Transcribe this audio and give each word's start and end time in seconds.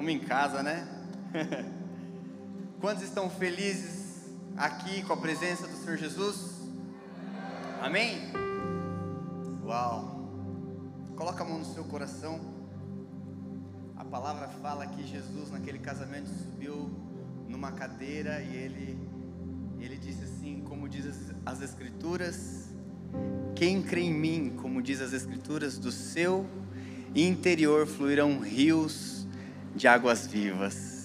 Estamos 0.00 0.14
em 0.14 0.26
casa, 0.26 0.62
né? 0.62 0.88
Quantos 2.80 3.04
estão 3.04 3.28
felizes 3.28 4.30
aqui 4.56 5.02
com 5.02 5.12
a 5.12 5.16
presença 5.18 5.66
do 5.66 5.76
Senhor 5.76 5.98
Jesus? 5.98 6.62
Amém? 7.82 8.32
Uau! 9.62 10.26
Coloca 11.14 11.44
a 11.44 11.46
mão 11.46 11.58
no 11.58 11.66
seu 11.66 11.84
coração. 11.84 12.40
A 13.94 14.02
palavra 14.02 14.48
fala 14.48 14.86
que 14.86 15.06
Jesus 15.06 15.50
naquele 15.50 15.78
casamento 15.78 16.30
subiu 16.30 16.90
numa 17.46 17.72
cadeira 17.72 18.40
e 18.40 18.56
ele 18.56 18.98
ele 19.78 19.98
disse 19.98 20.24
assim, 20.24 20.62
como 20.62 20.88
diz 20.88 21.04
as, 21.04 21.34
as 21.44 21.60
escrituras, 21.60 22.70
quem 23.54 23.82
crê 23.82 24.00
em 24.00 24.14
mim, 24.14 24.56
como 24.62 24.80
diz 24.80 25.02
as 25.02 25.12
escrituras, 25.12 25.76
do 25.76 25.92
seu 25.92 26.46
interior 27.14 27.86
fluirão 27.86 28.40
rios 28.40 29.19
de 29.74 29.88
águas 29.88 30.26
vivas. 30.26 31.00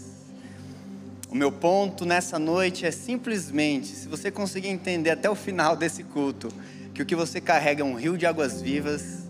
O 1.29 1.35
meu 1.35 1.51
ponto 1.51 2.05
nessa 2.05 2.39
noite 2.39 2.85
é 2.85 2.91
simplesmente, 2.91 3.87
se 3.87 4.07
você 4.07 4.31
conseguir 4.31 4.69
entender 4.69 5.09
até 5.09 5.29
o 5.29 5.35
final 5.35 5.75
desse 5.75 6.03
culto, 6.03 6.49
que 6.93 7.01
o 7.01 7.05
que 7.05 7.15
você 7.15 7.41
carrega 7.41 7.81
é 7.81 7.85
um 7.85 7.95
rio 7.95 8.17
de 8.17 8.25
águas 8.25 8.61
vivas, 8.61 9.25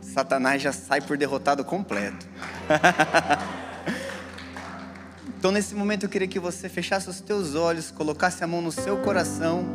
Satanás 0.00 0.62
já 0.62 0.72
sai 0.72 1.00
por 1.00 1.18
derrotado 1.18 1.64
completo. 1.64 2.26
então 5.38 5.50
nesse 5.50 5.74
momento 5.74 6.04
eu 6.04 6.08
queria 6.08 6.28
que 6.28 6.38
você 6.38 6.68
fechasse 6.68 7.10
os 7.10 7.20
teus 7.20 7.54
olhos, 7.54 7.90
colocasse 7.90 8.42
a 8.42 8.46
mão 8.46 8.62
no 8.62 8.72
seu 8.72 8.96
coração 8.98 9.66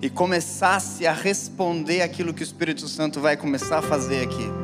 e 0.00 0.10
começasse 0.10 1.06
a 1.06 1.12
responder 1.12 2.02
aquilo 2.02 2.34
que 2.34 2.42
o 2.42 2.44
Espírito 2.44 2.88
Santo 2.88 3.20
vai 3.20 3.36
começar 3.36 3.78
a 3.78 3.82
fazer 3.82 4.24
aqui. 4.24 4.61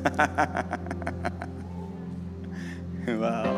Uau. 3.08 3.56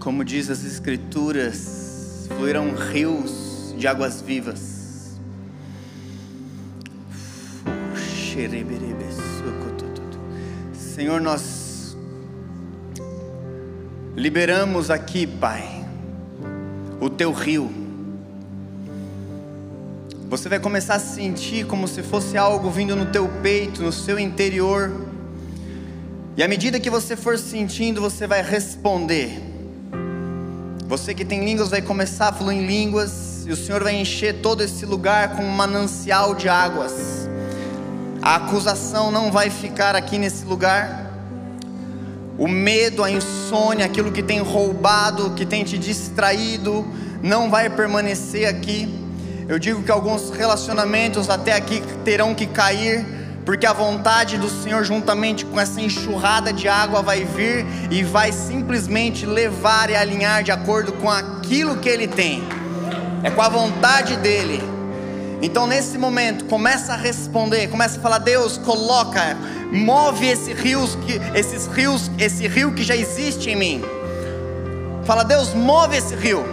Como 0.00 0.24
diz 0.24 0.48
as 0.48 0.64
Escrituras, 0.64 2.26
fluirão 2.36 2.74
rios 2.74 3.74
de 3.76 3.86
águas 3.86 4.22
vivas. 4.22 5.18
Senhor, 10.72 11.20
nós 11.20 11.57
liberamos 14.18 14.90
aqui, 14.90 15.28
Pai, 15.28 15.86
o 17.00 17.08
teu 17.08 17.30
rio. 17.30 17.70
Você 20.28 20.48
vai 20.48 20.58
começar 20.58 20.96
a 20.96 20.98
sentir 20.98 21.64
como 21.66 21.86
se 21.86 22.02
fosse 22.02 22.36
algo 22.36 22.68
vindo 22.68 22.96
no 22.96 23.06
teu 23.06 23.28
peito, 23.40 23.80
no 23.80 23.92
seu 23.92 24.18
interior. 24.18 24.90
E 26.36 26.42
à 26.42 26.48
medida 26.48 26.80
que 26.80 26.90
você 26.90 27.14
for 27.14 27.38
sentindo, 27.38 28.00
você 28.00 28.26
vai 28.26 28.42
responder. 28.42 29.40
Você 30.88 31.14
que 31.14 31.24
tem 31.24 31.44
línguas 31.44 31.70
vai 31.70 31.80
começar 31.80 32.28
a 32.28 32.32
fluir 32.32 32.58
em 32.58 32.66
línguas, 32.66 33.46
e 33.46 33.52
o 33.52 33.56
Senhor 33.56 33.84
vai 33.84 33.94
encher 33.94 34.40
todo 34.40 34.64
esse 34.64 34.84
lugar 34.84 35.36
com 35.36 35.44
um 35.44 35.52
manancial 35.52 36.34
de 36.34 36.48
águas. 36.48 37.28
A 38.20 38.34
acusação 38.34 39.12
não 39.12 39.30
vai 39.30 39.48
ficar 39.48 39.94
aqui 39.94 40.18
nesse 40.18 40.44
lugar. 40.44 41.07
O 42.38 42.46
medo, 42.46 43.02
a 43.02 43.10
insônia, 43.10 43.84
aquilo 43.84 44.12
que 44.12 44.22
tem 44.22 44.38
roubado, 44.40 45.30
que 45.34 45.44
tem 45.44 45.64
te 45.64 45.76
distraído, 45.76 46.86
não 47.20 47.50
vai 47.50 47.68
permanecer 47.68 48.46
aqui. 48.48 48.88
Eu 49.48 49.58
digo 49.58 49.82
que 49.82 49.90
alguns 49.90 50.30
relacionamentos 50.30 51.28
até 51.28 51.52
aqui 51.52 51.82
terão 52.04 52.36
que 52.36 52.46
cair, 52.46 53.04
porque 53.44 53.66
a 53.66 53.72
vontade 53.72 54.38
do 54.38 54.48
Senhor, 54.48 54.84
juntamente 54.84 55.44
com 55.44 55.58
essa 55.58 55.80
enxurrada 55.80 56.52
de 56.52 56.68
água, 56.68 57.02
vai 57.02 57.24
vir 57.24 57.66
e 57.90 58.04
vai 58.04 58.30
simplesmente 58.30 59.26
levar 59.26 59.90
e 59.90 59.96
alinhar 59.96 60.44
de 60.44 60.52
acordo 60.52 60.92
com 60.92 61.10
aquilo 61.10 61.78
que 61.78 61.88
Ele 61.88 62.06
tem, 62.06 62.42
é 63.24 63.30
com 63.30 63.42
a 63.42 63.48
vontade 63.48 64.16
dEle. 64.16 64.77
Então 65.40 65.66
nesse 65.66 65.96
momento, 65.96 66.46
começa 66.46 66.94
a 66.94 66.96
responder, 66.96 67.68
começa 67.68 67.98
a 67.98 68.02
falar: 68.02 68.18
Deus, 68.18 68.58
coloca, 68.58 69.36
move 69.72 70.26
esse 70.26 70.52
rios 70.52 70.96
que, 70.96 71.20
esses 71.38 71.66
rios, 71.66 72.10
esse 72.18 72.46
rio 72.48 72.72
que 72.72 72.82
já 72.82 72.96
existe 72.96 73.50
em 73.50 73.56
mim. 73.56 73.82
Fala, 75.04 75.22
Deus, 75.22 75.54
move 75.54 75.96
esse 75.96 76.14
rio. 76.14 76.44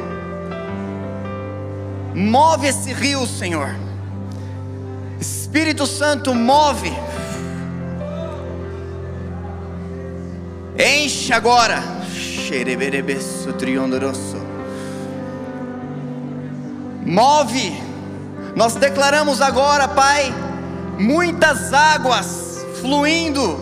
Move 2.13 2.67
esse 2.67 2.93
rio, 2.93 3.27
Senhor. 3.27 3.75
Espírito 5.19 5.85
Santo, 5.85 6.33
move. 6.33 6.93
Enche 10.77 11.33
agora. 11.33 11.83
Move 17.05 17.84
nós 18.55 18.75
declaramos 18.75 19.41
agora, 19.41 19.85
Pai, 19.87 20.33
muitas 20.97 21.73
águas 21.73 22.65
fluindo 22.79 23.59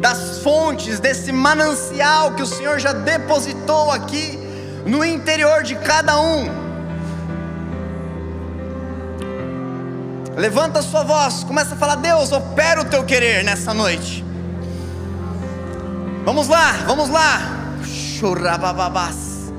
das 0.00 0.38
fontes 0.42 0.98
desse 0.98 1.30
manancial 1.30 2.32
que 2.32 2.42
o 2.42 2.46
Senhor 2.46 2.78
já 2.80 2.92
depositou 2.92 3.90
aqui 3.90 4.38
no 4.84 5.04
interior 5.04 5.62
de 5.62 5.76
cada 5.76 6.20
um. 6.20 6.66
Levanta 10.36 10.80
a 10.80 10.82
sua 10.82 11.02
voz, 11.02 11.44
começa 11.44 11.74
a 11.74 11.78
falar: 11.78 11.94
Deus, 11.96 12.32
opera 12.32 12.82
o 12.82 12.84
teu 12.84 13.04
querer 13.04 13.44
nessa 13.44 13.72
noite. 13.72 14.24
Vamos 16.24 16.48
lá, 16.48 16.72
vamos 16.84 17.08
lá. 17.08 17.40
Chorabababás. 17.84 19.52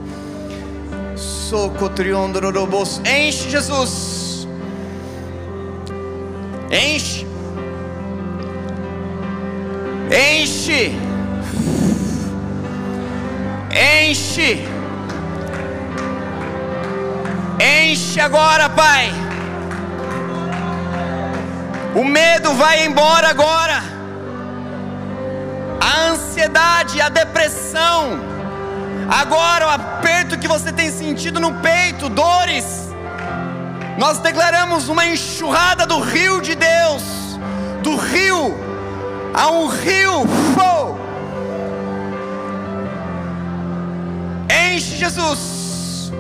Socotriondorobos. 1.16 3.00
Enche 3.06 3.50
Jesus. 3.50 4.27
Enche. 6.70 7.26
Enche. 10.12 10.92
Enche. 13.72 14.68
Enche 17.60 18.20
agora, 18.20 18.70
Pai. 18.70 19.14
O 21.96 22.04
medo 22.04 22.54
vai 22.54 22.86
embora 22.86 23.30
agora. 23.30 23.82
A 25.80 26.10
ansiedade, 26.10 27.00
a 27.00 27.08
depressão. 27.08 28.20
Agora 29.10 29.68
o 29.68 29.70
aperto 29.70 30.38
que 30.38 30.50
você 30.50 30.72
tem 30.74 30.92
sentido 30.92 31.40
no 31.40 31.54
peito, 31.62 32.10
dores 32.10 32.87
nós 33.98 34.20
declaramos 34.20 34.88
uma 34.90 35.08
enxurrada 35.08 35.86
do 35.88 36.00
rio 36.00 36.40
de 36.40 36.54
Deus, 36.54 37.02
do 37.82 37.96
rio, 37.96 38.56
a 39.34 39.50
um 39.50 39.66
rio, 39.66 40.24
oh, 40.62 40.96
enche 44.54 44.98
Jesus, 44.98 46.12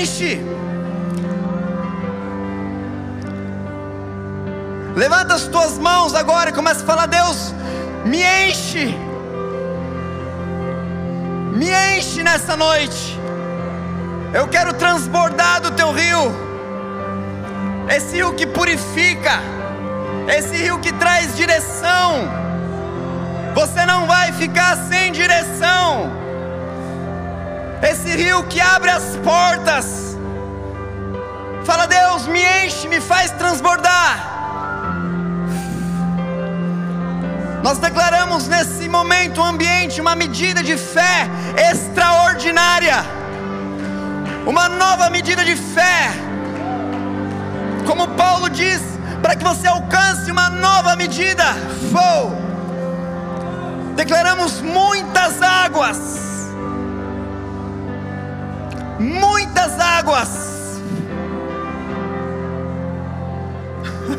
enche, 0.00 0.40
levanta 4.94 5.34
as 5.34 5.48
tuas 5.48 5.78
mãos 5.78 6.14
agora 6.14 6.50
e 6.50 6.52
começa 6.52 6.84
a 6.84 6.86
falar: 6.86 7.06
Deus, 7.06 7.52
me 8.04 8.22
enche, 8.22 8.94
me 11.56 11.70
enche 11.96 12.22
nessa 12.22 12.56
noite, 12.56 13.18
eu 14.32 14.46
quero 14.46 14.72
transbordar 14.74 15.60
do 15.60 15.72
teu 15.72 15.90
rio 15.90 16.51
esse 17.88 18.16
rio 18.16 18.32
que 18.34 18.46
purifica, 18.46 19.40
esse 20.28 20.56
rio 20.56 20.78
que 20.78 20.92
traz 20.92 21.36
direção. 21.36 22.28
Você 23.54 23.84
não 23.84 24.06
vai 24.06 24.32
ficar 24.32 24.76
sem 24.88 25.12
direção. 25.12 26.10
Esse 27.82 28.16
rio 28.16 28.44
que 28.44 28.60
abre 28.60 28.90
as 28.90 29.16
portas. 29.16 30.16
Fala, 31.64 31.86
Deus, 31.86 32.26
me 32.26 32.42
enche, 32.64 32.88
me 32.88 33.00
faz 33.00 33.30
transbordar. 33.32 34.30
Nós 37.62 37.78
declaramos 37.78 38.48
nesse 38.48 38.88
momento 38.88 39.40
um 39.40 39.44
ambiente, 39.44 40.00
uma 40.00 40.16
medida 40.16 40.62
de 40.62 40.76
fé 40.76 41.28
extraordinária, 41.70 43.04
uma 44.44 44.68
nova 44.68 45.08
medida 45.10 45.44
de 45.44 45.54
fé 45.54 46.10
como 47.86 48.08
Paulo 48.08 48.48
diz, 48.48 48.80
para 49.20 49.36
que 49.36 49.44
você 49.44 49.66
alcance 49.66 50.30
uma 50.30 50.48
nova 50.50 50.96
medida. 50.96 51.44
Vou. 51.90 52.32
Declaramos 53.96 54.60
muitas 54.60 55.40
águas. 55.42 55.98
Muitas 58.98 59.78
águas. 59.78 60.52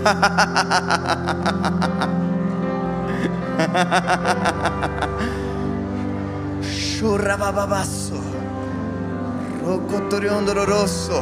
Churrabababasso. 6.63 8.15
Rocotoriondororoso. 9.65 11.21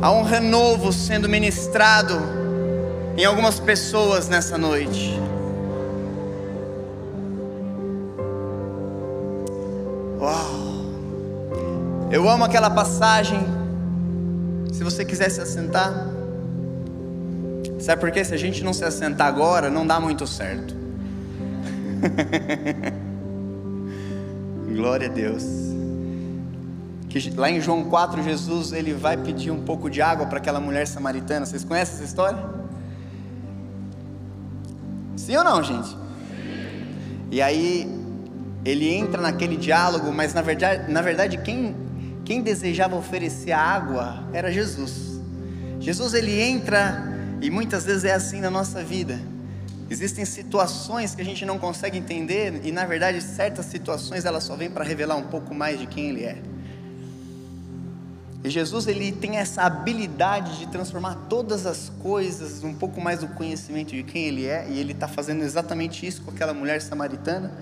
Há 0.00 0.10
um 0.10 0.22
renovo 0.22 0.92
sendo 0.92 1.28
ministrado 1.28 2.14
em 3.16 3.24
algumas 3.24 3.60
pessoas 3.60 4.28
nessa 4.28 4.58
noite. 4.58 5.18
Uau! 10.20 10.62
Eu 12.10 12.28
amo 12.28 12.44
aquela 12.44 12.70
passagem. 12.70 13.40
Se 14.72 14.82
você 14.82 15.04
quiser 15.04 15.30
se 15.30 15.40
assentar, 15.40 15.92
sabe 17.78 18.00
por 18.00 18.10
quê? 18.10 18.24
Se 18.24 18.34
a 18.34 18.38
gente 18.38 18.64
não 18.64 18.72
se 18.72 18.84
assentar 18.84 19.28
agora, 19.28 19.70
não 19.70 19.86
dá 19.86 20.00
muito 20.00 20.26
certo. 20.26 20.74
Glória 24.82 25.06
a 25.06 25.12
Deus. 25.12 25.44
Que 27.08 27.30
lá 27.36 27.48
em 27.48 27.60
João 27.60 27.84
4, 27.84 28.20
Jesus 28.20 28.72
ele 28.72 28.92
vai 28.92 29.16
pedir 29.16 29.52
um 29.52 29.62
pouco 29.62 29.88
de 29.88 30.02
água 30.02 30.26
para 30.26 30.38
aquela 30.38 30.58
mulher 30.58 30.88
samaritana. 30.88 31.46
Vocês 31.46 31.62
conhecem 31.62 31.94
essa 31.94 32.04
história? 32.04 32.44
Sim 35.16 35.36
ou 35.36 35.44
não, 35.44 35.62
gente? 35.62 35.96
E 37.30 37.40
aí 37.40 37.88
ele 38.64 38.92
entra 38.92 39.22
naquele 39.22 39.56
diálogo, 39.56 40.12
mas 40.12 40.34
na 40.34 40.42
verdade, 40.42 40.90
na 40.90 41.00
verdade 41.00 41.38
quem, 41.38 41.76
quem 42.24 42.42
desejava 42.42 42.96
oferecer 42.96 43.52
a 43.52 43.60
água 43.60 44.24
era 44.32 44.50
Jesus. 44.50 45.20
Jesus 45.78 46.12
ele 46.12 46.42
entra 46.42 47.04
e 47.40 47.50
muitas 47.50 47.84
vezes 47.84 48.04
é 48.04 48.14
assim 48.14 48.40
na 48.40 48.50
nossa 48.50 48.82
vida. 48.82 49.20
Existem 49.92 50.24
situações 50.24 51.14
que 51.14 51.20
a 51.20 51.24
gente 51.24 51.44
não 51.44 51.58
consegue 51.58 51.98
entender 51.98 52.62
e 52.64 52.72
na 52.72 52.86
verdade 52.86 53.20
certas 53.20 53.66
situações 53.66 54.24
elas 54.24 54.42
só 54.42 54.56
vêm 54.56 54.70
para 54.70 54.82
revelar 54.82 55.16
um 55.16 55.24
pouco 55.24 55.54
mais 55.54 55.78
de 55.78 55.86
quem 55.86 56.08
ele 56.08 56.24
é. 56.24 56.38
E 58.42 58.48
Jesus 58.48 58.86
ele 58.86 59.12
tem 59.12 59.36
essa 59.36 59.60
habilidade 59.60 60.58
de 60.58 60.66
transformar 60.66 61.26
todas 61.28 61.66
as 61.66 61.92
coisas 62.02 62.64
um 62.64 62.72
pouco 62.72 63.02
mais 63.02 63.18
do 63.18 63.28
conhecimento 63.28 63.90
de 63.90 64.02
quem 64.02 64.24
ele 64.24 64.46
é 64.46 64.66
e 64.66 64.78
ele 64.78 64.92
está 64.92 65.06
fazendo 65.06 65.42
exatamente 65.42 66.06
isso 66.06 66.22
com 66.22 66.30
aquela 66.30 66.54
mulher 66.54 66.80
samaritana. 66.80 67.52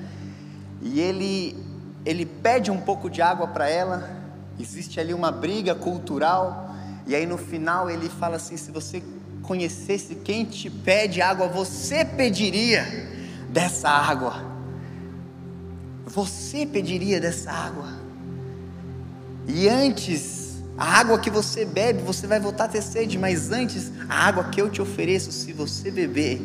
E 0.81 1.00
ele 1.00 1.56
ele 2.06 2.25
pede 2.25 2.71
um 2.71 2.81
pouco 2.81 3.11
de 3.11 3.21
água 3.21 3.49
para 3.49 3.69
ela. 3.69 4.09
Existe 4.56 5.00
ali 5.00 5.12
uma 5.12 5.33
briga 5.33 5.75
cultural 5.75 6.76
e 7.09 7.15
aí 7.17 7.26
no 7.26 7.37
final 7.37 7.91
ele 7.91 8.09
fala 8.09 8.37
assim: 8.37 8.56
se 8.56 8.71
você 8.71 9.03
conhecesse 9.43 10.15
quem 10.17 10.45
te 10.45 10.71
pede 10.71 11.21
água, 11.21 11.49
você 11.49 12.05
pediria 12.05 12.85
dessa 13.49 13.89
água. 13.89 14.45
Você 16.07 16.67
pediria 16.67 17.21
dessa 17.21 17.51
água. 17.51 17.89
E 19.47 19.69
antes, 19.69 20.63
a 20.77 20.99
água 20.99 21.19
que 21.19 21.31
você 21.31 21.65
bebe, 21.65 22.03
você 22.03 22.27
vai 22.27 22.41
voltar 22.41 22.65
a 22.65 22.69
ter 22.69 22.83
sede, 22.83 23.19
mas 23.19 23.51
antes, 23.51 23.93
a 24.09 24.27
água 24.27 24.45
que 24.45 24.61
eu 24.61 24.71
te 24.71 24.81
ofereço, 24.81 25.33
se 25.33 25.53
você 25.53 25.91
beber, 25.91 26.41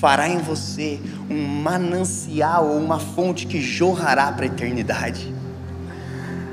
fará 0.00 0.28
em 0.28 0.38
você 0.38 1.00
um 1.28 1.46
manancial 1.46 2.68
ou 2.68 2.78
uma 2.78 2.98
fonte 3.00 3.46
que 3.46 3.60
jorrará 3.60 4.30
para 4.30 4.44
a 4.44 4.46
eternidade. 4.46 5.34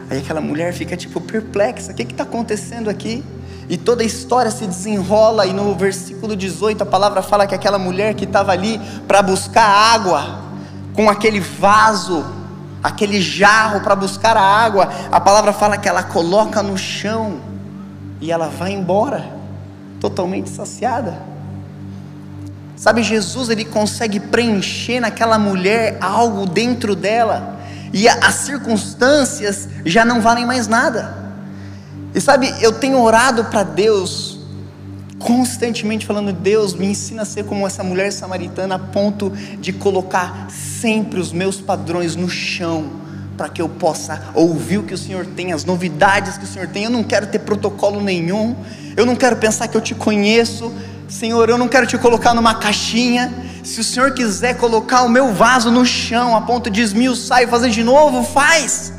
Aí 0.10 0.19
aquela 0.19 0.42
mulher 0.42 0.74
fica 0.74 0.95
tipo 0.98 1.21
perplexa: 1.21 1.92
o 1.92 1.95
que 1.95 2.04
está 2.04 2.24
acontecendo 2.24 2.89
aqui? 2.89 3.24
E 3.67 3.77
toda 3.77 4.03
a 4.03 4.06
história 4.06 4.51
se 4.51 4.67
desenrola, 4.67 5.45
e 5.45 5.53
no 5.53 5.73
versículo 5.73 6.35
18 6.35 6.83
a 6.83 6.85
palavra 6.85 7.21
fala 7.21 7.47
que 7.47 7.56
aquela 7.56 7.79
mulher 7.79 8.13
que 8.13 8.25
estava 8.25 8.51
ali 8.51 8.79
para 9.07 9.21
buscar 9.23 9.65
água, 9.65 10.39
com 10.94 11.09
aquele 11.09 11.39
vaso, 11.39 12.23
aquele 12.83 13.19
jarro 13.19 13.81
para 13.81 13.95
buscar 13.95 14.38
a 14.38 14.41
água, 14.41 14.89
a 15.12 15.19
palavra 15.19 15.51
fala 15.51 15.77
que 15.77 15.89
ela 15.89 16.03
coloca 16.03 16.62
no 16.62 16.77
chão 16.77 17.39
e 18.21 18.31
ela 18.31 18.47
vai 18.47 18.71
embora, 18.71 19.25
totalmente 20.00 20.50
saciada. 20.50 21.19
Sabe, 22.75 23.01
Jesus 23.01 23.50
ele 23.50 23.65
consegue 23.65 24.19
preencher 24.19 25.00
naquela 25.00 25.39
mulher 25.39 25.97
algo 26.00 26.45
dentro 26.45 26.95
dela, 26.95 27.57
e 27.91 28.07
as 28.07 28.35
circunstâncias 28.35 29.68
já 29.83 30.06
não 30.06 30.21
valem 30.21 30.45
mais 30.45 30.68
nada. 30.68 31.25
E 32.15 32.21
sabe, 32.21 32.56
eu 32.62 32.71
tenho 32.71 32.97
orado 33.01 33.44
para 33.44 33.62
Deus, 33.62 34.39
constantemente 35.19 36.06
falando: 36.06 36.31
Deus, 36.31 36.73
me 36.73 36.85
ensina 36.85 37.23
a 37.23 37.25
ser 37.25 37.44
como 37.44 37.67
essa 37.67 37.83
mulher 37.83 38.09
samaritana, 38.13 38.75
a 38.75 38.79
ponto 38.79 39.31
de 39.59 39.73
colocar 39.73 40.47
sempre 40.50 41.19
os 41.19 41.33
meus 41.33 41.59
padrões 41.59 42.15
no 42.15 42.29
chão, 42.29 42.89
para 43.35 43.50
que 43.50 43.62
eu 43.62 43.67
possa 43.67 44.29
ouvir 44.33 44.77
o 44.77 44.83
que 44.83 44.94
o 44.94 44.97
Senhor 44.97 45.25
tem, 45.25 45.51
as 45.51 45.65
novidades 45.65 46.38
que 46.38 46.45
o 46.45 46.47
Senhor 46.47 46.69
tem. 46.69 46.85
Eu 46.85 46.89
não 46.89 47.03
quero 47.03 47.27
ter 47.27 47.39
protocolo 47.39 48.00
nenhum, 48.00 48.56
eu 48.95 49.06
não 49.06 49.18
quero 49.18 49.35
pensar 49.35 49.68
que 49.68 49.75
eu 49.75 49.81
te 49.81 49.94
conheço, 49.94 50.71
Senhor, 51.09 51.50
eu 51.50 51.57
não 51.57 51.68
quero 51.68 51.85
te 51.85 51.97
colocar 51.97 52.33
numa 52.33 52.56
caixinha. 52.56 53.44
Se 53.61 53.81
o 53.81 53.83
Senhor 53.83 54.13
quiser 54.13 54.56
colocar 54.56 55.01
o 55.01 55.09
meu 55.09 55.33
vaso 55.33 55.69
no 55.69 55.85
chão, 55.85 56.33
a 56.33 56.39
ponto 56.39 56.69
de 56.69 56.79
esmiuçar 56.79 57.44
e 57.44 57.47
fazer 57.47 57.71
de 57.71 57.83
novo, 57.83 58.23
faz. 58.23 58.94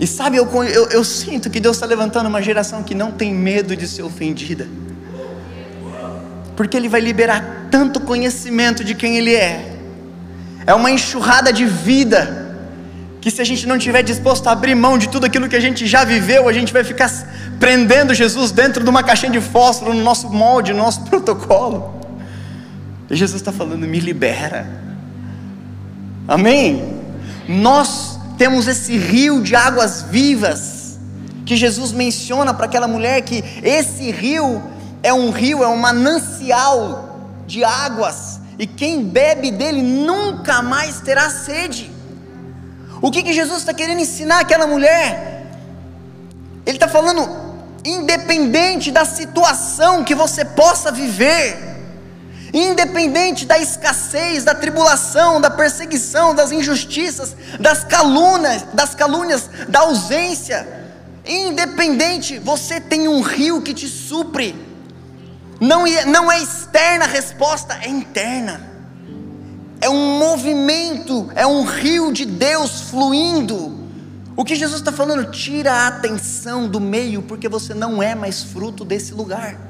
E 0.00 0.06
sabe, 0.06 0.38
eu, 0.38 0.48
eu, 0.64 0.88
eu 0.88 1.04
sinto 1.04 1.50
que 1.50 1.60
Deus 1.60 1.76
está 1.76 1.84
levantando 1.84 2.26
uma 2.26 2.40
geração 2.40 2.82
que 2.82 2.94
não 2.94 3.12
tem 3.12 3.34
medo 3.34 3.76
de 3.76 3.86
ser 3.86 4.02
ofendida, 4.02 4.66
porque 6.56 6.74
Ele 6.74 6.88
vai 6.88 7.02
liberar 7.02 7.68
tanto 7.70 8.00
conhecimento 8.00 8.82
de 8.82 8.94
quem 8.94 9.18
Ele 9.18 9.34
é, 9.34 9.76
é 10.66 10.74
uma 10.74 10.90
enxurrada 10.90 11.52
de 11.52 11.66
vida, 11.66 12.56
que 13.20 13.30
se 13.30 13.42
a 13.42 13.44
gente 13.44 13.68
não 13.68 13.76
estiver 13.76 14.02
disposto 14.02 14.46
a 14.46 14.52
abrir 14.52 14.74
mão 14.74 14.96
de 14.96 15.06
tudo 15.06 15.26
aquilo 15.26 15.46
que 15.50 15.56
a 15.56 15.60
gente 15.60 15.86
já 15.86 16.02
viveu, 16.02 16.48
a 16.48 16.52
gente 16.54 16.72
vai 16.72 16.82
ficar 16.82 17.10
prendendo 17.60 18.14
Jesus 18.14 18.50
dentro 18.50 18.82
de 18.82 18.88
uma 18.88 19.02
caixinha 19.02 19.30
de 19.30 19.40
fósforo 19.42 19.92
no 19.92 20.02
nosso 20.02 20.30
molde, 20.30 20.72
no 20.72 20.78
nosso 20.78 21.02
protocolo. 21.10 22.00
E 23.10 23.14
Jesus 23.14 23.42
está 23.42 23.52
falando: 23.52 23.86
me 23.86 24.00
libera. 24.00 24.66
Amém? 26.26 27.02
Nós 27.46 28.09
temos 28.40 28.66
esse 28.66 28.96
rio 28.96 29.42
de 29.42 29.54
águas 29.54 30.00
vivas, 30.00 30.98
que 31.44 31.58
Jesus 31.58 31.92
menciona 31.92 32.54
para 32.54 32.64
aquela 32.64 32.88
mulher 32.88 33.20
que 33.20 33.44
esse 33.62 34.10
rio 34.10 34.62
é 35.02 35.12
um 35.12 35.30
rio, 35.30 35.62
é 35.62 35.68
um 35.68 35.76
manancial 35.76 37.20
de 37.46 37.62
águas, 37.62 38.40
e 38.58 38.66
quem 38.66 39.04
bebe 39.04 39.50
dele 39.50 39.82
nunca 39.82 40.62
mais 40.62 41.02
terá 41.02 41.28
sede. 41.28 41.92
O 43.02 43.10
que, 43.10 43.22
que 43.22 43.34
Jesus 43.34 43.58
está 43.58 43.74
querendo 43.74 44.00
ensinar 44.00 44.40
aquela 44.40 44.66
mulher? 44.66 45.46
Ele 46.64 46.78
está 46.78 46.88
falando, 46.88 47.28
independente 47.84 48.90
da 48.90 49.04
situação 49.04 50.02
que 50.02 50.14
você 50.14 50.46
possa 50.46 50.90
viver, 50.90 51.69
independente 52.52 53.46
da 53.46 53.58
escassez, 53.58 54.44
da 54.44 54.54
tribulação, 54.54 55.40
da 55.40 55.50
perseguição, 55.50 56.34
das 56.34 56.52
injustiças, 56.52 57.36
das 57.58 57.84
calúnias, 57.84 58.64
das 58.74 58.94
calúnias, 58.94 59.48
da 59.68 59.80
ausência, 59.80 60.66
independente, 61.24 62.38
você 62.38 62.80
tem 62.80 63.08
um 63.08 63.20
rio 63.20 63.62
que 63.62 63.74
te 63.74 63.88
supre. 63.88 64.54
Não 65.60 65.86
é, 65.86 66.04
não 66.06 66.32
é 66.32 66.42
externa 66.42 67.04
a 67.04 67.08
resposta, 67.08 67.78
é 67.82 67.88
interna. 67.88 68.68
É 69.80 69.88
um 69.88 70.18
movimento, 70.18 71.30
é 71.34 71.46
um 71.46 71.64
rio 71.64 72.12
de 72.12 72.24
Deus 72.24 72.82
fluindo. 72.82 73.78
O 74.36 74.44
que 74.44 74.54
Jesus 74.54 74.80
está 74.80 74.92
falando? 74.92 75.30
Tira 75.30 75.72
a 75.72 75.86
atenção 75.88 76.66
do 76.66 76.80
meio, 76.80 77.22
porque 77.22 77.48
você 77.48 77.74
não 77.74 78.02
é 78.02 78.14
mais 78.14 78.42
fruto 78.42 78.84
desse 78.84 79.12
lugar. 79.12 79.69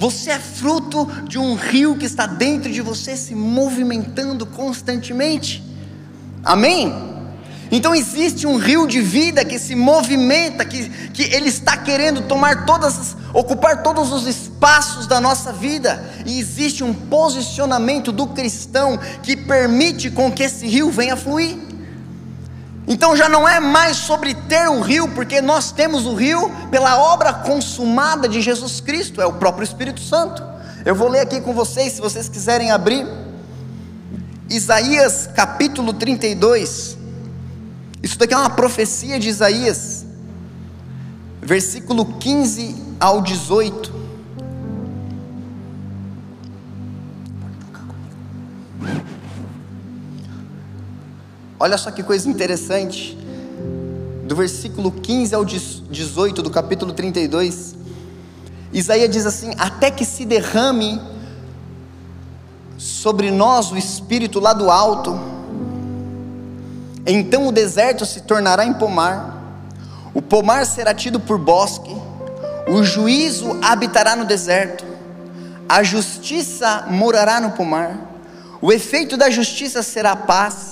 Você 0.00 0.30
é 0.30 0.38
fruto 0.38 1.04
de 1.28 1.38
um 1.38 1.54
rio 1.54 1.94
que 1.94 2.06
está 2.06 2.24
dentro 2.24 2.72
de 2.72 2.80
você 2.80 3.14
se 3.18 3.34
movimentando 3.34 4.46
constantemente. 4.46 5.62
Amém? 6.42 6.90
Então 7.70 7.94
existe 7.94 8.46
um 8.46 8.56
rio 8.56 8.86
de 8.86 9.02
vida 9.02 9.44
que 9.44 9.58
se 9.58 9.74
movimenta, 9.74 10.64
que, 10.64 10.88
que 11.10 11.24
ele 11.24 11.50
está 11.50 11.76
querendo 11.76 12.22
tomar 12.22 12.64
todas, 12.64 13.14
ocupar 13.34 13.82
todos 13.82 14.10
os 14.10 14.26
espaços 14.26 15.06
da 15.06 15.20
nossa 15.20 15.52
vida. 15.52 16.02
E 16.24 16.40
existe 16.40 16.82
um 16.82 16.94
posicionamento 16.94 18.10
do 18.10 18.28
cristão 18.28 18.98
que 19.22 19.36
permite 19.36 20.10
com 20.10 20.32
que 20.32 20.44
esse 20.44 20.66
rio 20.66 20.90
venha 20.90 21.14
fluir. 21.14 21.58
Então 22.86 23.14
já 23.14 23.28
não 23.28 23.48
é 23.48 23.60
mais 23.60 23.96
sobre 23.96 24.34
ter 24.34 24.68
o 24.68 24.80
rio, 24.80 25.08
porque 25.08 25.40
nós 25.40 25.70
temos 25.70 26.06
o 26.06 26.14
rio 26.14 26.50
pela 26.70 26.98
obra 26.98 27.32
consumada 27.32 28.28
de 28.28 28.40
Jesus 28.40 28.80
Cristo, 28.80 29.20
é 29.20 29.26
o 29.26 29.34
próprio 29.34 29.64
Espírito 29.64 30.00
Santo. 30.00 30.42
Eu 30.84 30.94
vou 30.94 31.08
ler 31.08 31.20
aqui 31.20 31.40
com 31.40 31.52
vocês, 31.52 31.92
se 31.92 32.00
vocês 32.00 32.28
quiserem 32.28 32.70
abrir. 32.70 33.06
Isaías 34.48 35.28
capítulo 35.34 35.92
32. 35.92 36.98
Isso 38.02 38.18
daqui 38.18 38.32
é 38.32 38.36
uma 38.36 38.50
profecia 38.50 39.20
de 39.20 39.28
Isaías, 39.28 40.06
versículo 41.42 42.04
15 42.18 42.74
ao 42.98 43.20
18. 43.20 43.99
Olha 51.62 51.76
só 51.76 51.90
que 51.90 52.02
coisa 52.02 52.26
interessante. 52.26 53.18
Do 54.24 54.34
versículo 54.34 54.90
15 54.90 55.34
ao 55.34 55.44
18 55.44 56.40
do 56.40 56.48
capítulo 56.48 56.94
32, 56.94 57.76
Isaías 58.72 59.10
diz 59.10 59.26
assim: 59.26 59.52
Até 59.58 59.90
que 59.90 60.06
se 60.06 60.24
derrame 60.24 60.98
sobre 62.78 63.30
nós 63.30 63.70
o 63.70 63.76
Espírito 63.76 64.40
lá 64.40 64.54
do 64.54 64.70
alto, 64.70 65.20
então 67.06 67.46
o 67.46 67.52
deserto 67.52 68.06
se 68.06 68.22
tornará 68.22 68.64
em 68.64 68.72
pomar, 68.72 69.42
o 70.14 70.22
pomar 70.22 70.64
será 70.64 70.94
tido 70.94 71.20
por 71.20 71.36
bosque, 71.36 71.94
o 72.68 72.82
juízo 72.82 73.58
habitará 73.60 74.16
no 74.16 74.24
deserto, 74.24 74.86
a 75.68 75.82
justiça 75.82 76.86
morará 76.88 77.38
no 77.38 77.50
pomar, 77.50 77.98
o 78.62 78.72
efeito 78.72 79.16
da 79.18 79.28
justiça 79.28 79.82
será 79.82 80.16
paz, 80.16 80.69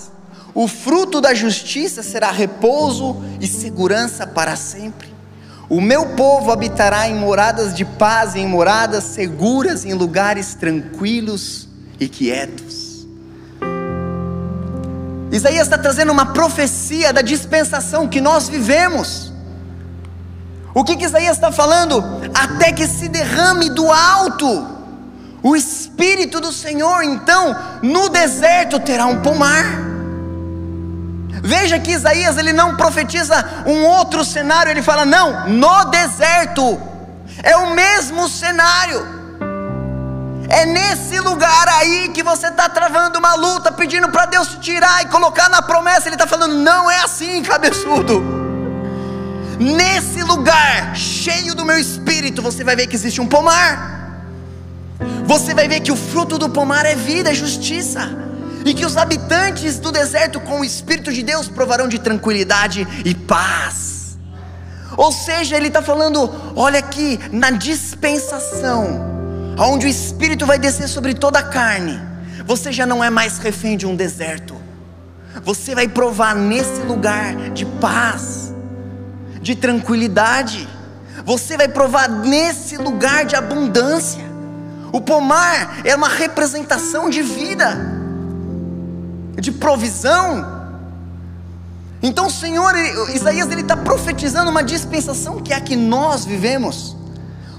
o 0.54 0.66
fruto 0.66 1.20
da 1.20 1.34
justiça 1.34 2.02
será 2.02 2.30
repouso 2.30 3.16
e 3.40 3.46
segurança 3.46 4.26
para 4.26 4.56
sempre. 4.56 5.08
O 5.68 5.80
meu 5.80 6.16
povo 6.16 6.50
habitará 6.50 7.08
em 7.08 7.14
moradas 7.14 7.74
de 7.74 7.84
paz, 7.84 8.34
em 8.34 8.46
moradas 8.46 9.04
seguras, 9.04 9.84
em 9.84 9.92
lugares 9.92 10.54
tranquilos 10.54 11.68
e 12.00 12.08
quietos. 12.08 13.06
Isaías 15.30 15.66
está 15.66 15.76
trazendo 15.76 16.10
uma 16.10 16.32
profecia 16.32 17.12
da 17.12 17.20
dispensação 17.20 18.08
que 18.08 18.20
nós 18.20 18.48
vivemos. 18.48 19.30
O 20.74 20.82
que, 20.82 20.96
que 20.96 21.04
Isaías 21.04 21.36
está 21.36 21.52
falando? 21.52 22.02
Até 22.32 22.72
que 22.72 22.86
se 22.86 23.08
derrame 23.08 23.68
do 23.68 23.90
alto 23.92 24.78
o 25.42 25.54
Espírito 25.54 26.40
do 26.40 26.52
Senhor, 26.52 27.02
então 27.04 27.54
no 27.82 28.08
deserto 28.08 28.80
terá 28.80 29.06
um 29.06 29.20
pomar. 29.22 29.87
Veja 31.42 31.78
que 31.78 31.92
Isaías 31.92 32.36
ele 32.36 32.52
não 32.52 32.76
profetiza 32.76 33.64
um 33.66 33.84
outro 33.84 34.24
cenário, 34.24 34.70
ele 34.70 34.82
fala: 34.82 35.04
não, 35.04 35.48
no 35.48 35.84
deserto, 35.86 36.80
é 37.42 37.56
o 37.56 37.74
mesmo 37.74 38.28
cenário. 38.28 39.18
É 40.48 40.64
nesse 40.64 41.20
lugar 41.20 41.68
aí 41.68 42.08
que 42.08 42.22
você 42.22 42.48
está 42.48 42.68
travando 42.68 43.18
uma 43.18 43.34
luta, 43.34 43.70
pedindo 43.70 44.08
para 44.08 44.24
Deus 44.26 44.48
te 44.48 44.60
tirar 44.60 45.02
e 45.02 45.06
colocar 45.06 45.48
na 45.50 45.60
promessa. 45.60 46.08
Ele 46.08 46.16
está 46.16 46.26
falando: 46.26 46.54
não 46.54 46.90
é 46.90 47.00
assim, 47.00 47.42
cabeçudo. 47.42 48.22
Nesse 49.60 50.22
lugar, 50.22 50.94
cheio 50.96 51.54
do 51.54 51.64
meu 51.64 51.78
espírito, 51.78 52.40
você 52.40 52.64
vai 52.64 52.76
ver 52.76 52.86
que 52.86 52.96
existe 52.96 53.20
um 53.20 53.26
pomar. 53.26 53.96
Você 55.24 55.54
vai 55.54 55.68
ver 55.68 55.80
que 55.80 55.92
o 55.92 55.96
fruto 55.96 56.38
do 56.38 56.48
pomar 56.48 56.86
é 56.86 56.94
vida, 56.94 57.30
é 57.30 57.34
justiça 57.34 58.27
e 58.68 58.74
que 58.74 58.84
os 58.84 58.98
habitantes 58.98 59.78
do 59.78 59.90
deserto, 59.90 60.38
com 60.40 60.60
o 60.60 60.64
Espírito 60.64 61.10
de 61.10 61.22
Deus, 61.22 61.48
provarão 61.48 61.88
de 61.88 61.98
tranquilidade 61.98 62.86
e 63.02 63.14
paz. 63.14 64.18
Ou 64.94 65.10
seja, 65.10 65.56
ele 65.56 65.68
está 65.68 65.80
falando: 65.80 66.30
olha 66.54 66.78
aqui, 66.78 67.18
na 67.32 67.50
dispensação, 67.50 69.00
onde 69.58 69.86
o 69.86 69.88
Espírito 69.88 70.44
vai 70.44 70.58
descer 70.58 70.86
sobre 70.86 71.14
toda 71.14 71.38
a 71.38 71.42
carne, 71.42 71.98
você 72.44 72.70
já 72.70 72.84
não 72.84 73.02
é 73.02 73.08
mais 73.08 73.38
refém 73.38 73.74
de 73.74 73.86
um 73.86 73.96
deserto, 73.96 74.54
você 75.42 75.74
vai 75.74 75.88
provar 75.88 76.36
nesse 76.36 76.82
lugar 76.82 77.34
de 77.54 77.64
paz, 77.64 78.52
de 79.40 79.56
tranquilidade, 79.56 80.68
você 81.24 81.56
vai 81.56 81.68
provar 81.68 82.06
nesse 82.06 82.76
lugar 82.76 83.24
de 83.24 83.34
abundância. 83.34 84.28
O 84.92 85.00
pomar 85.00 85.80
é 85.84 85.96
uma 85.96 86.08
representação 86.08 87.08
de 87.08 87.22
vida 87.22 87.97
de 89.40 89.52
provisão. 89.52 90.58
Então 92.02 92.26
o 92.26 92.30
Senhor, 92.30 92.74
Isaías, 93.14 93.50
ele 93.50 93.62
está 93.62 93.76
profetizando 93.76 94.50
uma 94.50 94.62
dispensação 94.62 95.40
que 95.40 95.52
é 95.52 95.56
a 95.56 95.60
que 95.60 95.76
nós 95.76 96.24
vivemos. 96.24 96.96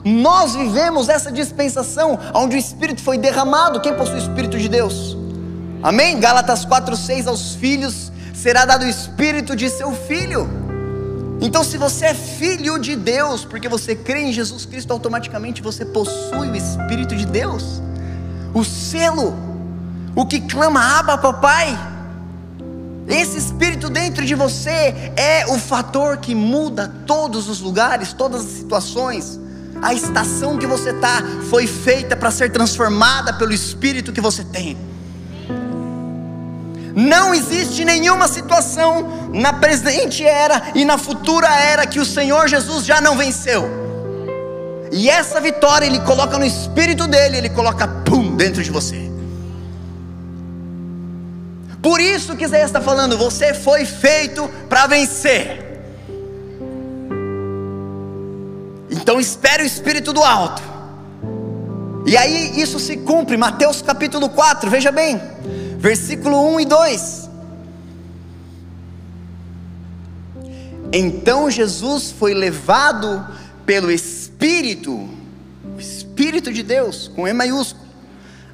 Nós 0.03 0.55
vivemos 0.55 1.09
essa 1.09 1.31
dispensação 1.31 2.17
onde 2.33 2.55
o 2.55 2.59
Espírito 2.59 3.01
foi 3.01 3.17
derramado. 3.17 3.81
Quem 3.81 3.93
possui 3.93 4.15
o 4.15 4.19
Espírito 4.19 4.57
de 4.57 4.69
Deus? 4.69 5.17
Amém? 5.83 6.19
Gálatas 6.19 6.65
4,6 6.65 7.27
aos 7.27 7.55
filhos 7.55 8.11
será 8.33 8.65
dado 8.65 8.85
o 8.85 8.87
Espírito 8.87 9.55
de 9.55 9.69
seu 9.69 9.91
filho. 9.91 10.49
Então, 11.41 11.63
se 11.63 11.77
você 11.77 12.07
é 12.07 12.13
filho 12.13 12.77
de 12.77 12.95
Deus, 12.95 13.45
porque 13.45 13.69
você 13.69 13.95
crê 13.95 14.23
em 14.23 14.33
Jesus 14.33 14.65
Cristo, 14.65 14.91
automaticamente 14.91 15.61
você 15.61 15.85
possui 15.85 16.49
o 16.49 16.55
Espírito 16.55 17.15
de 17.15 17.25
Deus, 17.25 17.81
o 18.53 18.63
selo 18.63 19.48
o 20.15 20.25
que 20.25 20.41
clama, 20.41 20.99
Abba, 20.99 21.17
papai. 21.17 21.77
Esse 23.07 23.37
espírito 23.37 23.89
dentro 23.89 24.23
de 24.23 24.35
você 24.35 25.11
é 25.15 25.45
o 25.47 25.57
fator 25.57 26.17
que 26.17 26.35
muda 26.35 26.93
todos 27.07 27.49
os 27.49 27.59
lugares, 27.59 28.13
todas 28.13 28.41
as 28.41 28.51
situações. 28.51 29.39
A 29.81 29.93
estação 29.93 30.57
que 30.57 30.67
você 30.67 30.91
está 30.91 31.23
foi 31.49 31.65
feita 31.65 32.15
para 32.15 32.29
ser 32.29 32.51
transformada 32.51 33.33
pelo 33.33 33.51
espírito 33.51 34.11
que 34.11 34.21
você 34.21 34.43
tem. 34.43 34.77
Não 36.95 37.33
existe 37.33 37.85
nenhuma 37.85 38.27
situação 38.27 39.29
na 39.33 39.53
presente 39.53 40.23
era 40.23 40.71
e 40.75 40.83
na 40.83 40.97
futura 40.97 41.47
era 41.47 41.87
que 41.87 41.99
o 41.99 42.05
Senhor 42.05 42.47
Jesus 42.47 42.85
já 42.85 42.99
não 42.99 43.17
venceu. 43.17 43.69
E 44.91 45.09
essa 45.09 45.39
vitória 45.39 45.85
ele 45.85 45.99
coloca 45.99 46.37
no 46.37 46.45
espírito 46.45 47.07
dele, 47.07 47.37
ele 47.37 47.49
coloca 47.49 47.87
pum 47.87 48.35
dentro 48.35 48.61
de 48.61 48.71
você. 48.71 49.09
Por 51.81 51.99
isso 52.01 52.35
que 52.35 52.45
Isaías 52.45 52.67
está 52.67 52.81
falando: 52.81 53.17
você 53.17 53.53
foi 53.53 53.85
feito 53.85 54.47
para 54.67 54.87
vencer. 54.87 55.67
Então 58.89 59.19
espere 59.19 59.63
o 59.63 59.65
Espírito 59.65 60.11
do 60.11 60.23
alto. 60.23 60.61
E 62.05 62.17
aí 62.17 62.59
isso 62.59 62.79
se 62.79 62.97
cumpre, 62.97 63.37
Mateus 63.37 63.81
capítulo 63.81 64.29
4, 64.29 64.69
veja 64.69 64.91
bem, 64.91 65.21
versículo 65.77 66.55
1 66.55 66.59
e 66.61 66.65
2. 66.65 67.29
Então 70.91 71.51
Jesus 71.51 72.11
foi 72.11 72.33
levado 72.33 73.25
pelo 73.63 73.91
Espírito, 73.91 74.91
o 74.91 75.79
Espírito 75.79 76.51
de 76.51 76.63
Deus, 76.63 77.07
com 77.15 77.27
E 77.27 77.33
maiúsculo, 77.33 77.85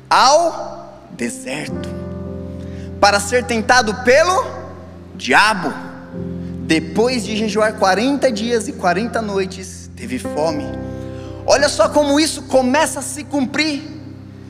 ao 0.09 1.07
deserto 1.11 1.94
para 2.99 3.19
ser 3.19 3.43
tentado 3.43 3.93
pelo 4.03 4.45
diabo. 5.15 5.73
Depois 6.65 7.23
de 7.23 7.37
jejuar 7.37 7.73
40 7.73 8.31
dias 8.31 8.67
e 8.67 8.73
40 8.73 9.21
noites, 9.21 9.89
teve 9.95 10.17
fome. 10.17 10.65
Olha 11.45 11.69
só 11.69 11.89
como 11.89 12.19
isso 12.19 12.43
começa 12.43 12.99
a 12.99 13.03
se 13.03 13.23
cumprir. 13.23 13.83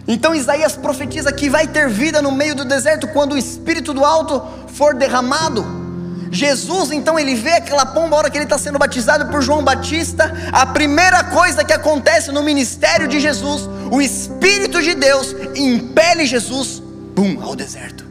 Então 0.07 0.33
Isaías 0.33 0.77
profetiza 0.77 1.31
que 1.31 1.49
vai 1.49 1.67
ter 1.67 1.89
vida 1.89 2.21
no 2.21 2.31
meio 2.31 2.55
do 2.55 2.63
deserto 2.63 3.07
quando 3.07 3.33
o 3.33 3.37
Espírito 3.37 3.93
do 3.93 4.05
Alto 4.05 4.41
for 4.67 4.93
derramado. 4.93 5.85
Jesus, 6.35 6.91
então, 6.91 7.17
ele 7.17 7.33
vê 7.33 7.53
aquela 7.53 7.85
pomba, 7.85 8.15
a 8.15 8.19
hora 8.19 8.29
que 8.29 8.37
ele 8.37 8.43
está 8.43 8.57
sendo 8.57 8.77
batizado 8.77 9.31
por 9.31 9.41
João 9.41 9.63
Batista. 9.63 10.33
A 10.51 10.65
primeira 10.65 11.23
coisa 11.23 11.63
que 11.63 11.71
acontece 11.71 12.31
no 12.31 12.43
ministério 12.43 13.07
de 13.07 13.21
Jesus, 13.21 13.69
o 13.89 14.01
Espírito 14.01 14.81
de 14.81 14.95
Deus 14.95 15.33
impele 15.55 16.25
Jesus, 16.25 16.83
pum, 17.15 17.41
ao 17.41 17.55
deserto. 17.55 18.05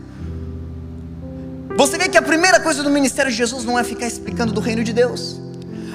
Você 1.77 1.99
vê 1.99 2.09
que 2.09 2.17
a 2.17 2.23
primeira 2.23 2.61
coisa 2.61 2.83
do 2.83 2.91
ministério 2.91 3.31
de 3.31 3.37
Jesus 3.37 3.65
não 3.65 3.79
é 3.79 3.83
ficar 3.83 4.07
explicando 4.07 4.53
do 4.53 4.61
reino 4.61 4.85
de 4.85 4.93
Deus. 4.93 5.41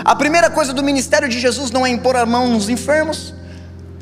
A 0.03 0.15
primeira 0.15 0.49
coisa 0.49 0.73
do 0.73 0.83
ministério 0.83 1.27
de 1.29 1.39
Jesus 1.39 1.71
não 1.71 1.85
é 1.85 1.89
impor 1.89 2.15
a 2.15 2.25
mão 2.25 2.49
nos 2.49 2.69
enfermos. 2.69 3.33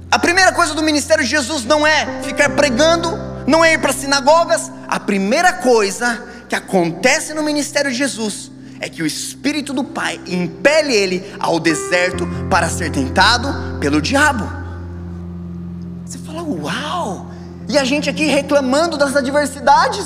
A 0.09 0.17
primeira 0.17 0.51
coisa 0.51 0.73
do 0.73 0.81
ministério 0.81 1.23
de 1.23 1.29
Jesus 1.29 1.65
não 1.65 1.85
é 1.85 2.21
ficar 2.23 2.49
pregando, 2.51 3.09
não 3.45 3.63
é 3.63 3.73
ir 3.73 3.77
para 3.79 3.93
sinagogas. 3.93 4.71
A 4.87 4.99
primeira 4.99 5.53
coisa 5.53 6.23
que 6.49 6.55
acontece 6.55 7.33
no 7.33 7.43
ministério 7.43 7.91
de 7.91 7.97
Jesus 7.97 8.51
é 8.79 8.87
que 8.89 9.01
o 9.01 9.05
Espírito 9.05 9.73
do 9.73 9.83
Pai 9.83 10.19
impele 10.27 10.95
ele 10.95 11.35
ao 11.39 11.59
deserto 11.59 12.27
para 12.49 12.69
ser 12.69 12.91
tentado 12.91 13.79
pelo 13.79 14.01
diabo. 14.01 14.47
Você 16.05 16.17
fala, 16.19 16.41
uau! 16.43 17.31
E 17.67 17.77
a 17.77 17.83
gente 17.83 18.09
aqui 18.09 18.25
reclamando 18.25 18.97
das 18.97 19.15
adversidades, 19.15 20.05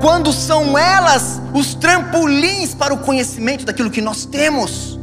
quando 0.00 0.32
são 0.32 0.78
elas 0.78 1.40
os 1.54 1.74
trampolins 1.74 2.74
para 2.74 2.94
o 2.94 2.98
conhecimento 2.98 3.64
daquilo 3.64 3.90
que 3.90 4.00
nós 4.00 4.24
temos. 4.24 4.98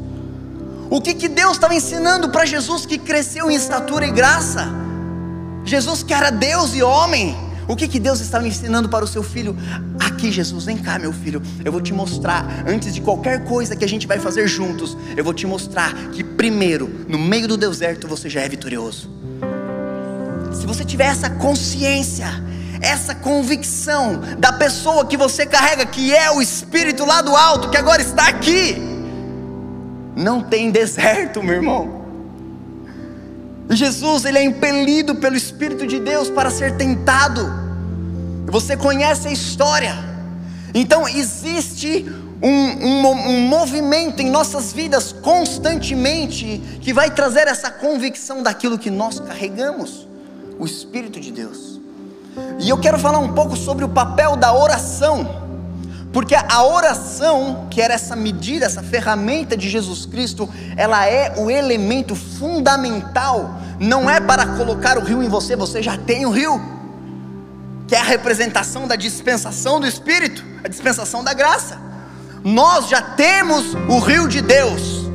O 0.89 1.01
que, 1.01 1.13
que 1.13 1.27
Deus 1.27 1.53
estava 1.53 1.73
ensinando 1.73 2.29
para 2.29 2.45
Jesus 2.45 2.85
que 2.85 2.97
cresceu 2.97 3.49
em 3.49 3.55
estatura 3.55 4.05
e 4.05 4.11
graça? 4.11 4.67
Jesus 5.63 6.03
que 6.03 6.13
era 6.13 6.29
Deus 6.29 6.75
e 6.75 6.83
homem, 6.83 7.35
o 7.67 7.75
que, 7.75 7.87
que 7.87 7.99
Deus 7.99 8.19
estava 8.19 8.47
ensinando 8.47 8.87
para 8.87 9.03
o 9.03 9.07
seu 9.07 9.23
filho? 9.23 9.57
Aqui, 9.99 10.31
Jesus, 10.31 10.65
vem 10.65 10.77
cá, 10.77 10.99
meu 10.99 11.11
filho. 11.11 11.41
Eu 11.63 11.71
vou 11.71 11.81
te 11.81 11.91
mostrar, 11.91 12.63
antes 12.67 12.93
de 12.93 13.01
qualquer 13.01 13.43
coisa 13.43 13.75
que 13.75 13.83
a 13.83 13.87
gente 13.87 14.05
vai 14.05 14.19
fazer 14.19 14.47
juntos, 14.47 14.95
eu 15.17 15.23
vou 15.23 15.33
te 15.33 15.47
mostrar 15.47 15.91
que, 16.11 16.23
primeiro, 16.23 17.05
no 17.09 17.17
meio 17.17 17.47
do 17.47 17.57
deserto, 17.57 18.07
você 18.07 18.29
já 18.29 18.41
é 18.41 18.47
vitorioso. 18.47 19.09
Se 20.53 20.67
você 20.67 20.85
tiver 20.85 21.07
essa 21.07 21.29
consciência, 21.29 22.27
essa 22.85 23.15
convicção 23.15 24.21
da 24.37 24.53
pessoa 24.53 25.05
que 25.05 25.17
você 25.17 25.45
carrega, 25.45 25.85
que 25.85 26.13
é 26.13 26.31
o 26.31 26.41
Espírito 26.41 27.03
lá 27.03 27.21
do 27.21 27.35
alto, 27.35 27.69
que 27.69 27.77
agora 27.77 28.01
está 28.01 28.27
aqui, 28.27 28.75
não 30.15 30.41
tem 30.41 30.71
deserto, 30.71 31.43
meu 31.43 31.55
irmão. 31.55 32.05
Jesus, 33.69 34.25
ele 34.25 34.37
é 34.37 34.43
impelido 34.43 35.15
pelo 35.15 35.35
Espírito 35.35 35.87
de 35.87 35.99
Deus 35.99 36.29
para 36.29 36.51
ser 36.51 36.77
tentado. 36.77 37.51
Você 38.45 38.77
conhece 38.77 39.27
a 39.27 39.31
história. 39.31 39.95
Então 40.73 41.07
existe 41.07 42.05
um, 42.41 42.49
um, 42.49 43.07
um, 43.07 43.39
movimento 43.47 44.21
em 44.21 44.29
nossas 44.29 44.71
vidas 44.71 45.11
constantemente 45.11 46.61
que 46.81 46.93
vai 46.93 47.09
trazer 47.09 47.47
essa 47.47 47.71
convicção 47.71 48.43
daquilo 48.43 48.77
que 48.77 48.91
nós 48.91 49.19
carregamos, 49.19 50.07
o 50.59 50.65
Espírito 50.65 51.19
de 51.19 51.31
Deus. 51.31 51.74
E 52.59 52.69
eu 52.69 52.77
quero 52.77 52.97
falar 52.99 53.19
um 53.19 53.33
pouco 53.33 53.55
sobre 53.55 53.83
o 53.83 53.89
papel 53.89 54.35
da 54.35 54.53
oração. 54.53 55.43
Porque 56.11 56.33
a 56.33 56.63
oração, 56.63 57.67
que 57.69 57.81
era 57.81 57.93
essa 57.93 58.15
medida, 58.15 58.65
essa 58.65 58.81
ferramenta 58.81 59.57
de 59.57 59.69
Jesus 59.69 60.05
Cristo, 60.05 60.49
ela 60.77 61.05
é 61.05 61.33
o 61.37 61.51
elemento 61.51 62.15
fundamental, 62.15 63.57
não 63.77 64.09
é 64.09 64.21
para 64.21 64.45
colocar 64.55 64.97
o 64.97 65.03
rio 65.03 65.21
em 65.21 65.27
você, 65.27 65.57
você 65.57 65.83
já 65.83 65.97
tem 65.97 66.25
o 66.25 66.29
rio, 66.29 66.61
que 67.85 67.95
é 67.95 67.99
a 67.99 68.03
representação 68.03 68.87
da 68.87 68.95
dispensação 68.95 69.77
do 69.77 69.85
Espírito, 69.85 70.41
a 70.63 70.69
dispensação 70.69 71.21
da 71.21 71.33
graça. 71.33 71.77
Nós 72.45 72.87
já 72.87 73.01
temos 73.01 73.73
o 73.89 73.99
rio 73.99 74.29
de 74.29 74.41
Deus. 74.41 75.09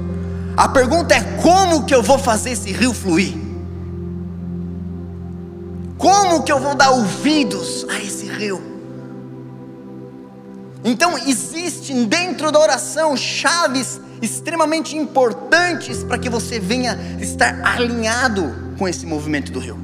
A 0.54 0.68
pergunta 0.68 1.14
é 1.14 1.22
como 1.40 1.86
que 1.86 1.94
eu 1.94 2.02
vou 2.02 2.18
fazer 2.18 2.50
esse 2.50 2.70
rio 2.72 2.92
fluir? 2.92 3.49
Como 6.00 6.42
que 6.42 6.50
eu 6.50 6.58
vou 6.58 6.74
dar 6.74 6.92
ouvidos 6.92 7.84
a 7.90 7.98
esse 7.98 8.26
rio? 8.26 8.58
Então, 10.82 11.18
existem 11.18 12.06
dentro 12.06 12.50
da 12.50 12.58
oração 12.58 13.14
chaves 13.14 14.00
extremamente 14.22 14.96
importantes 14.96 16.02
para 16.02 16.16
que 16.16 16.30
você 16.30 16.58
venha 16.58 16.98
estar 17.20 17.60
alinhado 17.62 18.74
com 18.78 18.88
esse 18.88 19.04
movimento 19.04 19.52
do 19.52 19.58
rio. 19.58 19.78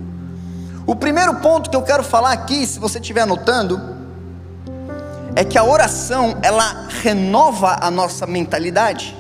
O 0.87 0.97
primeiro 0.97 1.35
ponto 1.35 1.69
que 1.69 1.77
eu 1.77 1.83
quero 1.83 2.03
falar 2.03 2.33
aqui, 2.33 2.67
se 2.67 2.79
você 2.79 2.99
estiver 2.99 3.21
anotando, 3.21 3.79
é 5.35 5.45
que 5.45 5.59
a 5.59 5.65
oração 5.65 6.39
ela 6.41 6.89
renova 7.03 7.77
a 7.79 7.91
nossa 7.91 8.27
mentalidade, 8.27 9.15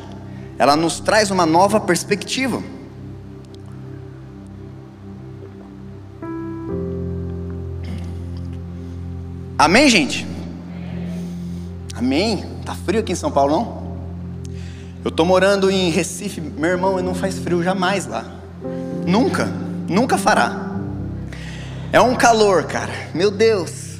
ela 0.58 0.74
nos 0.74 0.98
traz 0.98 1.30
uma 1.30 1.44
nova 1.44 1.78
perspectiva. 1.78 2.62
Amém, 9.58 9.88
gente? 9.88 10.26
Amém? 11.94 12.44
Tá 12.62 12.74
frio 12.74 13.00
aqui 13.00 13.12
em 13.12 13.16
São 13.16 13.30
Paulo, 13.30 13.56
não? 13.56 13.86
Eu 15.02 15.10
tô 15.10 15.24
morando 15.24 15.70
em 15.70 15.88
Recife, 15.88 16.42
meu 16.42 16.70
irmão, 16.70 17.00
e 17.00 17.02
não 17.02 17.14
faz 17.14 17.38
frio 17.38 17.62
jamais 17.62 18.06
lá. 18.06 18.26
Nunca, 19.06 19.46
nunca 19.88 20.18
fará. 20.18 20.76
É 21.90 21.98
um 21.98 22.14
calor, 22.14 22.64
cara. 22.64 22.92
Meu 23.14 23.30
Deus. 23.30 23.96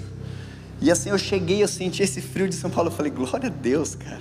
E 0.79 0.91
assim 0.91 1.09
eu 1.09 1.17
cheguei, 1.17 1.63
eu 1.63 1.69
senti 1.69 2.03
esse 2.03 2.21
frio 2.21 2.47
de 2.47 2.55
São 2.55 2.69
Paulo, 2.69 2.91
eu 2.91 2.95
falei: 2.95 3.11
"Glória 3.11 3.49
a 3.49 3.53
Deus, 3.53 3.95
cara. 3.95 4.21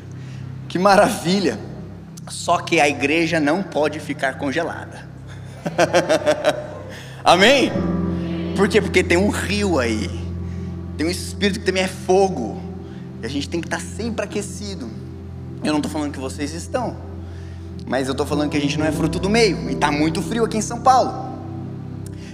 Que 0.69 0.79
maravilha". 0.79 1.59
Só 2.29 2.59
que 2.59 2.79
a 2.79 2.87
igreja 2.87 3.41
não 3.41 3.61
pode 3.61 3.99
ficar 3.99 4.37
congelada. 4.37 5.05
Amém? 7.25 7.73
Por 8.55 8.69
quê? 8.69 8.79
Porque 8.79 9.03
tem 9.03 9.17
um 9.17 9.29
rio 9.29 9.79
aí. 9.79 10.24
Tem 10.97 11.05
um 11.05 11.09
espírito 11.09 11.59
que 11.59 11.65
também 11.65 11.83
é 11.83 11.87
fogo. 11.87 12.61
E 13.21 13.25
a 13.25 13.29
gente 13.29 13.49
tem 13.49 13.59
que 13.59 13.67
estar 13.67 13.81
sempre 13.81 14.23
aquecido. 14.23 14.89
Eu 15.63 15.71
não 15.71 15.79
estou 15.79 15.91
falando 15.91 16.11
que 16.11 16.19
vocês 16.19 16.53
estão, 16.53 16.95
mas 17.87 18.07
eu 18.07 18.11
estou 18.11 18.25
falando 18.25 18.49
que 18.49 18.57
a 18.57 18.61
gente 18.61 18.77
não 18.77 18.85
é 18.85 18.91
fruto 18.91 19.19
do 19.19 19.29
meio. 19.29 19.69
E 19.69 19.73
está 19.73 19.91
muito 19.91 20.21
frio 20.21 20.45
aqui 20.45 20.57
em 20.57 20.61
São 20.61 20.79
Paulo. 20.79 21.33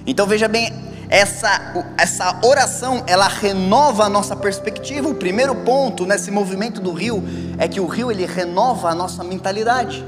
Então 0.06 0.28
veja 0.28 0.48
bem, 0.48 0.72
essa, 1.10 1.74
essa 1.98 2.40
oração 2.44 3.04
ela 3.08 3.28
renova 3.28 4.06
a 4.06 4.10
nossa 4.10 4.36
perspectiva. 4.36 5.10
O 5.10 5.16
primeiro 5.16 5.56
ponto 5.56 6.06
nesse 6.06 6.32
movimento 6.32 6.82
do 6.82 6.92
rio 6.92 7.24
é 7.58 7.68
que 7.68 7.80
o 7.80 7.86
rio 7.86 8.12
ele 8.12 8.26
renova 8.26 8.90
a 8.90 8.96
nossa 8.96 9.24
mentalidade. 9.24 10.06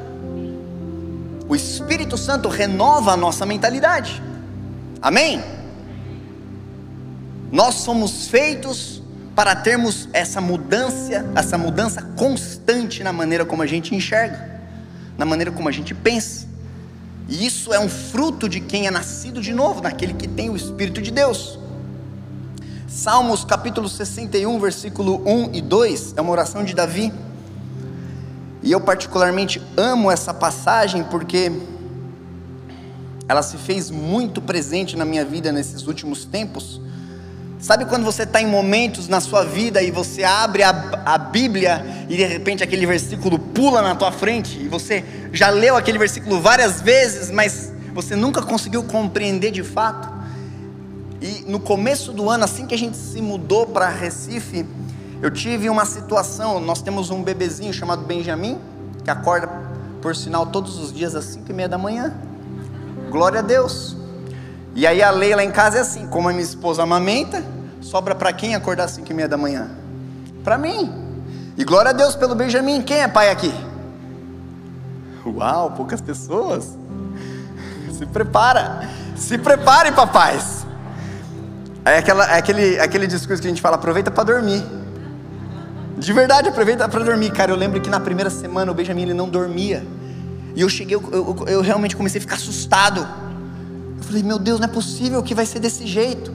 O 1.47 1.55
Espírito 1.55 2.17
Santo 2.17 2.47
renova 2.47 3.11
a 3.11 3.17
nossa 3.17 3.45
mentalidade. 3.45 4.21
Amém? 5.01 5.43
Nós 7.53 7.75
somos 7.75 8.29
feitos 8.29 8.99
para 9.35 9.55
termos 9.55 10.09
essa 10.11 10.41
mudança, 10.41 11.23
essa 11.35 11.55
mudança 11.55 12.01
constante 12.01 13.03
na 13.03 13.13
maneira 13.13 13.45
como 13.45 13.61
a 13.61 13.67
gente 13.67 13.93
enxerga, 13.93 14.59
na 15.15 15.23
maneira 15.23 15.51
como 15.51 15.69
a 15.69 15.71
gente 15.71 15.93
pensa. 15.93 16.47
E 17.29 17.45
isso 17.45 17.71
é 17.71 17.79
um 17.79 17.87
fruto 17.87 18.49
de 18.49 18.59
quem 18.59 18.87
é 18.87 18.91
nascido 18.91 19.39
de 19.39 19.53
novo, 19.53 19.83
naquele 19.83 20.15
que 20.15 20.27
tem 20.27 20.49
o 20.49 20.55
Espírito 20.55 20.99
de 20.99 21.11
Deus. 21.11 21.59
Salmos 22.87 23.45
capítulo 23.45 23.87
61, 23.87 24.59
versículo 24.59 25.21
1 25.23 25.53
e 25.53 25.61
2, 25.61 26.15
é 26.17 26.21
uma 26.21 26.31
oração 26.31 26.63
de 26.63 26.73
Davi. 26.73 27.13
E 28.63 28.71
eu 28.71 28.81
particularmente 28.81 29.61
amo 29.77 30.09
essa 30.09 30.33
passagem 30.33 31.03
porque 31.03 31.51
ela 33.29 33.43
se 33.43 33.57
fez 33.57 33.91
muito 33.91 34.41
presente 34.41 34.97
na 34.97 35.05
minha 35.05 35.23
vida 35.23 35.51
nesses 35.51 35.85
últimos 35.85 36.25
tempos 36.25 36.81
Sabe 37.63 37.85
quando 37.85 38.03
você 38.03 38.23
está 38.23 38.41
em 38.41 38.45
momentos 38.45 39.07
na 39.07 39.21
sua 39.21 39.45
vida 39.45 39.81
e 39.81 39.89
você 39.89 40.21
abre 40.21 40.63
a, 40.63 41.01
a 41.05 41.17
Bíblia 41.17 42.05
e 42.09 42.17
de 42.17 42.25
repente 42.25 42.61
aquele 42.61 42.85
versículo 42.85 43.39
pula 43.39 43.81
na 43.81 43.95
tua 43.95 44.11
frente 44.11 44.59
e 44.59 44.67
você 44.67 45.05
já 45.31 45.49
leu 45.49 45.77
aquele 45.77 45.97
versículo 45.97 46.41
várias 46.41 46.81
vezes, 46.81 47.31
mas 47.31 47.71
você 47.93 48.17
nunca 48.17 48.41
conseguiu 48.41 48.83
compreender 48.83 49.49
de 49.49 49.63
fato? 49.63 50.11
E 51.21 51.45
no 51.47 51.57
começo 51.57 52.11
do 52.11 52.29
ano, 52.29 52.43
assim 52.43 52.67
que 52.67 52.75
a 52.75 52.77
gente 52.77 52.97
se 52.97 53.21
mudou 53.21 53.65
para 53.65 53.87
Recife, 53.87 54.65
eu 55.21 55.31
tive 55.31 55.69
uma 55.69 55.85
situação. 55.85 56.59
Nós 56.59 56.81
temos 56.81 57.11
um 57.11 57.23
bebezinho 57.23 57.71
chamado 57.71 58.03
Benjamin, 58.03 58.59
que 59.05 59.09
acorda, 59.09 59.47
por 60.01 60.13
sinal, 60.17 60.47
todos 60.47 60.77
os 60.79 60.91
dias 60.91 61.15
às 61.15 61.23
5 61.23 61.49
e 61.49 61.53
meia 61.53 61.69
da 61.69 61.77
manhã. 61.77 62.13
Glória 63.09 63.39
a 63.39 63.41
Deus. 63.41 64.02
E 64.75 64.87
aí 64.87 65.01
a 65.01 65.11
lei 65.11 65.35
lá 65.35 65.43
em 65.43 65.51
casa 65.51 65.77
é 65.77 65.81
assim: 65.81 66.07
como 66.07 66.29
a 66.29 66.31
minha 66.31 66.43
esposa 66.43 66.83
amamenta, 66.83 67.43
sobra 67.81 68.15
para 68.15 68.33
quem 68.33 68.55
acordar 68.55 68.85
às 68.85 68.91
5 68.91 69.09
e 69.09 69.13
meia 69.13 69.27
da 69.27 69.37
manhã? 69.37 69.69
Para 70.43 70.57
mim. 70.57 70.91
E 71.55 71.63
glória 71.63 71.91
a 71.91 71.93
Deus 71.93 72.15
pelo 72.15 72.33
Benjamin. 72.33 72.81
Quem 72.81 73.01
é 73.01 73.07
pai 73.07 73.29
aqui? 73.29 73.53
Uau, 75.25 75.71
poucas 75.71 76.01
pessoas. 76.01 76.77
Se 77.97 78.05
prepara. 78.05 78.89
Se 79.15 79.37
prepare, 79.37 79.91
papais. 79.91 80.65
É, 81.85 81.97
aquela, 81.97 82.25
é 82.25 82.37
aquele, 82.37 82.79
aquele 82.79 83.07
discurso 83.07 83.41
que 83.41 83.47
a 83.47 83.51
gente 83.51 83.61
fala: 83.61 83.75
aproveita 83.75 84.09
para 84.09 84.23
dormir. 84.23 84.63
De 85.97 86.11
verdade, 86.11 86.49
aproveita 86.49 86.89
para 86.89 87.03
dormir. 87.03 87.31
Cara, 87.31 87.51
eu 87.51 87.55
lembro 87.55 87.79
que 87.79 87.89
na 87.89 87.99
primeira 87.99 88.29
semana 88.29 88.71
o 88.71 88.75
Benjamin 88.75 89.03
ele 89.03 89.13
não 89.13 89.29
dormia. 89.29 89.85
E 90.55 90.61
eu 90.61 90.69
cheguei, 90.69 90.95
eu, 90.95 91.03
eu, 91.11 91.45
eu 91.47 91.61
realmente 91.61 91.95
comecei 91.95 92.19
a 92.19 92.21
ficar 92.21 92.35
assustado. 92.35 93.07
Falei, 94.13 94.27
meu 94.27 94.37
Deus, 94.37 94.59
não 94.59 94.65
é 94.65 94.71
possível 94.71 95.23
que 95.23 95.33
vai 95.33 95.43
ser 95.43 95.57
desse 95.57 95.87
jeito. 95.87 96.31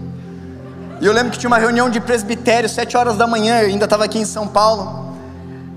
E 1.01 1.07
eu 1.07 1.13
lembro 1.13 1.31
que 1.31 1.39
tinha 1.39 1.47
uma 1.47 1.59
reunião 1.59 1.89
de 1.89 2.01
presbitério, 2.01 2.69
sete 2.69 2.97
horas 2.97 3.17
da 3.17 3.25
manhã, 3.25 3.61
eu 3.61 3.69
ainda 3.69 3.85
estava 3.85 4.05
aqui 4.05 4.19
em 4.19 4.25
São 4.25 4.49
Paulo. 4.49 5.17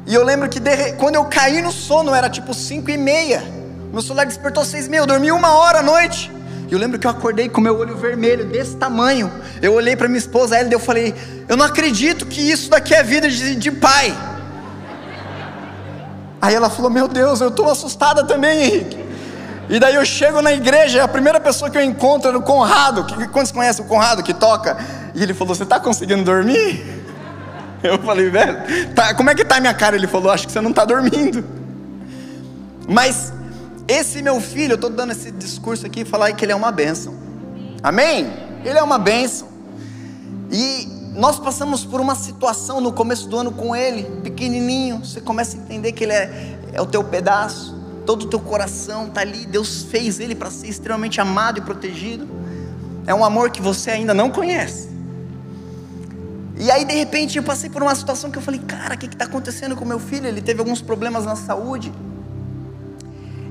E 0.08 0.16
eu 0.16 0.26
lembro 0.26 0.50
que 0.50 0.60
de, 0.60 0.94
quando 0.94 1.14
eu 1.14 1.26
caí 1.26 1.62
no 1.62 1.72
sono, 1.72 2.12
era 2.12 2.28
tipo 2.28 2.56
cinco 2.56 2.90
e 2.90 2.98
meia. 2.98 3.44
Meu 3.94 4.02
celular 4.02 4.26
despertou 4.26 4.66
seis 4.66 4.88
e 4.88 4.90
meia, 4.90 5.02
eu 5.02 5.06
dormi 5.06 5.32
uma 5.32 5.52
hora 5.52 5.82
à 5.82 5.84
noite. 5.84 6.32
E 6.68 6.74
eu 6.74 6.80
lembro 6.80 6.98
que 6.98 7.06
eu 7.06 7.12
acordei 7.12 7.48
com 7.48 7.62
meu 7.62 7.78
olho 7.78 7.96
vermelho, 7.96 8.46
desse 8.46 8.76
tamanho. 8.78 9.32
Eu 9.62 9.74
olhei 9.76 9.96
para 9.96 10.08
minha 10.08 10.18
esposa, 10.18 10.58
ela, 10.58 10.70
e 10.70 10.74
eu 10.74 10.80
falei: 10.80 11.14
Eu 11.48 11.56
não 11.56 11.66
acredito 11.68 12.26
que 12.26 12.42
isso 12.42 12.68
daqui 12.68 12.96
é 12.96 13.04
vida 13.04 13.30
de, 13.30 13.56
de 13.56 13.70
pai. 13.70 14.12
Aí 16.42 16.56
ela 16.56 16.68
falou: 16.68 16.90
Meu 16.90 17.08
Deus, 17.08 17.42
eu 17.42 17.50
estou 17.50 17.70
assustada 17.70 18.24
também, 18.24 18.64
Henrique. 18.64 19.11
E 19.72 19.80
daí 19.80 19.96
eu 19.96 20.04
chego 20.04 20.42
na 20.42 20.52
igreja, 20.52 21.02
a 21.02 21.08
primeira 21.08 21.40
pessoa 21.40 21.72
que 21.72 21.78
eu 21.78 21.82
encontro 21.82 22.30
é 22.30 22.36
o 22.36 22.42
Conrado. 22.42 23.06
Que, 23.06 23.26
quantos 23.30 23.54
conhecem 23.54 23.86
o 23.86 23.88
Conrado 23.88 24.22
que 24.22 24.34
toca? 24.34 24.78
E 25.16 25.24
ele 25.24 25.34
falou: 25.34 25.56
Você 25.56 25.64
está 25.64 25.80
conseguindo 25.80 26.26
dormir? 26.26 27.00
Eu 27.82 27.98
falei, 27.98 28.30
velho, 28.30 28.60
tá, 28.94 29.12
como 29.16 29.32
é 29.32 29.34
que 29.34 29.44
tá 29.44 29.56
a 29.56 29.60
minha 29.60 29.74
cara? 29.74 29.96
Ele 29.96 30.06
falou: 30.06 30.30
Acho 30.30 30.46
que 30.46 30.52
você 30.52 30.62
não 30.62 30.70
está 30.70 30.86
dormindo. 30.86 31.44
Mas 32.88 33.34
esse 33.88 34.22
meu 34.22 34.40
filho, 34.40 34.74
eu 34.74 34.76
estou 34.76 34.90
dando 34.90 35.14
esse 35.14 35.32
discurso 35.32 35.88
aqui, 35.88 36.06
falar 36.06 36.32
que 36.34 36.46
ele 36.46 36.52
é 36.52 36.56
uma 36.56 36.72
bênção. 36.72 37.16
Amém? 37.82 38.32
Ele 38.64 38.78
é 38.78 38.84
uma 38.84 39.00
bênção. 39.00 39.48
E 40.52 40.88
nós 41.16 41.40
passamos 41.40 41.84
por 41.84 42.00
uma 42.00 42.14
situação 42.14 42.80
no 42.80 42.94
começo 42.94 43.28
do 43.28 43.36
ano 43.36 43.52
com 43.52 43.76
ele, 43.76 44.04
pequenininho. 44.22 45.04
Você 45.04 45.20
começa 45.20 45.58
a 45.58 45.60
entender 45.60 45.92
que 45.94 46.04
ele 46.04 46.14
é, 46.14 46.60
é 46.74 46.82
o 46.82 46.86
teu 46.86 47.04
pedaço, 47.04 47.81
todo 48.06 48.24
o 48.24 48.28
teu 48.28 48.40
coração 48.40 49.08
está 49.08 49.22
ali. 49.22 49.46
Deus 49.46 49.84
fez 49.84 50.20
ele 50.20 50.36
para 50.36 50.52
ser 50.52 50.68
extremamente 50.68 51.20
amado 51.20 51.60
e 51.60 51.62
protegido. 51.62 52.28
É 53.06 53.14
um 53.14 53.24
amor 53.24 53.50
que 53.50 53.62
você 53.62 53.92
ainda 53.92 54.14
não 54.14 54.30
conhece. 54.30 54.90
E 56.58 56.70
aí, 56.70 56.86
de 56.86 56.94
repente, 56.94 57.38
eu 57.38 57.44
passei 57.44 57.70
por 57.70 57.82
uma 57.82 57.96
situação 57.96 58.30
que 58.30 58.38
eu 58.38 58.42
falei: 58.42 58.60
Cara, 58.60 58.96
o 58.96 58.98
que 58.98 59.08
está 59.08 59.26
acontecendo 59.26 59.76
com 59.76 59.84
meu 59.84 60.00
filho? 60.00 60.28
Ele 60.28 60.42
teve 60.42 60.60
alguns 60.60 60.82
problemas 60.82 61.26
na 61.26 61.36
saúde. 61.36 61.92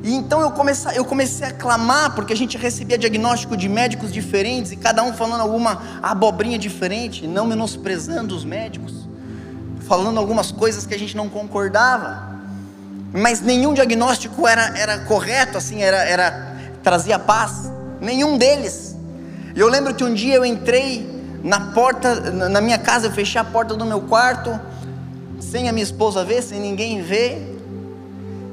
E 0.02 0.14
então 0.14 0.40
eu 0.40 0.50
comecei, 0.52 0.96
eu 0.96 1.04
comecei 1.04 1.46
a 1.46 1.52
clamar, 1.52 2.14
porque 2.14 2.32
a 2.32 2.36
gente 2.36 2.56
recebia 2.56 2.96
diagnóstico 2.96 3.56
de 3.56 3.68
médicos 3.68 4.10
diferentes, 4.12 4.72
e 4.72 4.76
cada 4.76 5.02
um 5.02 5.12
falando 5.12 5.42
alguma 5.42 6.00
abobrinha 6.02 6.58
diferente, 6.58 7.26
não 7.26 7.46
menosprezando 7.46 8.34
os 8.34 8.44
médicos, 8.44 9.08
falando 9.80 10.18
algumas 10.18 10.50
coisas 10.50 10.86
que 10.86 10.94
a 10.94 10.98
gente 10.98 11.16
não 11.16 11.28
concordava, 11.28 12.29
mas 13.12 13.40
nenhum 13.40 13.74
diagnóstico 13.74 14.46
era, 14.46 14.78
era 14.78 14.98
correto, 15.00 15.58
assim, 15.58 15.82
era, 15.82 16.04
era 16.04 16.56
trazia 16.82 17.18
paz, 17.18 17.70
nenhum 18.00 18.38
deles. 18.38 18.96
E 19.54 19.60
eu 19.60 19.68
lembro 19.68 19.94
que 19.94 20.04
um 20.04 20.14
dia 20.14 20.34
eu 20.34 20.44
entrei 20.44 21.08
na 21.42 21.72
porta, 21.72 22.30
na 22.30 22.60
minha 22.60 22.78
casa, 22.78 23.06
eu 23.06 23.12
fechei 23.12 23.40
a 23.40 23.44
porta 23.44 23.74
do 23.74 23.84
meu 23.84 24.02
quarto, 24.02 24.58
sem 25.40 25.68
a 25.68 25.72
minha 25.72 25.82
esposa 25.82 26.24
ver, 26.24 26.42
sem 26.42 26.60
ninguém 26.60 27.02
ver, 27.02 27.58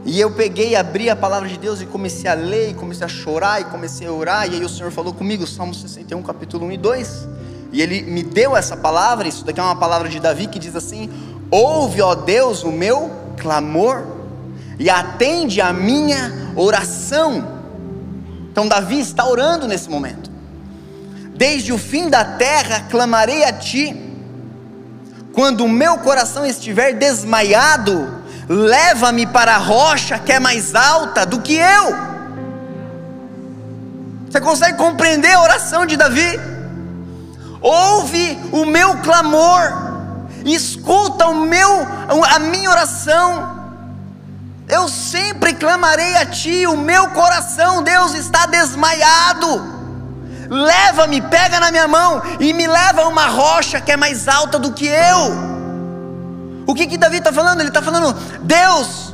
e 0.06 0.20
eu 0.20 0.32
peguei, 0.32 0.76
abri 0.76 1.10
a 1.10 1.16
palavra 1.16 1.50
de 1.50 1.58
Deus 1.58 1.82
e 1.82 1.86
comecei 1.86 2.30
a 2.30 2.34
ler, 2.34 2.72
e 2.72 2.74
comecei 2.74 3.06
a 3.06 3.10
chorar, 3.10 3.62
e 3.62 3.66
comecei 3.66 4.08
a 4.08 4.12
orar, 4.12 4.50
e 4.50 4.56
aí 4.56 4.64
o 4.64 4.70
Senhor 4.70 4.90
falou 4.90 5.14
comigo, 5.14 5.46
Salmo 5.46 5.74
61, 5.74 6.24
capítulo 6.24 6.66
1 6.68 6.72
e 6.72 6.78
2, 6.78 7.28
e 7.74 7.82
Ele 7.82 8.02
me 8.04 8.24
deu 8.24 8.56
essa 8.56 8.78
palavra, 8.78 9.28
isso 9.28 9.44
daqui 9.44 9.60
é 9.60 9.64
uma 9.64 9.76
palavra 9.76 10.08
de 10.08 10.20
Davi 10.20 10.48
que 10.48 10.58
diz 10.58 10.76
assim: 10.76 11.10
Ouve, 11.52 12.02
ó 12.02 12.16
Deus, 12.16 12.64
o 12.64 12.72
meu 12.72 13.12
clamor, 13.36 14.17
e 14.80 14.90
atende 14.90 15.62
a 15.62 15.74
minha 15.74 16.52
oração. 16.56 17.58
Então 18.52 18.68
Davi 18.68 19.00
está 19.00 19.28
orando 19.28 19.68
nesse 19.68 19.90
momento. 19.90 20.30
Desde 21.36 21.72
o 21.72 21.78
fim 21.78 22.10
da 22.10 22.26
terra 22.26 22.86
clamarei 22.90 23.44
a 23.44 23.54
ti. 23.54 23.96
Quando 25.34 25.66
o 25.66 25.70
meu 25.70 26.00
coração 26.00 26.46
estiver 26.46 26.94
desmaiado, 26.94 28.12
leva-me 28.50 29.28
para 29.28 29.56
a 29.56 29.60
rocha 29.60 30.18
que 30.18 30.32
é 30.32 30.40
mais 30.40 30.74
alta 30.74 31.26
do 31.26 31.40
que 31.42 31.56
eu. 31.56 32.08
Você 34.30 34.42
consegue 34.42 34.78
compreender 34.78 35.32
a 35.34 35.42
oração 35.42 35.86
de 35.86 35.96
Davi? 35.96 36.40
Ouve 37.62 38.38
o 38.52 38.66
meu 38.66 38.98
clamor, 38.98 39.62
escuta 40.46 41.28
o 41.28 41.36
meu, 41.36 41.88
a 42.30 42.40
minha 42.40 42.70
oração. 42.70 43.57
Eu 44.68 44.90
sempre 44.90 45.54
clamarei 45.54 46.18
a 46.18 46.26
Ti, 46.26 46.68
o 46.68 46.76
meu 46.76 47.10
coração, 47.12 47.82
Deus, 47.82 48.14
está 48.14 48.46
desmaiado. 48.46 49.78
Leva-me, 50.50 51.22
pega 51.22 51.60
na 51.60 51.72
minha 51.72 51.88
mão 51.88 52.22
e 52.40 52.52
me 52.52 52.68
leva 52.68 53.04
a 53.04 53.08
uma 53.08 53.28
rocha 53.28 53.80
que 53.80 53.92
é 53.92 53.98
mais 53.98 54.28
alta 54.28 54.60
do 54.60 54.74
que 54.74 54.86
eu. 54.86 55.48
O 56.66 56.74
que 56.76 56.86
que 56.86 56.98
Davi 56.98 57.18
está 57.18 57.32
falando? 57.32 57.62
Ele 57.62 57.70
está 57.70 57.82
falando: 57.82 58.14
Deus, 58.42 59.14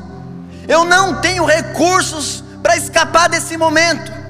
eu 0.68 0.86
não 0.86 1.22
tenho 1.22 1.46
recursos 1.46 2.44
para 2.64 2.76
escapar 2.76 3.30
desse 3.30 3.56
momento. 3.56 4.23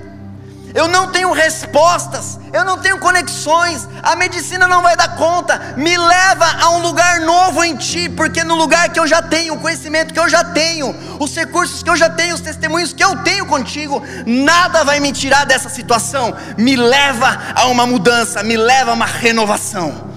Eu 0.74 0.88
não 0.88 1.12
tenho 1.12 1.32
respostas, 1.32 2.40
eu 2.52 2.66
não 2.66 2.80
tenho 2.80 2.98
conexões, 2.98 3.88
a 4.02 4.16
medicina 4.16 4.68
não 4.68 4.82
vai 4.82 4.96
dar 4.98 5.16
conta. 5.16 5.76
Me 5.78 5.96
leva 5.96 6.46
a 6.60 6.72
um 6.72 6.80
lugar 6.80 7.20
novo 7.22 7.64
em 7.64 7.76
ti, 7.76 8.10
porque 8.10 8.44
no 8.44 8.56
lugar 8.56 8.90
que 8.90 9.00
eu 9.00 9.06
já 9.06 9.22
tenho, 9.22 9.54
o 9.54 9.60
conhecimento 9.60 10.14
que 10.14 10.20
eu 10.20 10.28
já 10.28 10.44
tenho, 10.44 10.96
os 11.20 11.36
recursos 11.36 11.84
que 11.84 11.90
eu 11.90 11.96
já 11.96 12.10
tenho, 12.10 12.34
os 12.34 12.42
testemunhos 12.42 12.92
que 12.92 13.04
eu 13.04 13.18
tenho 13.18 13.46
contigo, 13.46 14.02
nada 14.26 14.84
vai 14.84 15.00
me 15.00 15.12
tirar 15.12 15.46
dessa 15.46 15.70
situação. 15.70 16.36
Me 16.58 16.76
leva 16.76 17.40
a 17.54 17.66
uma 17.68 17.86
mudança, 17.86 18.42
me 18.42 18.58
leva 18.58 18.92
a 18.92 18.94
uma 18.96 19.06
renovação. 19.06 20.12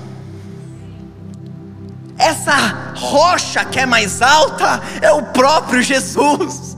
Essa 2.18 2.94
rocha 2.96 3.62
que 3.64 3.78
é 3.78 3.84
mais 3.84 4.22
alta 4.22 4.80
é 5.02 5.12
o 5.12 5.22
próprio 5.22 5.82
Jesus. 5.82 6.75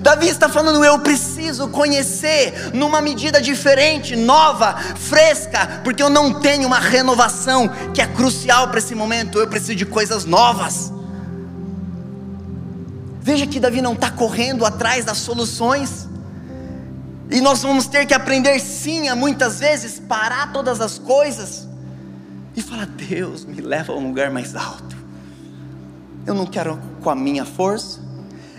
Davi 0.00 0.28
está 0.28 0.48
falando, 0.48 0.82
eu 0.82 0.98
preciso 1.00 1.68
conhecer 1.68 2.72
numa 2.72 3.02
medida 3.02 3.40
diferente, 3.40 4.16
nova, 4.16 4.74
fresca, 4.76 5.82
porque 5.84 6.02
eu 6.02 6.08
não 6.08 6.40
tenho 6.40 6.66
uma 6.66 6.78
renovação 6.78 7.68
que 7.92 8.00
é 8.00 8.06
crucial 8.06 8.68
para 8.68 8.78
esse 8.78 8.94
momento, 8.94 9.38
eu 9.38 9.46
preciso 9.46 9.74
de 9.74 9.84
coisas 9.84 10.24
novas. 10.24 10.90
Veja 13.20 13.46
que 13.46 13.60
Davi 13.60 13.82
não 13.82 13.92
está 13.92 14.10
correndo 14.10 14.64
atrás 14.64 15.04
das 15.04 15.18
soluções, 15.18 16.08
e 17.30 17.40
nós 17.40 17.62
vamos 17.62 17.86
ter 17.86 18.06
que 18.06 18.14
aprender 18.14 18.58
sim 18.58 19.08
a 19.08 19.14
muitas 19.14 19.60
vezes 19.60 20.00
parar 20.00 20.50
todas 20.52 20.80
as 20.80 20.98
coisas 20.98 21.68
e 22.56 22.62
fala: 22.62 22.86
Deus, 22.86 23.44
me 23.44 23.60
leva 23.60 23.92
a 23.92 23.96
um 23.96 24.08
lugar 24.08 24.30
mais 24.30 24.56
alto. 24.56 24.96
Eu 26.26 26.34
não 26.34 26.46
quero 26.46 26.80
com 27.00 27.08
a 27.08 27.14
minha 27.14 27.44
força, 27.44 28.00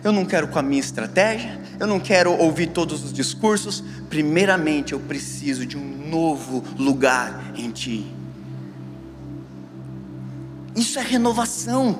eu 0.03 0.11
não 0.11 0.25
quero 0.25 0.47
com 0.47 0.59
a 0.59 0.61
minha 0.61 0.79
estratégia, 0.79 1.59
eu 1.79 1.87
não 1.87 1.99
quero 1.99 2.31
ouvir 2.31 2.67
todos 2.67 3.03
os 3.03 3.13
discursos. 3.13 3.83
Primeiramente, 4.09 4.93
eu 4.93 4.99
preciso 4.99 5.65
de 5.65 5.77
um 5.77 6.09
novo 6.09 6.63
lugar 6.77 7.53
em 7.55 7.69
Ti. 7.71 8.05
Isso 10.75 10.97
é 10.97 11.01
renovação, 11.01 11.99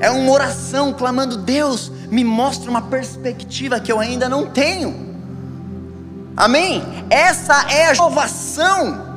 é 0.00 0.10
uma 0.10 0.30
oração 0.30 0.92
clamando: 0.92 1.36
Deus, 1.36 1.90
me 2.10 2.24
mostra 2.24 2.70
uma 2.70 2.82
perspectiva 2.82 3.80
que 3.80 3.90
eu 3.90 3.98
ainda 3.98 4.28
não 4.28 4.50
tenho. 4.50 5.08
Amém? 6.36 6.82
Essa 7.10 7.70
é 7.70 7.88
a 7.88 7.92
renovação 7.92 9.08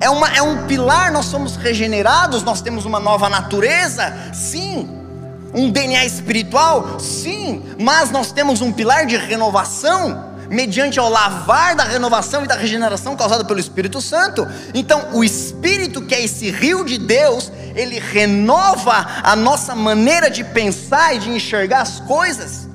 é, 0.00 0.10
uma, 0.10 0.28
é 0.28 0.42
um 0.42 0.66
pilar, 0.66 1.10
nós 1.10 1.26
somos 1.26 1.56
regenerados, 1.56 2.42
nós 2.42 2.60
temos 2.60 2.84
uma 2.84 3.00
nova 3.00 3.28
natureza, 3.28 4.14
sim. 4.32 5.05
Um 5.54 5.70
DNA 5.70 6.04
espiritual, 6.04 6.98
sim. 7.00 7.62
Mas 7.78 8.10
nós 8.10 8.32
temos 8.32 8.60
um 8.60 8.72
pilar 8.72 9.06
de 9.06 9.16
renovação, 9.16 10.34
mediante 10.48 10.98
ao 10.98 11.08
lavar 11.08 11.74
da 11.74 11.84
renovação 11.84 12.44
e 12.44 12.46
da 12.46 12.54
regeneração 12.54 13.16
causada 13.16 13.44
pelo 13.44 13.58
Espírito 13.58 14.00
Santo. 14.00 14.46
Então, 14.74 15.10
o 15.12 15.24
Espírito, 15.24 16.02
que 16.02 16.14
é 16.14 16.22
esse 16.22 16.50
rio 16.50 16.84
de 16.84 16.98
Deus, 16.98 17.50
ele 17.74 17.98
renova 17.98 19.06
a 19.22 19.34
nossa 19.34 19.74
maneira 19.74 20.30
de 20.30 20.44
pensar 20.44 21.14
e 21.14 21.18
de 21.18 21.30
enxergar 21.30 21.82
as 21.82 22.00
coisas. 22.00 22.68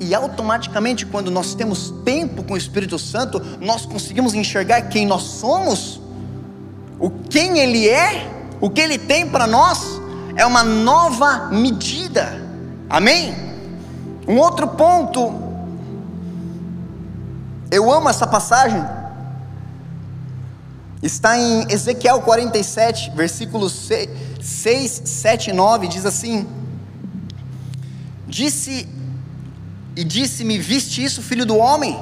E 0.00 0.14
automaticamente, 0.14 1.06
quando 1.06 1.30
nós 1.30 1.54
temos 1.54 1.92
tempo 2.04 2.42
com 2.44 2.54
o 2.54 2.56
Espírito 2.56 2.98
Santo, 2.98 3.40
nós 3.60 3.84
conseguimos 3.84 4.34
enxergar 4.34 4.82
quem 4.82 5.06
nós 5.06 5.22
somos 5.22 6.00
o 6.98 7.10
quem 7.10 7.58
Ele 7.58 7.88
é, 7.88 8.28
o 8.60 8.68
que 8.68 8.80
Ele 8.80 8.98
tem 8.98 9.28
para 9.28 9.46
nós, 9.46 10.00
é 10.38 10.46
uma 10.46 10.62
nova 10.62 11.48
medida. 11.50 12.40
Amém? 12.88 13.34
Um 14.26 14.38
outro 14.38 14.68
ponto, 14.68 15.34
eu 17.72 17.92
amo 17.92 18.08
essa 18.08 18.24
passagem, 18.24 18.82
está 21.02 21.36
em 21.36 21.66
Ezequiel 21.68 22.20
47, 22.20 23.10
versículos 23.16 23.90
6, 24.40 25.02
7 25.04 25.50
e 25.50 25.52
9, 25.52 25.88
diz 25.88 26.06
assim: 26.06 26.46
Disse 28.28 28.88
e 29.96 30.04
disse-me: 30.04 30.56
Viste 30.56 31.02
isso, 31.02 31.20
filho 31.20 31.44
do 31.44 31.56
homem? 31.56 31.98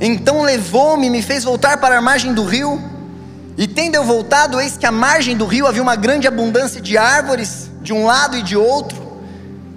Então 0.00 0.42
levou-me 0.42 1.08
e 1.08 1.10
me 1.10 1.20
fez 1.20 1.42
voltar 1.42 1.78
para 1.78 1.98
a 1.98 2.00
margem 2.00 2.32
do 2.32 2.44
rio 2.44 2.80
e 3.56 3.66
tendo 3.66 3.94
eu 3.94 4.04
voltado, 4.04 4.60
eis 4.60 4.76
que 4.76 4.84
à 4.84 4.92
margem 4.92 5.36
do 5.36 5.46
rio 5.46 5.66
havia 5.66 5.82
uma 5.82 5.96
grande 5.96 6.28
abundância 6.28 6.80
de 6.80 6.98
árvores, 6.98 7.70
de 7.80 7.92
um 7.92 8.04
lado 8.04 8.36
e 8.36 8.42
de 8.42 8.56
outro. 8.56 9.20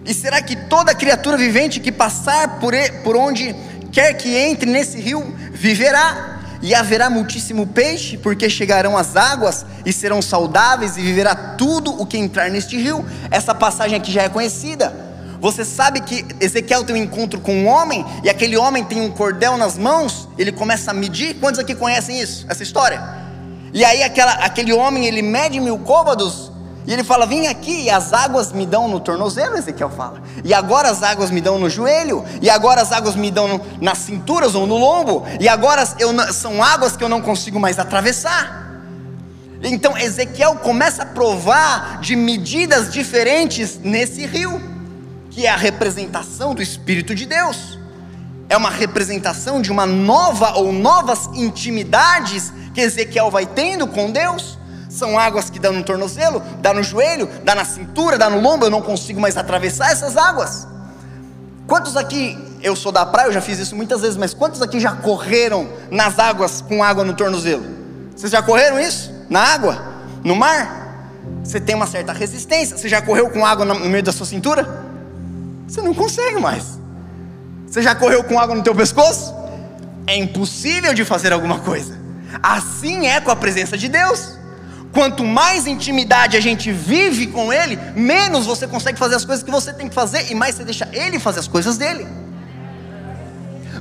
E 0.06 0.14
será 0.14 0.42
que 0.42 0.56
toda 0.56 0.94
criatura 0.94 1.38
vivente 1.38 1.80
que 1.80 1.92
passar 1.92 2.60
por, 2.60 2.74
por 3.04 3.16
onde 3.16 3.56
quer 3.92 4.14
que 4.14 4.36
entre 4.36 4.70
nesse 4.70 5.00
rio, 5.00 5.36
viverá. 5.52 6.38
E 6.62 6.76
haverá 6.76 7.10
muitíssimo 7.10 7.68
peixe, 7.68 8.18
porque 8.18 8.50
chegarão 8.50 8.98
as 8.98 9.16
águas 9.16 9.66
e 9.86 9.94
serão 9.94 10.22
saudáveis, 10.22 10.98
e 10.98 11.02
viverá 11.02 11.34
tudo 11.34 12.02
o 12.02 12.06
que 12.06 12.18
entrar 12.18 12.50
neste 12.50 12.76
rio. 12.76 13.06
Essa 13.32 13.56
passagem 13.56 13.98
aqui 13.98 14.12
já 14.12 14.24
é 14.24 14.30
conhecida. 14.30 14.94
Você 15.40 15.64
sabe 15.64 16.02
que 16.02 16.26
Ezequiel 16.38 16.84
tem 16.84 16.98
um 16.98 17.00
encontro 17.00 17.40
com 17.40 17.56
um 17.56 17.68
homem, 17.68 18.06
e 18.26 18.30
aquele 18.30 18.58
homem 18.58 18.84
tem 18.84 19.00
um 19.00 19.10
cordel 19.10 19.56
nas 19.56 19.78
mãos, 19.78 20.28
ele 20.38 20.52
começa 20.52 20.92
a 20.92 20.94
medir. 20.94 21.36
Quantos 21.36 21.62
aqui 21.62 21.74
conhecem 21.74 22.20
isso, 22.20 22.46
essa 22.50 22.62
história? 22.62 23.29
E 23.74 23.86
aí 23.86 24.04
aquela, 24.04 24.34
aquele 24.34 24.74
homem 24.74 25.06
ele 25.06 25.22
mede 25.22 25.60
mil 25.60 25.78
côvados 25.80 26.52
e 26.90 26.94
ele 26.94 27.04
fala: 27.04 27.28
Vem 27.28 27.48
aqui, 27.48 27.84
e 27.84 27.90
as 27.90 28.14
águas 28.14 28.52
me 28.52 28.66
dão 28.66 28.88
no 28.88 29.00
tornozelo, 29.00 29.56
Ezequiel 29.56 29.92
fala. 29.92 30.24
E 30.44 30.56
agora 30.56 30.90
as 30.90 31.04
águas 31.04 31.30
me 31.30 31.40
dão 31.40 31.60
no 31.60 31.70
joelho, 31.70 32.26
e 32.42 32.50
agora 32.50 32.82
as 32.82 32.92
águas 32.92 33.16
me 33.16 33.30
dão 33.30 33.48
no, 33.48 33.62
nas 33.80 34.00
cinturas 34.00 34.56
ou 34.56 34.66
no 34.66 34.76
lombo, 34.76 35.24
e 35.40 35.48
agora 35.48 35.88
eu, 36.00 36.10
são 36.34 36.64
águas 36.64 36.98
que 36.98 37.04
eu 37.04 37.10
não 37.10 37.22
consigo 37.22 37.60
mais 37.60 37.78
atravessar. 37.78 38.82
Então 39.62 39.96
Ezequiel 39.96 40.56
começa 40.56 41.04
a 41.04 41.06
provar 41.06 42.00
de 42.00 42.16
medidas 42.16 42.92
diferentes 42.92 43.78
nesse 43.78 44.26
rio, 44.26 44.60
que 45.30 45.46
é 45.46 45.50
a 45.52 45.56
representação 45.56 46.56
do 46.56 46.62
Espírito 46.62 47.14
de 47.14 47.28
Deus. 47.28 47.78
É 48.50 48.58
uma 48.58 48.72
representação 48.72 49.62
de 49.62 49.72
uma 49.72 49.86
nova 49.86 50.54
ou 50.58 50.74
novas 50.74 51.28
intimidades 51.36 52.52
que 52.74 52.82
Ezequiel 52.82 53.30
vai 53.30 53.46
tendo 53.46 53.88
com 53.88 54.12
Deus. 54.12 54.58
São 54.90 55.20
águas 55.20 55.50
que 55.50 55.60
dão 55.60 55.72
no 55.72 55.84
tornozelo, 55.84 56.42
dá 56.62 56.74
no 56.74 56.82
joelho, 56.82 57.30
dá 57.44 57.54
na 57.54 57.64
cintura, 57.64 58.18
dá 58.18 58.30
no 58.30 58.40
lombo, 58.40 58.66
eu 58.66 58.72
não 58.72 58.82
consigo 58.82 59.22
mais 59.22 59.38
atravessar 59.38 59.92
essas 59.92 60.18
águas. 60.18 60.68
Quantos 61.68 61.96
aqui, 61.96 62.38
eu 62.64 62.76
sou 62.76 62.92
da 62.92 63.06
praia, 63.06 63.28
eu 63.28 63.34
já 63.34 63.42
fiz 63.42 63.60
isso 63.60 63.76
muitas 63.76 64.02
vezes, 64.02 64.18
mas 64.18 64.34
quantos 64.34 64.62
aqui 64.62 64.80
já 64.80 64.94
correram 64.94 65.70
nas 65.92 66.18
águas 66.18 66.62
com 66.62 66.84
água 66.84 67.04
no 67.04 67.14
tornozelo? 67.14 67.64
Vocês 68.16 68.32
já 68.32 68.42
correram 68.42 68.80
isso? 68.80 69.12
Na 69.30 69.42
água? 69.42 69.80
No 70.24 70.36
mar? 70.36 70.80
Você 71.44 71.60
tem 71.60 71.76
uma 71.76 71.88
certa 71.88 72.12
resistência. 72.12 72.76
Você 72.76 72.90
já 72.90 73.02
correu 73.02 73.30
com 73.30 73.46
água 73.46 73.66
no 73.66 73.76
meio 73.88 74.04
da 74.04 74.12
sua 74.12 74.26
cintura? 74.26 74.86
Você 75.68 75.82
não 75.82 75.94
consegue 75.94 76.40
mais. 76.40 76.80
Você 77.68 77.82
já 77.84 77.94
correu 77.94 78.24
com 78.24 78.40
água 78.40 78.56
no 78.56 78.64
teu 78.64 78.74
pescoço? 78.74 79.34
É 80.08 80.18
impossível 80.18 80.94
de 80.94 81.06
fazer 81.06 81.32
alguma 81.32 81.60
coisa. 81.60 81.98
Assim 82.42 83.08
é 83.08 83.20
com 83.20 83.32
a 83.32 83.36
presença 83.36 83.78
de 83.78 83.88
Deus. 83.88 84.38
Quanto 84.92 85.24
mais 85.24 85.68
intimidade 85.68 86.36
a 86.36 86.40
gente 86.40 86.72
vive 86.72 87.28
com 87.28 87.54
Ele, 87.54 87.78
menos 87.96 88.46
você 88.46 88.68
consegue 88.68 88.98
fazer 88.98 89.16
as 89.16 89.26
coisas 89.26 89.44
que 89.44 89.52
você 89.52 89.72
tem 89.72 89.88
que 89.88 89.94
fazer 89.94 90.32
e 90.32 90.36
mais 90.36 90.56
você 90.56 90.64
deixa 90.64 90.88
Ele 90.92 91.20
fazer 91.20 91.40
as 91.40 91.48
coisas 91.48 91.78
dele. 91.78 92.08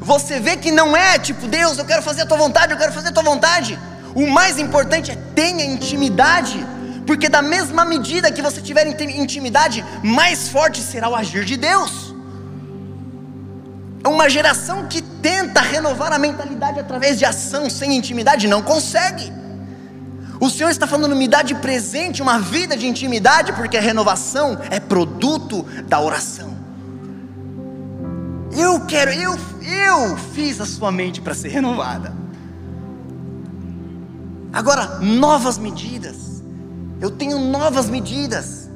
Você 0.00 0.38
vê 0.38 0.56
que 0.56 0.70
não 0.70 0.96
é 0.96 1.18
tipo, 1.18 1.46
Deus, 1.46 1.78
eu 1.78 1.84
quero 1.84 2.02
fazer 2.02 2.22
a 2.22 2.26
tua 2.26 2.36
vontade, 2.36 2.72
eu 2.72 2.78
quero 2.78 2.92
fazer 2.92 3.08
a 3.08 3.12
tua 3.12 3.22
vontade. 3.22 3.78
O 4.14 4.26
mais 4.26 4.58
importante 4.58 5.10
é 5.10 5.16
tenha 5.34 5.64
intimidade, 5.64 6.64
porque 7.06 7.28
da 7.28 7.42
mesma 7.42 7.84
medida 7.84 8.30
que 8.30 8.42
você 8.42 8.60
tiver 8.60 8.86
intimidade, 8.86 9.84
mais 10.02 10.48
forte 10.48 10.80
será 10.82 11.08
o 11.08 11.14
agir 11.14 11.44
de 11.44 11.56
Deus. 11.56 12.07
É 14.08 14.10
uma 14.10 14.26
geração 14.30 14.86
que 14.86 15.02
tenta 15.02 15.60
renovar 15.60 16.14
a 16.14 16.18
mentalidade 16.18 16.80
através 16.80 17.18
de 17.18 17.26
ação, 17.26 17.68
sem 17.68 17.94
intimidade, 17.94 18.48
não 18.48 18.62
consegue. 18.62 19.30
O 20.40 20.48
Senhor 20.48 20.70
está 20.70 20.86
falando, 20.86 21.14
me 21.14 21.28
dá 21.28 21.42
de 21.42 21.54
presente 21.56 22.22
uma 22.22 22.38
vida 22.38 22.74
de 22.74 22.86
intimidade, 22.86 23.52
porque 23.52 23.76
a 23.76 23.82
renovação 23.82 24.58
é 24.70 24.80
produto 24.80 25.62
da 25.86 26.00
oração. 26.00 26.56
Eu 28.56 28.80
quero, 28.86 29.10
eu, 29.10 29.38
eu 29.60 30.16
fiz 30.16 30.58
a 30.58 30.64
sua 30.64 30.90
mente 30.90 31.20
para 31.20 31.34
ser 31.34 31.48
renovada. 31.48 32.10
Agora, 34.50 35.00
novas 35.00 35.58
medidas. 35.58 36.42
Eu 36.98 37.10
tenho 37.10 37.38
novas 37.38 37.90
medidas. 37.90 38.67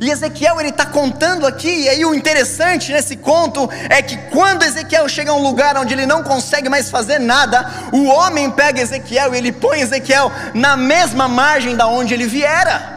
E 0.00 0.10
Ezequiel 0.10 0.60
ele 0.60 0.68
está 0.68 0.86
contando 0.86 1.46
aqui, 1.46 1.82
e 1.82 1.88
aí 1.88 2.04
o 2.04 2.14
interessante 2.14 2.92
nesse 2.92 3.16
conto 3.16 3.68
é 3.88 4.00
que 4.00 4.16
quando 4.30 4.62
Ezequiel 4.62 5.08
chega 5.08 5.32
a 5.32 5.34
um 5.34 5.42
lugar 5.42 5.76
onde 5.76 5.92
ele 5.92 6.06
não 6.06 6.22
consegue 6.22 6.68
mais 6.68 6.88
fazer 6.88 7.18
nada, 7.18 7.68
o 7.92 8.04
homem 8.04 8.50
pega 8.50 8.80
Ezequiel 8.80 9.34
e 9.34 9.38
ele 9.38 9.50
põe 9.50 9.80
Ezequiel 9.80 10.30
na 10.54 10.76
mesma 10.76 11.26
margem 11.26 11.74
da 11.74 11.88
onde 11.88 12.14
ele 12.14 12.26
viera. 12.26 12.96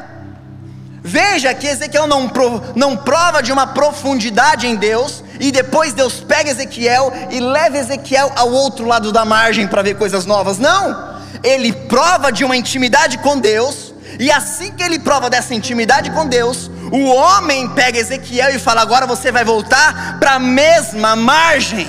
Veja 1.03 1.51
que 1.55 1.65
Ezequiel 1.65 2.05
não, 2.05 2.29
pro, 2.29 2.61
não 2.75 2.95
prova 2.95 3.41
de 3.41 3.51
uma 3.51 3.65
profundidade 3.65 4.67
em 4.67 4.75
Deus, 4.75 5.23
e 5.39 5.51
depois 5.51 5.93
Deus 5.93 6.19
pega 6.19 6.51
Ezequiel 6.51 7.11
e 7.31 7.39
leva 7.39 7.79
Ezequiel 7.79 8.31
ao 8.35 8.51
outro 8.51 8.85
lado 8.85 9.11
da 9.11 9.25
margem 9.25 9.67
para 9.67 9.81
ver 9.81 9.95
coisas 9.95 10.27
novas. 10.27 10.59
Não, 10.59 11.19
ele 11.43 11.73
prova 11.73 12.31
de 12.31 12.45
uma 12.45 12.55
intimidade 12.55 13.17
com 13.17 13.39
Deus, 13.39 13.91
e 14.19 14.31
assim 14.31 14.71
que 14.71 14.83
ele 14.83 14.99
prova 14.99 15.31
dessa 15.31 15.55
intimidade 15.55 16.11
com 16.11 16.27
Deus, 16.27 16.69
o 16.91 17.07
homem 17.07 17.69
pega 17.69 17.97
Ezequiel 17.97 18.53
e 18.53 18.59
fala: 18.59 18.81
agora 18.81 19.07
você 19.07 19.31
vai 19.31 19.45
voltar 19.45 20.19
para 20.19 20.33
a 20.33 20.39
mesma 20.39 21.15
margem, 21.15 21.87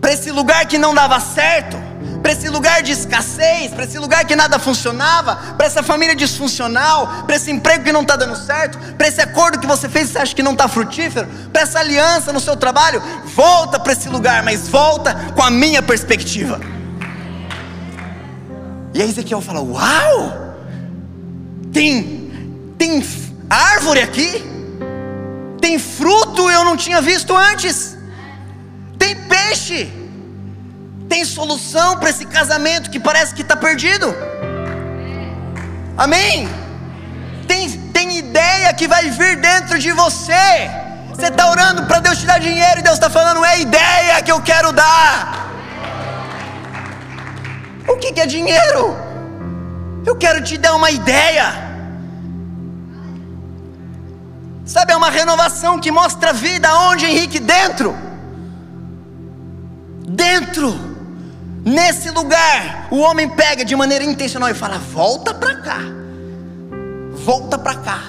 para 0.00 0.12
esse 0.12 0.30
lugar 0.30 0.64
que 0.66 0.78
não 0.78 0.94
dava 0.94 1.18
certo, 1.18 1.76
para 2.22 2.30
esse 2.30 2.48
lugar 2.48 2.80
de 2.80 2.92
escassez, 2.92 3.72
para 3.72 3.84
esse 3.84 3.98
lugar 3.98 4.24
que 4.24 4.36
nada 4.36 4.58
funcionava, 4.60 5.34
para 5.56 5.66
essa 5.66 5.82
família 5.82 6.14
disfuncional, 6.14 7.24
para 7.26 7.34
esse 7.34 7.50
emprego 7.50 7.84
que 7.84 7.92
não 7.92 8.02
está 8.02 8.14
dando 8.14 8.36
certo, 8.36 8.78
para 8.94 9.08
esse 9.08 9.20
acordo 9.20 9.58
que 9.58 9.66
você 9.66 9.88
fez 9.88 10.10
e 10.10 10.12
você 10.12 10.18
acha 10.18 10.34
que 10.34 10.42
não 10.42 10.52
está 10.52 10.68
frutífero, 10.68 11.26
para 11.52 11.62
essa 11.62 11.80
aliança 11.80 12.32
no 12.32 12.40
seu 12.40 12.56
trabalho, 12.56 13.02
volta 13.34 13.80
para 13.80 13.92
esse 13.92 14.08
lugar, 14.08 14.44
mas 14.44 14.68
volta 14.68 15.14
com 15.34 15.42
a 15.42 15.50
minha 15.50 15.82
perspectiva. 15.82 16.60
E 18.94 19.02
aí 19.02 19.10
Ezequiel 19.10 19.40
fala: 19.40 19.60
Uau! 19.60 20.46
Tem 21.72 22.17
tem 22.78 23.04
árvore 23.50 24.00
aqui, 24.00 24.44
tem 25.60 25.78
fruto 25.78 26.48
eu 26.48 26.64
não 26.64 26.76
tinha 26.76 27.00
visto 27.00 27.36
antes, 27.36 27.96
tem 28.98 29.14
peixe, 29.14 29.92
tem 31.08 31.24
solução 31.24 31.98
para 31.98 32.10
esse 32.10 32.24
casamento 32.24 32.90
que 32.90 33.00
parece 33.00 33.34
que 33.34 33.42
está 33.42 33.56
perdido. 33.56 34.14
Amém? 35.96 36.48
Tem, 37.48 37.68
tem 37.92 38.18
ideia 38.18 38.72
que 38.72 38.86
vai 38.86 39.10
vir 39.10 39.36
dentro 39.40 39.78
de 39.78 39.90
você. 39.90 40.70
Você 41.08 41.26
está 41.26 41.50
orando 41.50 41.84
para 41.86 41.98
Deus 41.98 42.18
te 42.18 42.26
dar 42.26 42.38
dinheiro 42.38 42.78
e 42.78 42.82
Deus 42.82 42.94
está 42.94 43.10
falando, 43.10 43.44
é 43.44 43.60
ideia 43.60 44.22
que 44.22 44.30
eu 44.30 44.40
quero 44.40 44.72
dar. 44.72 45.48
O 47.88 47.96
que, 47.96 48.12
que 48.12 48.20
é 48.20 48.26
dinheiro? 48.26 48.96
Eu 50.06 50.14
quero 50.14 50.40
te 50.42 50.56
dar 50.56 50.76
uma 50.76 50.90
ideia. 50.90 51.67
Sabe, 54.68 54.92
é 54.92 54.96
uma 54.96 55.08
renovação 55.08 55.80
que 55.80 55.90
mostra 55.90 56.30
vida 56.30 56.68
onde, 56.90 57.06
Henrique? 57.06 57.40
Dentro. 57.40 57.96
Dentro. 60.06 60.78
Nesse 61.64 62.10
lugar, 62.10 62.86
o 62.90 62.98
homem 62.98 63.30
pega 63.30 63.64
de 63.64 63.74
maneira 63.74 64.04
intencional 64.04 64.50
e 64.50 64.52
fala: 64.52 64.76
volta 64.76 65.32
para 65.32 65.54
cá. 65.62 65.78
Volta 67.24 67.56
para 67.56 67.76
cá. 67.76 68.02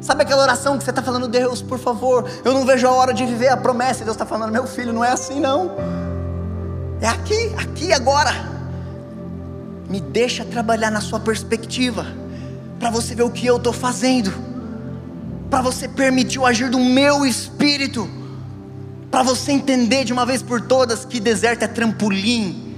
Sabe 0.00 0.22
aquela 0.22 0.40
oração 0.40 0.78
que 0.78 0.84
você 0.84 0.88
está 0.88 1.02
falando, 1.02 1.28
Deus, 1.28 1.60
por 1.60 1.78
favor, 1.78 2.26
eu 2.42 2.54
não 2.54 2.64
vejo 2.64 2.88
a 2.88 2.90
hora 2.90 3.12
de 3.12 3.26
viver 3.26 3.48
a 3.48 3.56
promessa. 3.58 4.00
E 4.00 4.04
Deus 4.04 4.14
está 4.14 4.24
falando, 4.24 4.50
meu 4.50 4.66
filho, 4.66 4.94
não 4.94 5.04
é 5.04 5.12
assim 5.12 5.38
não. 5.38 5.72
É 7.02 7.06
aqui, 7.06 7.54
aqui 7.58 7.92
agora. 7.92 8.32
Me 9.90 10.00
deixa 10.00 10.42
trabalhar 10.42 10.90
na 10.90 11.02
sua 11.02 11.20
perspectiva, 11.20 12.06
para 12.80 12.88
você 12.88 13.14
ver 13.14 13.24
o 13.24 13.30
que 13.30 13.46
eu 13.46 13.58
estou 13.58 13.74
fazendo 13.74 14.51
para 15.52 15.60
você 15.60 15.86
permitir 15.86 16.38
o 16.38 16.46
agir 16.46 16.70
do 16.70 16.78
meu 16.78 17.26
espírito, 17.26 18.08
para 19.10 19.22
você 19.22 19.52
entender 19.52 20.02
de 20.02 20.10
uma 20.10 20.24
vez 20.24 20.42
por 20.42 20.62
todas 20.62 21.04
que 21.04 21.20
deserto 21.20 21.62
é 21.62 21.66
trampolim. 21.66 22.74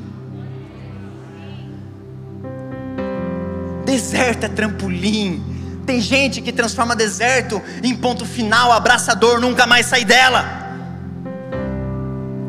Deserto 3.85 4.47
é 4.47 4.49
trampolim. 4.49 5.81
Tem 5.87 6.01
gente 6.01 6.41
que 6.41 6.51
transforma 6.51 6.97
deserto 6.97 7.63
em 7.81 7.95
ponto 7.95 8.27
final, 8.27 8.73
abraçador, 8.73 9.41
nunca 9.41 9.69
mais 9.69 9.87
sai 9.87 10.05
dela. 10.05 10.45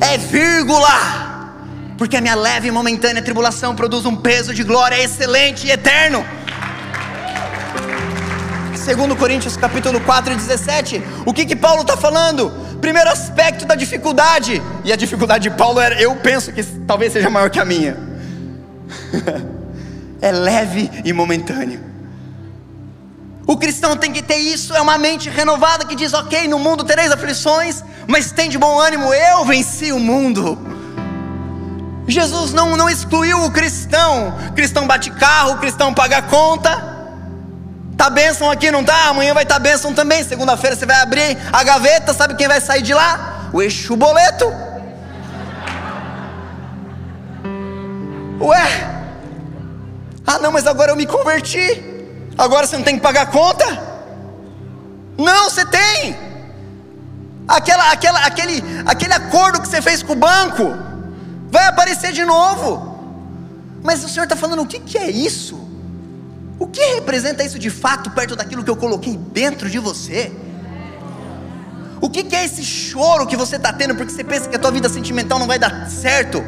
É 0.02 0.18
vírgula, 0.18 1.54
porque 2.00 2.18
a 2.18 2.22
minha 2.22 2.34
leve 2.34 2.70
e 2.70 2.72
momentânea 2.72 3.22
tribulação 3.22 3.76
produz 3.76 4.08
um 4.08 4.16
peso 4.16 4.56
de 4.56 4.64
glória 4.64 5.00
excelente 5.00 5.68
e 5.68 5.70
eterno. 5.70 6.26
Segundo 8.86 9.16
Coríntios 9.16 9.58
capítulo 9.58 10.00
4, 10.00 10.36
17, 10.36 11.02
o 11.26 11.34
que 11.34 11.44
que 11.44 11.56
Paulo 11.56 11.82
está 11.82 11.98
falando? 11.98 12.52
Primeiro 12.80 13.10
aspecto 13.10 13.66
da 13.66 13.74
dificuldade, 13.74 14.62
e 14.84 14.94
a 14.94 14.96
dificuldade 14.96 15.50
de 15.50 15.58
Paulo 15.58 15.80
era, 15.80 16.00
eu 16.00 16.16
penso 16.18 16.54
que 16.54 16.64
talvez 16.86 17.12
seja 17.12 17.28
maior 17.28 17.50
que 17.50 17.60
a 17.60 17.66
minha. 17.66 17.98
é 20.22 20.32
leve 20.32 20.92
e 21.04 21.12
momentâneo. 21.12 21.84
O 23.48 23.58
cristão 23.58 23.98
tem 23.98 24.14
que 24.14 24.22
ter 24.22 24.38
isso, 24.38 24.72
é 24.76 24.82
uma 24.82 25.00
mente 25.00 25.32
renovada 25.32 25.84
que 25.84 25.96
diz: 25.96 26.14
ok, 26.14 26.48
no 26.48 26.60
mundo 26.60 26.84
tereis 26.84 27.12
aflições, 27.12 27.84
mas 28.06 28.32
tem 28.32 28.52
de 28.52 28.58
bom 28.60 28.80
ânimo, 28.80 29.12
eu 29.12 29.44
venci 29.46 29.92
o 29.92 30.00
mundo. 30.00 30.60
Jesus 32.08 32.54
não, 32.54 32.78
não 32.78 32.88
excluiu 32.88 33.46
o 33.46 33.50
cristão. 33.50 34.36
O 34.52 34.54
cristão 34.54 34.86
bate 34.86 35.10
carro, 35.10 35.54
o 35.54 35.58
cristão 35.58 35.92
paga 35.92 36.22
conta. 36.22 36.95
Tá 37.98 38.10
bênção 38.10 38.52
aqui, 38.52 38.70
não 38.72 38.84
tá? 38.84 39.10
Amanhã 39.10 39.34
vai 39.34 39.44
estar 39.44 39.56
tá 39.56 39.60
bênção 39.60 39.94
também. 39.94 40.24
Segunda-feira 40.24 40.76
você 40.76 40.86
vai 40.86 41.02
abrir 41.02 41.38
a 41.52 41.64
gaveta, 41.64 42.14
sabe 42.14 42.36
quem 42.36 42.48
vai 42.48 42.60
sair 42.60 42.82
de 42.82 42.94
lá? 42.94 43.50
O 43.54 43.62
Exu 43.62 43.96
Boleto. 43.96 44.46
Ué? 48.42 48.96
Ah, 50.28 50.40
não, 50.40 50.52
mas 50.52 50.68
agora 50.68 50.92
eu 50.92 50.96
me 50.96 51.06
converti. 51.06 51.84
Agora 52.38 52.68
você 52.68 52.76
não 52.76 52.84
tem 52.84 52.96
que 52.96 53.02
pagar 53.02 53.28
conta? 53.28 53.66
Não, 55.18 55.50
você 55.50 55.66
tem. 55.66 56.18
Aquela, 57.48 57.92
aquela, 57.92 58.20
aquele, 58.26 58.64
aquele 58.86 59.14
acordo 59.14 59.62
que 59.62 59.68
você 59.68 59.82
fez 59.82 60.04
com 60.04 60.14
o 60.14 60.16
banco 60.16 60.74
vai 61.50 61.68
aparecer 61.68 62.12
de 62.12 62.26
novo. 62.26 62.94
Mas 63.82 64.04
o 64.04 64.10
Senhor 64.10 64.24
está 64.26 64.36
falando, 64.36 64.64
o 64.64 64.68
que, 64.68 64.80
que 64.80 64.98
é 64.98 65.10
isso? 65.10 65.65
O 66.58 66.68
que 66.68 66.82
representa 66.96 67.44
isso 67.44 67.60
de 67.60 67.70
fato 67.70 68.10
perto 68.12 68.36
daquilo 68.36 68.64
que 68.64 68.70
eu 68.70 68.76
coloquei 68.76 69.18
dentro 69.18 69.70
de 69.70 69.78
você? 69.78 70.32
O 72.02 72.10
que, 72.10 72.36
é 72.36 72.46
esse 72.46 72.64
choro 72.64 73.26
que 73.26 73.36
você 73.36 73.56
está 73.56 73.74
tendo 73.74 73.96
porque 73.96 74.12
você 74.12 74.24
pensa 74.24 74.48
que 74.48 74.56
a 74.56 74.60
tua 74.60 74.72
vida 74.72 74.88
sentimental 74.88 75.40
não 75.40 75.48
vai 75.48 75.58
dar 75.58 75.90
certo? 75.90 76.44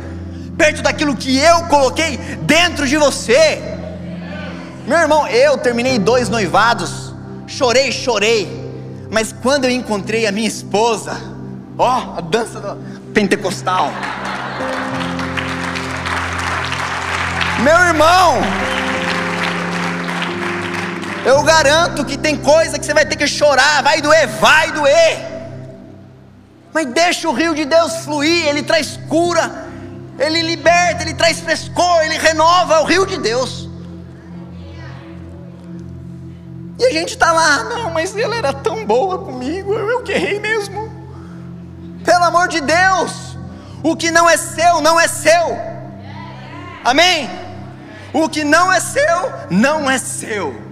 Perto 0.58 0.82
daquilo 0.82 1.16
que 1.16 1.38
eu 1.38 1.64
coloquei 1.64 2.18
dentro 2.42 2.88
de 2.88 2.98
você. 2.98 3.62
Meu 4.88 4.98
irmão, 4.98 5.28
eu 5.28 5.58
terminei 5.58 6.00
dois 6.00 6.30
noivados, 6.30 7.14
chorei, 7.46 7.92
chorei. 7.92 8.48
Mas 9.10 9.34
quando 9.34 9.66
eu 9.66 9.72
encontrei 9.72 10.26
a 10.26 10.32
minha 10.32 10.48
esposa, 10.48 11.18
ó, 11.78 12.18
a 12.18 12.22
dança 12.22 12.60
do 12.60 13.02
pentecostal. 13.12 13.92
Meu 17.64 17.78
irmão, 17.80 18.42
eu 21.28 21.44
garanto 21.44 22.06
que 22.06 22.18
tem 22.18 22.38
coisa 22.38 22.80
que 22.80 22.86
você 22.86 22.94
vai 22.94 23.06
ter 23.06 23.18
que 23.18 23.28
chorar, 23.28 23.84
vai 23.84 24.02
doer, 24.02 24.28
vai 24.28 24.72
doer. 24.72 25.20
Mas 26.74 26.86
deixa 26.86 27.28
o 27.28 27.34
rio 27.34 27.54
de 27.54 27.66
Deus 27.66 27.98
fluir, 28.06 28.48
ele 28.48 28.64
traz 28.64 28.98
cura, 29.10 29.68
ele 30.18 30.42
liberta, 30.42 31.04
ele 31.04 31.14
traz 31.14 31.42
frescor, 31.42 32.02
ele 32.06 32.18
renova 32.18 32.76
é 32.76 32.80
o 32.80 32.86
rio 32.86 33.06
de 33.06 33.18
Deus. 33.18 33.68
E 36.80 36.86
a 36.86 36.92
gente 36.94 37.10
está 37.10 37.34
lá, 37.34 37.66
não, 37.66 37.92
mas 37.92 38.16
ela 38.16 38.38
era 38.38 38.54
tão 38.54 38.86
boa 38.86 39.18
comigo, 39.18 39.74
eu 39.74 40.04
que 40.04 40.14
errei 40.14 40.40
mesmo. 40.40 40.90
Pelo 42.06 42.24
amor 42.24 42.48
de 42.48 42.62
Deus, 42.62 43.38
o 43.84 43.98
que 43.98 44.12
não 44.12 44.30
é 44.30 44.38
seu, 44.38 44.80
não 44.80 44.98
é 44.98 45.10
seu. 45.10 45.58
Amém? 46.86 47.30
O 48.14 48.30
que 48.30 48.46
não 48.46 48.72
é 48.72 48.80
seu, 48.80 49.34
não 49.50 49.92
é 49.92 49.98
seu. 49.98 50.67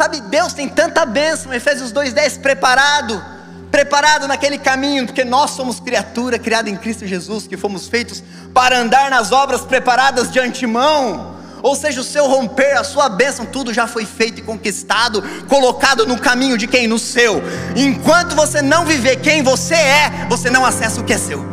Sabe, 0.00 0.18
Deus 0.22 0.54
tem 0.54 0.66
tanta 0.66 1.04
bênção, 1.04 1.52
Efésios 1.52 1.92
2,10, 1.92 2.40
preparado, 2.40 3.22
preparado 3.70 4.26
naquele 4.26 4.56
caminho, 4.56 5.04
porque 5.04 5.26
nós 5.26 5.50
somos 5.50 5.78
criatura 5.78 6.38
criada 6.38 6.70
em 6.70 6.76
Cristo 6.78 7.06
Jesus, 7.06 7.46
que 7.46 7.54
fomos 7.54 7.86
feitos 7.86 8.24
para 8.54 8.78
andar 8.78 9.10
nas 9.10 9.30
obras 9.30 9.60
preparadas 9.60 10.32
de 10.32 10.40
antemão. 10.40 11.36
Ou 11.62 11.76
seja, 11.76 12.00
o 12.00 12.02
seu 12.02 12.26
romper, 12.26 12.78
a 12.78 12.82
sua 12.82 13.10
bênção, 13.10 13.44
tudo 13.44 13.74
já 13.74 13.86
foi 13.86 14.06
feito 14.06 14.38
e 14.38 14.42
conquistado, 14.42 15.22
colocado 15.46 16.06
no 16.06 16.18
caminho 16.18 16.56
de 16.56 16.66
quem? 16.66 16.86
No 16.86 16.98
seu. 16.98 17.42
Enquanto 17.76 18.34
você 18.34 18.62
não 18.62 18.86
viver 18.86 19.16
quem 19.16 19.42
você 19.42 19.74
é, 19.74 20.26
você 20.30 20.48
não 20.48 20.64
acessa 20.64 20.98
o 20.98 21.04
que 21.04 21.12
é 21.12 21.18
seu. 21.18 21.44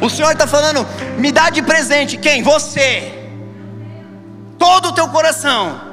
O 0.00 0.08
Senhor 0.08 0.30
está 0.30 0.46
falando, 0.46 0.86
me 1.18 1.32
dá 1.32 1.50
de 1.50 1.62
presente 1.62 2.16
quem? 2.16 2.44
Você. 2.44 3.12
Todo 4.56 4.90
o 4.90 4.92
teu 4.92 5.08
coração 5.08 5.90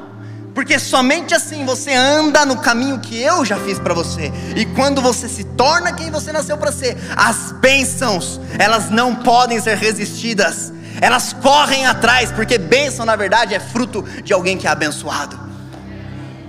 porque 0.60 0.78
somente 0.78 1.34
assim 1.34 1.66
você 1.66 1.94
anda 1.94 2.46
no 2.46 2.58
caminho 2.58 3.00
que 3.00 3.18
eu 3.18 3.46
já 3.46 3.56
fiz 3.56 3.80
para 3.80 3.94
você. 3.94 4.30
E 4.58 4.66
quando 4.66 5.02
você 5.02 5.30
se 5.30 5.46
torna 5.46 5.94
quem 5.94 6.12
você 6.12 6.34
nasceu 6.34 6.58
para 6.58 6.70
ser, 6.70 6.98
as 7.16 7.54
bênçãos, 7.54 8.42
elas 8.60 8.90
não 8.90 9.16
podem 9.16 9.58
ser 9.62 9.78
resistidas. 9.78 10.74
Elas 11.00 11.32
correm 11.32 11.88
atrás, 11.88 12.30
porque 12.34 12.58
bênção 12.58 13.06
na 13.06 13.16
verdade 13.16 13.56
é 13.56 13.60
fruto 13.62 14.02
de 14.22 14.34
alguém 14.34 14.58
que 14.58 14.68
é 14.68 14.70
abençoado. 14.70 15.40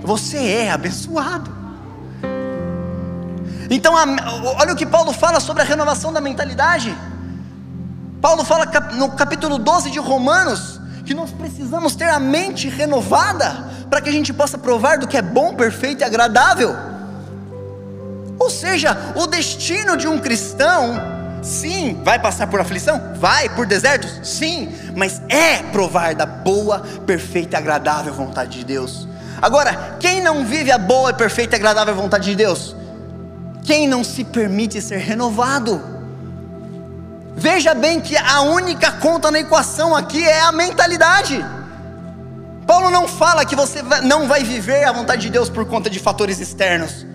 Você 0.01 0.35
é 0.35 0.71
abençoado. 0.71 1.49
Então, 3.69 3.93
olha 3.93 4.73
o 4.73 4.75
que 4.75 4.85
Paulo 4.85 5.13
fala 5.13 5.39
sobre 5.39 5.61
a 5.61 5.65
renovação 5.65 6.11
da 6.11 6.19
mentalidade. 6.19 6.93
Paulo 8.21 8.43
fala 8.43 8.65
no 8.91 9.11
capítulo 9.11 9.57
12 9.57 9.89
de 9.89 9.99
Romanos 9.99 10.80
que 11.05 11.13
nós 11.13 11.31
precisamos 11.31 11.95
ter 11.95 12.09
a 12.09 12.19
mente 12.19 12.69
renovada 12.69 13.69
para 13.89 14.01
que 14.01 14.09
a 14.09 14.11
gente 14.11 14.33
possa 14.33 14.57
provar 14.57 14.97
do 14.97 15.07
que 15.07 15.17
é 15.17 15.21
bom, 15.21 15.53
perfeito 15.53 16.01
e 16.01 16.03
agradável. 16.03 16.75
Ou 18.39 18.49
seja, 18.49 18.97
o 19.15 19.27
destino 19.27 19.95
de 19.95 20.07
um 20.07 20.17
cristão, 20.17 20.95
sim, 21.43 22.01
vai 22.03 22.17
passar 22.17 22.47
por 22.47 22.59
aflição? 22.59 23.13
Vai, 23.19 23.49
por 23.49 23.65
desertos? 23.65 24.19
Sim, 24.23 24.73
mas 24.95 25.21
é 25.29 25.57
provar 25.71 26.15
da 26.15 26.25
boa, 26.25 26.79
perfeita 27.05 27.55
e 27.55 27.59
agradável 27.59 28.13
vontade 28.13 28.59
de 28.59 28.65
Deus. 28.65 29.07
Agora, 29.41 29.97
quem 29.99 30.21
não 30.21 30.45
vive 30.45 30.71
a 30.71 30.77
boa, 30.77 31.13
perfeita 31.13 31.55
e 31.55 31.57
agradável 31.57 31.93
vontade 31.93 32.29
de 32.29 32.35
Deus? 32.35 32.75
Quem 33.63 33.87
não 33.87 34.03
se 34.03 34.23
permite 34.23 34.81
ser 34.81 34.97
renovado? 34.97 36.00
Veja 37.35 37.73
bem 37.73 37.99
que 37.99 38.15
a 38.17 38.41
única 38.41 38.91
conta 38.91 39.31
na 39.31 39.39
equação 39.39 39.95
aqui 39.95 40.23
é 40.23 40.41
a 40.41 40.51
mentalidade. 40.51 41.43
Paulo 42.67 42.89
não 42.89 43.07
fala 43.07 43.45
que 43.45 43.55
você 43.55 43.81
não 44.03 44.27
vai 44.27 44.43
viver 44.43 44.83
a 44.85 44.91
vontade 44.91 45.23
de 45.23 45.29
Deus 45.29 45.49
por 45.49 45.65
conta 45.65 45.89
de 45.89 45.99
fatores 45.99 46.39
externos. 46.39 47.05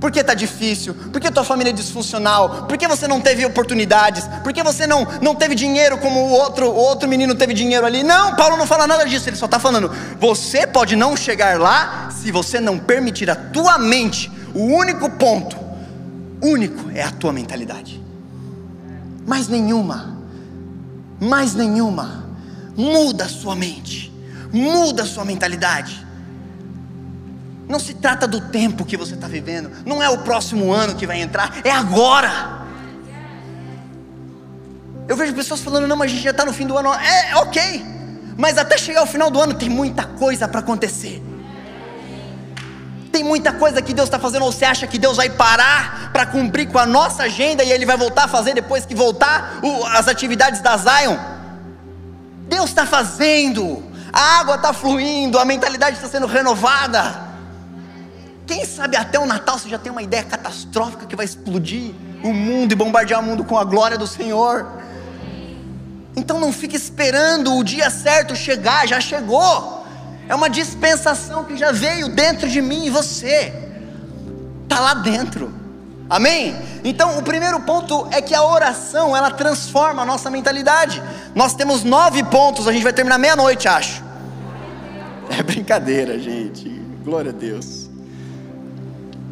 Porque 0.00 0.20
está 0.20 0.32
difícil, 0.32 0.94
porque 1.12 1.30
tua 1.30 1.44
família 1.44 1.70
é 1.70 1.74
disfuncional, 1.74 2.64
porque 2.66 2.88
você 2.88 3.06
não 3.06 3.20
teve 3.20 3.44
oportunidades, 3.44 4.26
porque 4.42 4.62
você 4.62 4.86
não, 4.86 5.06
não 5.20 5.34
teve 5.34 5.54
dinheiro 5.54 5.98
como 5.98 6.20
o 6.20 6.30
outro, 6.30 6.70
o 6.70 6.74
outro 6.74 7.06
menino 7.06 7.34
teve 7.34 7.52
dinheiro 7.52 7.84
ali. 7.84 8.02
Não, 8.02 8.34
Paulo 8.34 8.56
não 8.56 8.66
fala 8.66 8.86
nada 8.86 9.04
disso, 9.04 9.28
ele 9.28 9.36
só 9.36 9.44
está 9.44 9.58
falando: 9.58 9.94
você 10.18 10.66
pode 10.66 10.96
não 10.96 11.14
chegar 11.14 11.60
lá 11.60 12.08
se 12.10 12.32
você 12.32 12.58
não 12.58 12.78
permitir 12.78 13.28
a 13.28 13.36
tua 13.36 13.78
mente. 13.78 14.32
O 14.54 14.64
único 14.64 15.10
ponto, 15.10 15.56
único, 16.42 16.90
é 16.94 17.02
a 17.02 17.10
tua 17.10 17.32
mentalidade. 17.32 18.00
Mais 19.30 19.48
nenhuma, 19.48 19.98
mais 21.20 21.54
nenhuma, 21.54 22.24
muda 22.76 23.24
a 23.24 23.28
sua 23.28 23.54
mente 23.54 24.10
muda 24.52 25.02
a 25.02 25.06
sua 25.06 25.24
mentalidade. 25.24 26.06
Não 27.68 27.78
se 27.78 27.94
trata 27.94 28.26
do 28.26 28.40
tempo 28.40 28.84
que 28.84 28.96
você 28.96 29.14
está 29.14 29.28
vivendo, 29.28 29.70
não 29.86 30.02
é 30.02 30.08
o 30.08 30.18
próximo 30.18 30.72
ano 30.72 30.94
que 30.94 31.06
vai 31.06 31.20
entrar, 31.20 31.60
é 31.64 31.70
agora. 31.70 32.58
Eu 35.06 35.16
vejo 35.16 35.34
pessoas 35.34 35.60
falando, 35.60 35.86
não, 35.86 35.96
mas 35.96 36.10
a 36.10 36.14
gente 36.14 36.24
já 36.24 36.30
está 36.30 36.44
no 36.44 36.52
fim 36.52 36.66
do 36.66 36.76
ano. 36.76 36.92
É, 36.92 37.36
ok, 37.36 37.84
mas 38.36 38.58
até 38.58 38.76
chegar 38.76 39.00
ao 39.00 39.06
final 39.06 39.30
do 39.30 39.40
ano 39.40 39.54
tem 39.54 39.68
muita 39.68 40.04
coisa 40.04 40.46
para 40.48 40.60
acontecer. 40.60 41.22
Tem 43.12 43.24
muita 43.24 43.52
coisa 43.52 43.82
que 43.82 43.92
Deus 43.92 44.06
está 44.06 44.18
fazendo, 44.18 44.44
ou 44.44 44.52
você 44.52 44.64
acha 44.64 44.86
que 44.86 44.98
Deus 44.98 45.16
vai 45.16 45.28
parar 45.28 46.10
para 46.12 46.26
cumprir 46.26 46.68
com 46.68 46.78
a 46.78 46.86
nossa 46.86 47.24
agenda 47.24 47.64
e 47.64 47.72
Ele 47.72 47.84
vai 47.84 47.96
voltar 47.96 48.24
a 48.24 48.28
fazer 48.28 48.54
depois 48.54 48.86
que 48.86 48.94
voltar 48.94 49.58
o, 49.62 49.84
as 49.86 50.06
atividades 50.06 50.60
da 50.60 50.76
Zion? 50.76 51.16
Deus 52.48 52.70
está 52.70 52.86
fazendo, 52.86 53.82
a 54.12 54.40
água 54.40 54.56
está 54.56 54.72
fluindo, 54.72 55.38
a 55.38 55.44
mentalidade 55.44 55.96
está 55.96 56.08
sendo 56.08 56.26
renovada. 56.26 57.30
Quem 58.46 58.64
sabe 58.64 58.96
até 58.96 59.18
o 59.18 59.26
Natal 59.26 59.58
você 59.58 59.68
já 59.68 59.78
tem 59.78 59.90
uma 59.90 60.02
ideia 60.02 60.24
catastrófica 60.24 61.06
que 61.06 61.14
vai 61.14 61.24
explodir 61.24 61.92
o 62.22 62.32
mundo 62.32 62.72
e 62.72 62.74
bombardear 62.74 63.20
o 63.20 63.22
mundo 63.22 63.44
com 63.44 63.56
a 63.56 63.64
glória 63.64 63.96
do 63.96 64.06
Senhor. 64.06 64.66
Então 66.16 66.40
não 66.40 66.52
fique 66.52 66.76
esperando 66.76 67.56
o 67.56 67.64
dia 67.64 67.90
certo 67.90 68.34
chegar, 68.34 68.86
já 68.86 69.00
chegou. 69.00 69.79
É 70.30 70.34
uma 70.36 70.48
dispensação 70.48 71.42
que 71.42 71.56
já 71.56 71.72
veio 71.72 72.08
dentro 72.08 72.48
de 72.48 72.62
mim 72.62 72.86
e 72.86 72.90
você. 72.90 73.52
Está 74.62 74.78
lá 74.78 74.94
dentro. 74.94 75.52
Amém? 76.08 76.54
Então 76.84 77.18
o 77.18 77.22
primeiro 77.24 77.58
ponto 77.62 78.06
é 78.12 78.22
que 78.22 78.32
a 78.32 78.40
oração 78.40 79.16
ela 79.16 79.32
transforma 79.32 80.02
a 80.02 80.06
nossa 80.06 80.30
mentalidade. 80.30 81.02
Nós 81.34 81.54
temos 81.54 81.82
nove 81.82 82.22
pontos, 82.22 82.68
a 82.68 82.72
gente 82.72 82.84
vai 82.84 82.92
terminar 82.92 83.18
meia-noite, 83.18 83.66
acho. 83.66 84.04
É 85.36 85.42
brincadeira, 85.42 86.16
gente. 86.16 86.68
Glória 87.04 87.30
a 87.30 87.34
Deus. 87.34 87.90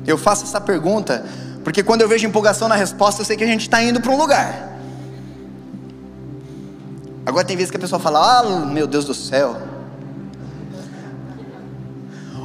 Eu 0.04 0.18
faço 0.18 0.46
essa 0.46 0.60
pergunta 0.60 1.24
porque 1.62 1.80
quando 1.80 2.02
eu 2.02 2.08
vejo 2.08 2.26
empolgação 2.26 2.66
na 2.66 2.74
resposta, 2.74 3.20
eu 3.22 3.24
sei 3.24 3.36
que 3.36 3.44
a 3.44 3.46
gente 3.46 3.60
está 3.60 3.80
indo 3.80 4.00
para 4.00 4.10
um 4.10 4.16
lugar. 4.16 4.80
Agora 7.24 7.44
tem 7.44 7.56
vezes 7.56 7.70
que 7.70 7.76
a 7.76 7.80
pessoa 7.80 8.00
fala: 8.00 8.40
Ah, 8.40 8.42
meu 8.66 8.88
Deus 8.88 9.04
do 9.04 9.14
céu. 9.14 9.67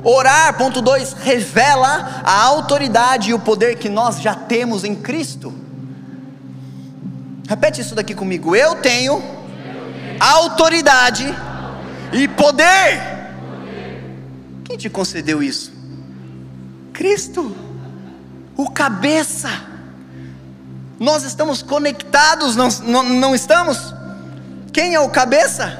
Orar, 0.03 0.57
ponto 0.57 0.81
2, 0.81 1.13
revela 1.13 2.21
a 2.23 2.41
autoridade 2.41 3.29
e 3.29 3.33
o 3.33 3.39
poder 3.39 3.77
que 3.77 3.87
nós 3.87 4.19
já 4.19 4.35
temos 4.35 4.83
em 4.83 4.95
Cristo. 4.95 5.53
Repete 7.47 7.81
isso 7.81 7.95
daqui 7.95 8.13
comigo. 8.13 8.55
Eu 8.55 8.75
tenho 8.75 9.23
autoridade 10.19 11.25
e 12.11 12.27
poder. 12.27 13.13
Quem 14.63 14.77
te 14.77 14.89
concedeu 14.89 15.41
isso? 15.41 15.71
Cristo, 16.91 17.55
o 18.57 18.69
cabeça. 18.69 19.49
Nós 20.99 21.23
estamos 21.23 21.61
conectados, 21.61 22.55
não, 22.55 22.69
não, 22.83 23.03
não 23.03 23.35
estamos? 23.35 23.93
Quem 24.71 24.95
é 24.95 24.99
o 24.99 25.09
cabeça? 25.09 25.79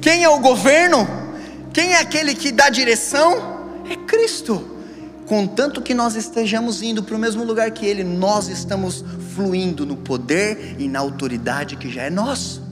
Quem 0.00 0.22
é 0.22 0.28
o 0.28 0.38
governo? 0.38 1.06
Quem 1.72 1.92
é 1.92 2.00
aquele 2.00 2.34
que 2.34 2.52
dá 2.52 2.68
direção? 2.68 3.49
É 3.90 3.96
Cristo. 3.96 4.78
Contanto 5.26 5.82
que 5.82 5.92
nós 5.94 6.14
estejamos 6.14 6.80
indo 6.80 7.02
para 7.02 7.16
o 7.16 7.18
mesmo 7.18 7.42
lugar 7.44 7.72
que 7.72 7.84
Ele, 7.84 8.04
nós 8.04 8.46
estamos 8.48 9.04
fluindo 9.34 9.84
no 9.84 9.96
poder 9.96 10.76
e 10.78 10.86
na 10.86 11.00
autoridade 11.00 11.76
que 11.76 11.90
já 11.90 12.02
é 12.02 12.10
nosso. 12.10 12.62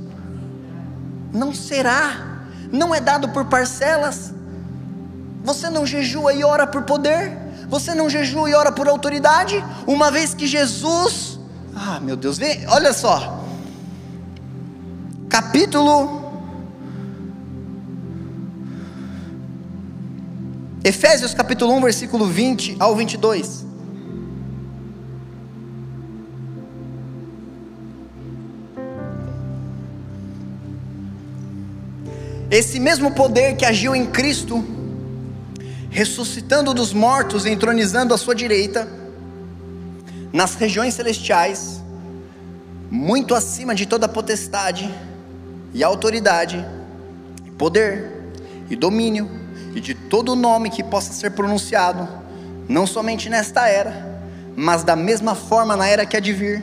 Não 1.33 1.53
será, 1.53 2.45
não 2.71 2.95
é 2.95 3.01
dado 3.01 3.31
por 3.31 3.47
parcelas. 3.47 4.33
Você 5.43 5.69
não 5.69 5.85
jejua 5.85 6.33
e 6.33 6.45
ora 6.45 6.69
por 6.69 6.83
poder, 6.83 7.37
você 7.69 7.95
não 7.95 8.09
jejua 8.09 8.51
e 8.51 8.55
ora 8.55 8.71
por 8.71 8.89
autoridade, 8.89 9.65
uma 9.87 10.11
vez 10.11 10.35
que 10.35 10.47
Jesus, 10.47 11.39
ah 11.75 11.99
meu 12.01 12.17
Deus, 12.17 12.39
vem, 12.39 12.67
olha 12.69 12.93
só, 12.93 13.45
capítulo 15.29 16.28
Efésios 20.89 21.35
capítulo 21.35 21.75
1, 21.75 21.83
versículo 21.83 22.25
20 22.25 22.77
ao 22.81 22.97
22. 22.97 23.67
Esse 32.51 32.81
mesmo 32.81 33.11
poder 33.11 33.55
que 33.55 33.67
agiu 33.67 33.95
em 33.95 34.07
Cristo, 34.07 34.65
ressuscitando 35.91 36.73
dos 36.73 36.95
mortos 36.95 37.45
e 37.45 37.51
entronizando 37.51 38.15
à 38.15 38.17
sua 38.17 38.35
direita, 38.35 38.89
nas 40.33 40.55
regiões 40.55 40.95
celestiais, 40.95 41.83
muito 42.91 43.35
acima 43.35 43.75
de 43.75 43.85
toda 43.85 44.09
potestade 44.09 44.91
e 45.75 45.85
autoridade, 45.85 46.65
poder 47.59 48.11
e 48.71 48.75
domínio, 48.75 49.38
e 49.79 49.81
de 49.81 49.95
todo 49.95 50.37
nome 50.37 50.71
que 50.71 50.83
possa 50.83 51.13
ser 51.13 51.31
pronunciado, 51.31 52.07
não 52.69 52.87
somente 52.87 53.31
nesta 53.31 53.69
era, 53.69 54.21
mas 54.57 54.83
da 54.83 54.97
mesma 54.97 55.35
forma 55.35 55.77
na 55.77 55.87
era 55.87 56.05
que 56.05 56.17
há 56.17 56.21
de 56.21 56.33
vir, 56.33 56.63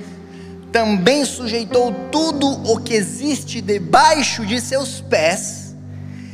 também 0.72 1.24
sujeitou 1.24 1.94
tudo 2.12 2.48
o 2.70 2.80
que 2.80 2.94
existe 2.94 3.62
debaixo 3.62 4.46
de 4.46 4.60
seus 4.60 5.00
pés 5.00 5.74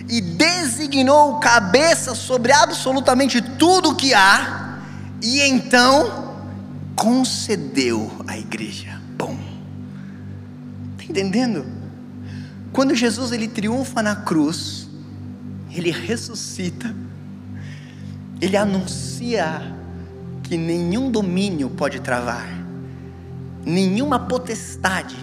e 0.10 0.20
designou 0.20 1.40
cabeça 1.40 2.16
sobre 2.16 2.52
absolutamente 2.52 3.40
tudo 3.42 3.96
que 3.96 4.14
há, 4.14 4.80
e 5.22 5.42
então 5.42 6.36
concedeu 6.96 8.12
à 8.28 8.38
igreja. 8.38 9.00
Bom, 9.16 9.38
está 10.98 11.12
entendendo? 11.12 11.66
Quando 12.74 12.96
Jesus 12.96 13.32
ele 13.32 13.48
triunfa 13.48 14.02
na 14.02 14.16
cruz, 14.16 14.81
ele 15.74 15.92
ressuscita, 15.92 16.94
ele 18.40 18.58
anuncia 18.58 19.62
que 20.44 20.58
nenhum 20.58 21.10
domínio 21.12 21.70
pode 21.70 22.00
travar, 22.00 22.48
nenhuma 23.66 24.20
potestade, 24.20 25.16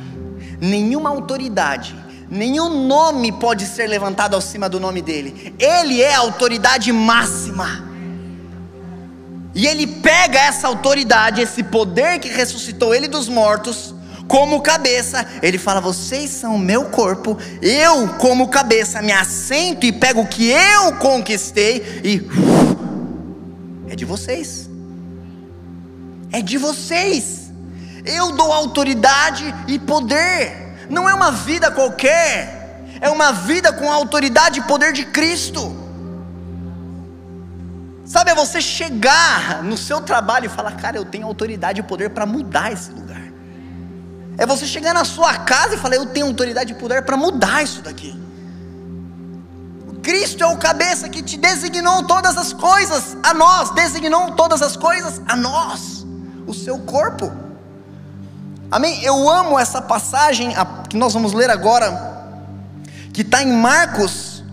nenhuma 0.60 1.10
autoridade 1.10 2.08
nenhum 2.30 2.86
nome 2.86 3.32
pode 3.32 3.66
ser 3.66 3.86
levantado 3.86 4.36
acima 4.36 4.68
do 4.68 4.78
nome 4.78 5.00
dele. 5.00 5.54
Ele 5.58 6.02
é 6.02 6.14
a 6.14 6.18
autoridade 6.20 6.92
máxima. 6.92 7.86
E 9.54 9.66
ele 9.66 9.86
pega 9.86 10.38
essa 10.38 10.68
autoridade, 10.68 11.40
esse 11.40 11.62
poder 11.62 12.20
que 12.20 12.28
ressuscitou 12.28 12.94
ele 12.94 13.08
dos 13.08 13.28
mortos, 13.28 13.94
como 14.28 14.60
cabeça, 14.60 15.26
ele 15.42 15.58
fala: 15.58 15.80
Vocês 15.80 16.30
são 16.30 16.56
meu 16.56 16.84
corpo, 16.86 17.36
eu, 17.60 18.08
como 18.18 18.48
cabeça, 18.48 19.02
me 19.02 19.12
assento 19.12 19.84
e 19.84 19.92
pego 19.92 20.20
o 20.20 20.28
que 20.28 20.50
eu 20.50 20.92
conquistei 20.96 22.00
e. 22.04 22.28
É 23.90 23.96
de 23.96 24.04
vocês. 24.04 24.68
É 26.30 26.40
de 26.40 26.58
vocês. 26.58 27.50
Eu 28.04 28.32
dou 28.32 28.52
autoridade 28.52 29.52
e 29.66 29.78
poder 29.78 30.68
não 30.88 31.08
é 31.08 31.14
uma 31.14 31.30
vida 31.30 31.70
qualquer, 31.70 32.82
é 33.00 33.10
uma 33.10 33.32
vida 33.32 33.72
com 33.72 33.90
a 33.90 33.94
autoridade 33.94 34.60
e 34.60 34.62
poder 34.62 34.92
de 34.92 35.04
Cristo. 35.04 35.76
Sabe, 38.04 38.30
é 38.30 38.34
você 38.34 38.60
chegar 38.60 39.62
no 39.62 39.76
seu 39.76 40.00
trabalho 40.00 40.46
e 40.46 40.48
falar, 40.48 40.72
cara, 40.72 40.96
eu 40.96 41.04
tenho 41.04 41.26
autoridade 41.26 41.80
e 41.80 41.82
poder 41.82 42.10
para 42.10 42.24
mudar 42.24 42.72
esse 42.72 42.90
lugar. 42.90 43.27
É 44.38 44.46
você 44.46 44.64
chegar 44.66 44.94
na 44.94 45.04
sua 45.04 45.34
casa 45.34 45.74
e 45.74 45.78
falar, 45.78 45.96
eu 45.96 46.06
tenho 46.06 46.26
autoridade 46.26 46.72
e 46.72 46.76
poder 46.76 47.02
para 47.02 47.16
mudar 47.16 47.64
isso 47.64 47.82
daqui. 47.82 48.16
Cristo 50.00 50.44
é 50.44 50.46
o 50.46 50.56
cabeça 50.56 51.08
que 51.08 51.20
te 51.20 51.36
designou 51.36 52.04
todas 52.04 52.38
as 52.38 52.52
coisas 52.52 53.16
a 53.20 53.34
nós, 53.34 53.70
designou 53.70 54.30
todas 54.32 54.62
as 54.62 54.76
coisas 54.76 55.20
a 55.26 55.34
nós, 55.34 56.06
o 56.46 56.54
seu 56.54 56.78
corpo. 56.78 57.32
Amém? 58.70 59.02
Eu 59.02 59.28
amo 59.28 59.58
essa 59.58 59.82
passagem 59.82 60.54
que 60.88 60.96
nós 60.96 61.12
vamos 61.12 61.32
ler 61.32 61.50
agora, 61.50 62.36
que 63.12 63.22
está 63.22 63.42
em 63.42 63.52
Marcos, 63.52 64.44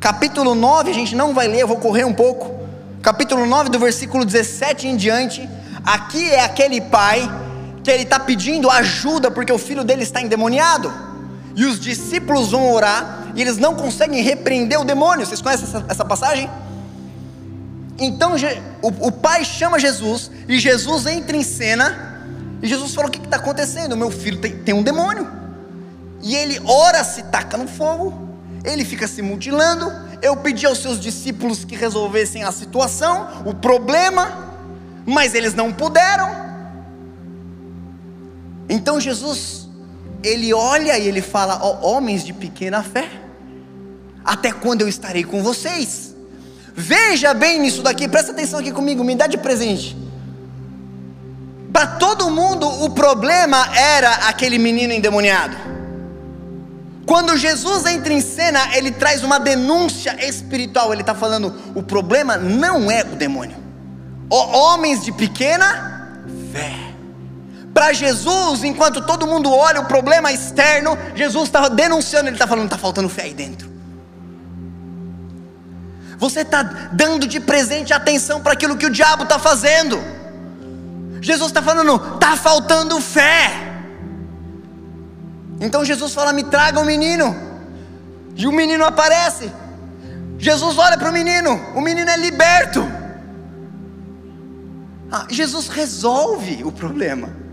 capítulo 0.00 0.54
9. 0.54 0.90
A 0.90 0.94
gente 0.94 1.14
não 1.14 1.34
vai 1.34 1.48
ler, 1.48 1.60
eu 1.60 1.68
vou 1.68 1.76
correr 1.76 2.04
um 2.04 2.14
pouco. 2.14 2.56
Capítulo 3.02 3.44
9, 3.46 3.68
do 3.68 3.78
versículo 3.78 4.24
17 4.24 4.88
em 4.88 4.96
diante. 4.96 5.48
Aqui 5.84 6.30
é 6.30 6.42
aquele 6.42 6.80
pai 6.80 7.30
que 7.86 7.90
ele 7.92 8.02
está 8.02 8.18
pedindo 8.18 8.68
ajuda 8.68 9.30
porque 9.30 9.52
o 9.52 9.58
filho 9.58 9.84
dele 9.84 10.02
está 10.02 10.20
endemoniado. 10.20 10.92
E 11.54 11.64
os 11.64 11.78
discípulos 11.78 12.50
vão 12.50 12.72
orar 12.72 13.28
e 13.36 13.40
eles 13.40 13.58
não 13.58 13.76
conseguem 13.76 14.22
repreender 14.22 14.80
o 14.80 14.84
demônio. 14.84 15.24
Vocês 15.24 15.40
conhecem 15.40 15.68
essa, 15.68 15.84
essa 15.88 16.04
passagem? 16.04 16.50
Então 17.96 18.32
o, 18.82 18.88
o 19.06 19.12
pai 19.12 19.44
chama 19.44 19.78
Jesus 19.78 20.32
e 20.48 20.58
Jesus 20.58 21.06
entra 21.06 21.36
em 21.36 21.44
cena 21.44 22.26
e 22.60 22.66
Jesus 22.66 22.92
falou: 22.92 23.08
O 23.08 23.12
que 23.12 23.24
está 23.24 23.36
acontecendo? 23.36 23.96
Meu 23.96 24.10
filho 24.10 24.40
tem, 24.40 24.58
tem 24.58 24.74
um 24.74 24.82
demônio. 24.82 25.30
E 26.22 26.34
ele 26.34 26.60
ora, 26.64 27.04
se 27.04 27.22
taca 27.22 27.56
no 27.56 27.68
fogo, 27.68 28.36
ele 28.64 28.84
fica 28.84 29.06
se 29.06 29.22
mutilando. 29.22 29.92
Eu 30.20 30.36
pedi 30.38 30.66
aos 30.66 30.82
seus 30.82 30.98
discípulos 30.98 31.64
que 31.64 31.76
resolvessem 31.76 32.42
a 32.42 32.50
situação, 32.50 33.44
o 33.44 33.54
problema, 33.54 34.56
mas 35.06 35.34
eles 35.34 35.54
não 35.54 35.72
puderam. 35.72 36.45
Então 38.68 39.00
Jesus, 39.00 39.68
ele 40.22 40.52
olha 40.52 40.98
e 40.98 41.06
ele 41.06 41.22
fala: 41.22 41.58
Ó 41.62 41.78
oh, 41.80 41.86
homens 41.92 42.24
de 42.24 42.32
pequena 42.32 42.82
fé, 42.82 43.08
até 44.24 44.52
quando 44.52 44.82
eu 44.82 44.88
estarei 44.88 45.24
com 45.24 45.42
vocês? 45.42 46.14
Veja 46.74 47.32
bem 47.32 47.60
nisso 47.60 47.82
daqui, 47.82 48.06
presta 48.06 48.32
atenção 48.32 48.60
aqui 48.60 48.70
comigo, 48.70 49.02
me 49.02 49.14
dá 49.14 49.26
de 49.26 49.38
presente. 49.38 49.96
Para 51.72 51.86
todo 51.86 52.30
mundo, 52.30 52.66
o 52.84 52.90
problema 52.90 53.68
era 53.76 54.10
aquele 54.28 54.58
menino 54.58 54.92
endemoniado. 54.92 55.56
Quando 57.06 57.36
Jesus 57.36 57.86
entra 57.86 58.12
em 58.12 58.20
cena, 58.20 58.76
ele 58.76 58.90
traz 58.90 59.22
uma 59.22 59.38
denúncia 59.38 60.16
espiritual. 60.26 60.92
Ele 60.92 61.02
está 61.02 61.14
falando: 61.14 61.54
o 61.74 61.82
problema 61.82 62.36
não 62.36 62.90
é 62.90 63.02
o 63.02 63.14
demônio. 63.16 63.56
O 64.28 64.36
homens 64.36 65.04
de 65.04 65.12
pequena 65.12 66.20
fé. 66.52 66.85
Para 67.76 67.92
Jesus, 67.92 68.64
enquanto 68.64 69.02
todo 69.02 69.26
mundo 69.26 69.52
olha 69.52 69.82
o 69.82 69.84
problema 69.84 70.32
externo, 70.32 70.96
Jesus 71.14 71.44
estava 71.44 71.68
denunciando, 71.68 72.28
ele 72.28 72.36
está 72.36 72.46
falando: 72.46 72.64
está 72.64 72.78
faltando 72.78 73.06
fé 73.06 73.24
aí 73.24 73.34
dentro. 73.34 73.70
Você 76.16 76.40
está 76.40 76.62
dando 76.62 77.26
de 77.26 77.38
presente 77.38 77.92
atenção 77.92 78.40
para 78.40 78.54
aquilo 78.54 78.78
que 78.78 78.86
o 78.86 78.90
diabo 78.90 79.24
está 79.24 79.38
fazendo. 79.38 80.02
Jesus 81.20 81.48
está 81.48 81.60
falando, 81.60 82.14
está 82.14 82.34
faltando 82.34 82.98
fé. 82.98 83.50
Então 85.60 85.84
Jesus 85.84 86.14
fala: 86.14 86.32
me 86.32 86.44
traga 86.44 86.78
o 86.78 86.82
um 86.82 86.86
menino. 86.86 87.36
E 88.34 88.46
o 88.46 88.52
menino 88.52 88.86
aparece. 88.86 89.52
Jesus 90.38 90.78
olha 90.78 90.96
para 90.96 91.10
o 91.10 91.12
menino, 91.12 91.60
o 91.74 91.82
menino 91.82 92.08
é 92.08 92.16
liberto. 92.16 92.82
Ah, 95.12 95.26
Jesus 95.28 95.68
resolve 95.68 96.64
o 96.64 96.72
problema. 96.72 97.44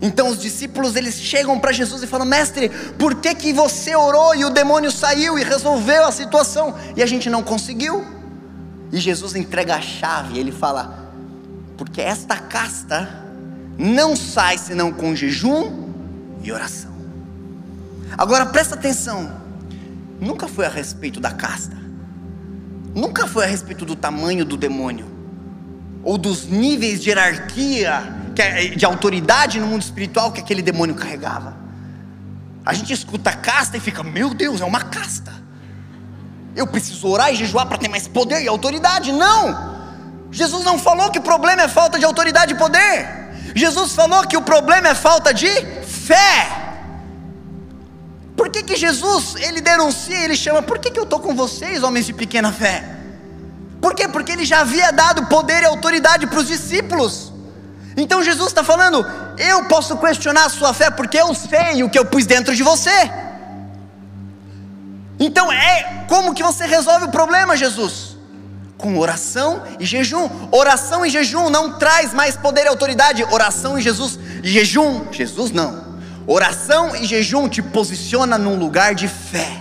Então 0.00 0.28
os 0.28 0.38
discípulos 0.38 0.94
eles 0.94 1.14
chegam 1.14 1.58
para 1.58 1.72
Jesus 1.72 2.02
e 2.02 2.06
falam: 2.06 2.26
Mestre, 2.26 2.68
por 2.98 3.16
que, 3.16 3.34
que 3.34 3.52
você 3.52 3.96
orou 3.96 4.34
e 4.34 4.44
o 4.44 4.50
demônio 4.50 4.92
saiu 4.92 5.38
e 5.38 5.42
resolveu 5.42 6.04
a 6.04 6.12
situação 6.12 6.74
e 6.96 7.02
a 7.02 7.06
gente 7.06 7.28
não 7.28 7.42
conseguiu? 7.42 8.06
E 8.92 8.98
Jesus 8.98 9.34
entrega 9.34 9.74
a 9.74 9.80
chave, 9.80 10.38
ele 10.38 10.52
fala: 10.52 11.10
porque 11.76 12.00
esta 12.00 12.36
casta 12.36 13.24
não 13.78 14.16
sai 14.16 14.58
senão 14.58 14.92
com 14.92 15.14
jejum 15.14 15.92
e 16.42 16.50
oração. 16.50 16.90
Agora 18.16 18.46
presta 18.46 18.74
atenção, 18.74 19.40
nunca 20.20 20.48
foi 20.48 20.66
a 20.66 20.68
respeito 20.68 21.20
da 21.20 21.30
casta, 21.30 21.76
nunca 22.94 23.26
foi 23.28 23.44
a 23.44 23.46
respeito 23.46 23.84
do 23.84 23.94
tamanho 23.94 24.44
do 24.44 24.56
demônio, 24.56 25.06
ou 26.02 26.18
dos 26.18 26.46
níveis 26.46 27.00
de 27.00 27.10
hierarquia, 27.10 28.17
de 28.76 28.84
autoridade 28.84 29.60
no 29.60 29.66
mundo 29.66 29.82
espiritual 29.82 30.32
que 30.32 30.40
aquele 30.40 30.62
demônio 30.62 30.94
carregava. 30.94 31.56
A 32.64 32.72
gente 32.74 32.92
escuta 32.92 33.32
casta 33.32 33.76
e 33.76 33.80
fica, 33.80 34.02
meu 34.02 34.34
Deus, 34.34 34.60
é 34.60 34.64
uma 34.64 34.82
casta. 34.82 35.32
Eu 36.54 36.66
preciso 36.66 37.06
orar 37.08 37.32
e 37.32 37.36
jejuar 37.36 37.66
para 37.66 37.78
ter 37.78 37.88
mais 37.88 38.06
poder 38.06 38.42
e 38.42 38.48
autoridade. 38.48 39.12
Não! 39.12 39.78
Jesus 40.30 40.64
não 40.64 40.78
falou 40.78 41.10
que 41.10 41.18
o 41.18 41.22
problema 41.22 41.62
é 41.62 41.68
falta 41.68 41.98
de 41.98 42.04
autoridade 42.04 42.52
e 42.52 42.56
poder. 42.56 43.28
Jesus 43.54 43.92
falou 43.92 44.26
que 44.26 44.36
o 44.36 44.42
problema 44.42 44.88
é 44.88 44.94
falta 44.94 45.32
de 45.32 45.48
fé. 45.82 46.58
Por 48.36 48.50
que, 48.50 48.62
que 48.62 48.76
Jesus, 48.76 49.34
ele 49.36 49.60
denuncia, 49.60 50.24
ele 50.24 50.36
chama, 50.36 50.62
por 50.62 50.78
que, 50.78 50.90
que 50.90 50.98
eu 51.00 51.04
estou 51.04 51.18
com 51.18 51.34
vocês, 51.34 51.82
homens 51.82 52.06
de 52.06 52.12
pequena 52.12 52.52
fé? 52.52 52.84
Por 53.80 53.94
quê? 53.94 54.06
Porque 54.06 54.32
ele 54.32 54.44
já 54.44 54.60
havia 54.60 54.92
dado 54.92 55.26
poder 55.26 55.62
e 55.62 55.66
autoridade 55.66 56.26
para 56.26 56.38
os 56.38 56.46
discípulos. 56.46 57.32
Então 58.00 58.22
Jesus 58.22 58.48
está 58.48 58.62
falando, 58.62 59.04
eu 59.36 59.64
posso 59.64 59.96
questionar 59.96 60.44
a 60.44 60.48
sua 60.48 60.72
fé 60.72 60.88
porque 60.88 61.18
eu 61.18 61.34
sei 61.34 61.82
o 61.82 61.90
que 61.90 61.98
eu 61.98 62.04
pus 62.06 62.24
dentro 62.26 62.54
de 62.54 62.62
você. 62.62 63.10
Então 65.18 65.50
é 65.50 66.04
como 66.06 66.32
que 66.32 66.42
você 66.42 66.64
resolve 66.64 67.06
o 67.06 67.10
problema, 67.10 67.56
Jesus? 67.56 68.16
Com 68.76 68.96
oração 68.98 69.64
e 69.80 69.84
jejum. 69.84 70.30
Oração 70.52 71.04
e 71.04 71.10
jejum 71.10 71.50
não 71.50 71.76
traz 71.76 72.14
mais 72.14 72.36
poder 72.36 72.66
e 72.66 72.68
autoridade. 72.68 73.24
Oração 73.24 73.76
e 73.76 73.82
Jesus, 73.82 74.16
jejum, 74.44 75.10
Jesus 75.10 75.50
não. 75.50 75.98
Oração 76.24 76.94
e 76.94 77.04
jejum 77.04 77.48
te 77.48 77.60
posiciona 77.60 78.38
num 78.38 78.56
lugar 78.56 78.94
de 78.94 79.08
fé. 79.08 79.60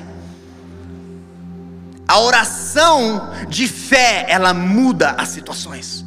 A 2.08 2.20
oração 2.20 3.32
de 3.50 3.68
fé, 3.68 4.28
ela 4.30 4.54
muda 4.54 5.16
as 5.18 5.30
situações. 5.30 6.07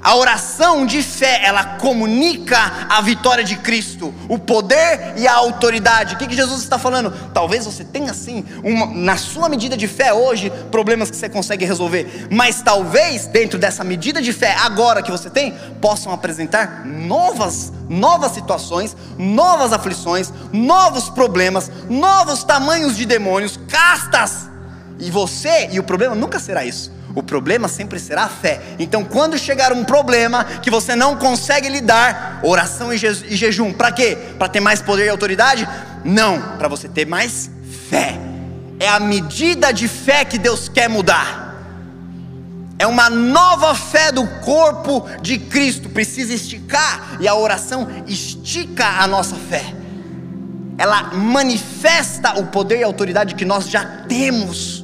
A 0.00 0.14
oração 0.14 0.86
de 0.86 1.02
fé, 1.02 1.40
ela 1.44 1.76
comunica 1.76 2.86
a 2.88 3.00
vitória 3.00 3.42
de 3.42 3.56
Cristo, 3.56 4.14
o 4.28 4.38
poder 4.38 5.14
e 5.16 5.26
a 5.26 5.34
autoridade. 5.34 6.14
O 6.14 6.18
que, 6.18 6.32
Jesus 6.34 6.62
está 6.62 6.78
falando? 6.78 7.10
Talvez 7.34 7.64
você 7.64 7.82
tenha 7.82 8.14
sim, 8.14 8.44
na 8.94 9.16
sua 9.16 9.48
medida 9.48 9.76
de 9.76 9.88
fé 9.88 10.12
hoje, 10.12 10.52
problemas 10.70 11.10
que 11.10 11.16
você 11.16 11.28
consegue 11.28 11.64
resolver, 11.64 12.28
mas 12.30 12.62
talvez 12.62 13.26
dentro 13.26 13.58
dessa 13.58 13.82
medida 13.82 14.22
de 14.22 14.32
fé 14.32 14.54
agora 14.60 15.02
que 15.02 15.10
você 15.10 15.28
tem, 15.28 15.52
possam 15.80 16.12
apresentar 16.12 16.84
novas, 16.86 17.72
novas 17.88 18.32
situações, 18.32 18.96
novas 19.18 19.72
aflições, 19.72 20.32
novos 20.52 21.10
problemas, 21.10 21.70
novos 21.90 22.44
tamanhos 22.44 22.96
de 22.96 23.04
demônios, 23.04 23.58
castas. 23.68 24.48
E 25.00 25.10
você, 25.10 25.70
e 25.72 25.80
o 25.80 25.82
problema 25.82 26.14
nunca 26.14 26.38
será 26.38 26.64
isso 26.64 26.97
o 27.14 27.22
problema 27.22 27.68
sempre 27.68 27.98
será 27.98 28.24
a 28.24 28.28
fé. 28.28 28.60
Então, 28.78 29.04
quando 29.04 29.38
chegar 29.38 29.72
um 29.72 29.84
problema 29.84 30.44
que 30.44 30.70
você 30.70 30.94
não 30.94 31.16
consegue 31.16 31.68
lidar, 31.68 32.40
oração 32.42 32.92
e, 32.92 32.98
je 32.98 33.36
jejum, 33.36 33.72
para 33.72 33.92
quê? 33.92 34.16
Para 34.38 34.48
ter 34.48 34.60
mais 34.60 34.80
poder 34.80 35.06
e 35.06 35.08
autoridade? 35.08 35.68
Não, 36.04 36.56
para 36.58 36.68
você 36.68 36.88
ter 36.88 37.06
mais 37.06 37.50
fé. 37.88 38.18
É 38.78 38.88
a 38.88 39.00
medida 39.00 39.72
de 39.72 39.88
fé 39.88 40.24
que 40.24 40.38
Deus 40.38 40.68
quer 40.68 40.88
mudar. 40.88 41.48
É 42.78 42.86
uma 42.86 43.10
nova 43.10 43.74
fé 43.74 44.12
do 44.12 44.24
corpo 44.40 45.04
de 45.20 45.36
Cristo, 45.36 45.88
precisa 45.88 46.32
esticar, 46.32 47.18
e 47.20 47.26
a 47.26 47.34
oração 47.34 47.88
estica 48.06 48.86
a 48.86 49.06
nossa 49.08 49.34
fé. 49.34 49.74
Ela 50.76 51.14
manifesta 51.14 52.38
o 52.38 52.46
poder 52.46 52.78
e 52.78 52.84
a 52.84 52.86
autoridade 52.86 53.34
que 53.34 53.44
nós 53.44 53.68
já 53.68 53.84
temos. 54.08 54.77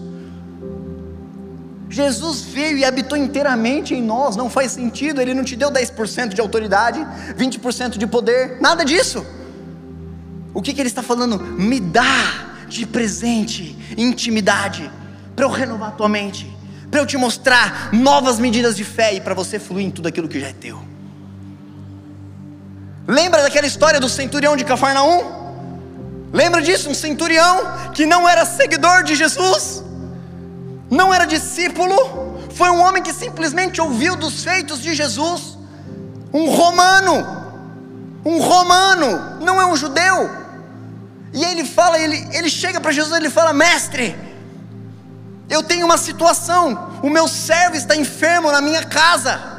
Jesus 1.94 2.40
veio 2.40 2.76
e 2.76 2.84
habitou 2.84 3.16
inteiramente 3.16 3.94
em 3.94 4.02
nós, 4.02 4.34
não 4.34 4.50
faz 4.50 4.72
sentido, 4.72 5.20
ele 5.20 5.32
não 5.32 5.44
te 5.44 5.54
deu 5.54 5.70
10% 5.70 6.30
de 6.34 6.40
autoridade, 6.40 6.98
20% 7.38 7.96
de 7.96 8.04
poder, 8.04 8.60
nada 8.60 8.84
disso. 8.84 9.24
O 10.52 10.60
que, 10.60 10.74
que 10.74 10.80
ele 10.80 10.88
está 10.88 11.04
falando? 11.04 11.38
Me 11.38 11.78
dá 11.78 12.64
de 12.68 12.84
presente 12.84 13.78
intimidade, 13.96 14.90
para 15.36 15.44
eu 15.44 15.48
renovar 15.48 15.90
a 15.90 15.92
tua 15.92 16.08
mente, 16.08 16.50
para 16.90 16.98
eu 16.98 17.06
te 17.06 17.16
mostrar 17.16 17.90
novas 17.92 18.40
medidas 18.40 18.76
de 18.76 18.82
fé 18.82 19.14
e 19.14 19.20
para 19.20 19.32
você 19.32 19.60
fluir 19.60 19.86
em 19.86 19.90
tudo 19.92 20.08
aquilo 20.08 20.26
que 20.26 20.40
já 20.40 20.48
é 20.48 20.52
teu. 20.52 20.82
Lembra 23.06 23.40
daquela 23.40 23.68
história 23.68 24.00
do 24.00 24.08
centurião 24.08 24.56
de 24.56 24.64
Cafarnaum? 24.64 25.22
Lembra 26.32 26.60
disso? 26.60 26.90
Um 26.90 26.94
centurião 26.94 27.92
que 27.94 28.04
não 28.04 28.28
era 28.28 28.44
seguidor 28.44 29.04
de 29.04 29.14
Jesus 29.14 29.84
não 30.94 31.12
era 31.12 31.26
discípulo, 31.26 31.96
foi 32.54 32.70
um 32.70 32.80
homem 32.80 33.02
que 33.02 33.12
simplesmente 33.12 33.80
ouviu 33.80 34.16
dos 34.16 34.44
feitos 34.44 34.80
de 34.80 34.94
Jesus, 34.94 35.58
um 36.32 36.50
romano, 36.50 37.14
um 38.24 38.40
romano, 38.40 39.40
não 39.40 39.60
é 39.60 39.66
um 39.66 39.76
judeu. 39.76 40.30
E 41.32 41.44
ele 41.44 41.64
fala, 41.64 41.98
ele, 41.98 42.28
ele 42.32 42.48
chega 42.48 42.80
para 42.80 42.92
Jesus 42.92 43.12
e 43.12 43.16
ele 43.16 43.30
fala: 43.30 43.52
Mestre, 43.52 44.16
eu 45.50 45.62
tenho 45.62 45.84
uma 45.84 45.98
situação, 45.98 46.92
o 47.02 47.10
meu 47.10 47.26
servo 47.26 47.76
está 47.76 47.96
enfermo 47.96 48.52
na 48.52 48.60
minha 48.60 48.84
casa. 48.84 49.52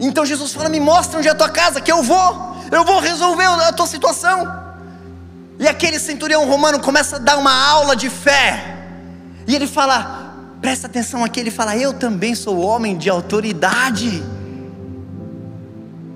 Então 0.00 0.26
Jesus 0.26 0.52
fala: 0.52 0.68
Me 0.68 0.80
mostra 0.80 1.18
onde 1.18 1.28
é 1.28 1.30
a 1.30 1.36
tua 1.36 1.48
casa, 1.48 1.80
que 1.80 1.92
eu 1.92 2.02
vou, 2.02 2.56
eu 2.70 2.84
vou 2.84 2.98
resolver 2.98 3.44
a 3.44 3.72
tua 3.72 3.86
situação. 3.86 4.66
E 5.58 5.66
aquele 5.68 5.98
centurião 5.98 6.48
romano 6.48 6.80
começa 6.80 7.16
a 7.16 7.18
dar 7.18 7.36
uma 7.36 7.52
aula 7.52 7.94
de 7.94 8.10
fé. 8.10 8.77
E 9.48 9.54
ele 9.54 9.66
fala, 9.66 10.34
presta 10.60 10.86
atenção 10.86 11.24
aqui, 11.24 11.40
ele 11.40 11.50
fala: 11.50 11.74
Eu 11.74 11.94
também 11.94 12.34
sou 12.34 12.60
homem 12.60 12.98
de 12.98 13.08
autoridade. 13.08 14.22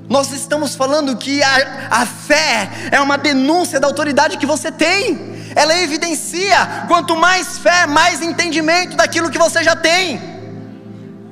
Nós 0.07 0.31
estamos 0.33 0.75
falando 0.75 1.17
que 1.17 1.43
a, 1.43 1.89
a 1.91 2.05
fé 2.05 2.69
é 2.91 3.01
uma 3.01 3.17
denúncia 3.17 3.81
da 3.81 3.87
autoridade 3.87 4.37
que 4.37 4.45
você 4.45 4.71
tem. 4.71 5.33
Ela 5.57 5.79
evidencia, 5.79 6.85
quanto 6.87 7.17
mais 7.17 7.57
fé, 7.57 7.87
mais 7.87 8.21
entendimento 8.21 8.97
daquilo 8.99 9.31
que 9.31 9.39
você 9.39 9.65
já 9.65 9.75
tem. 9.75 10.21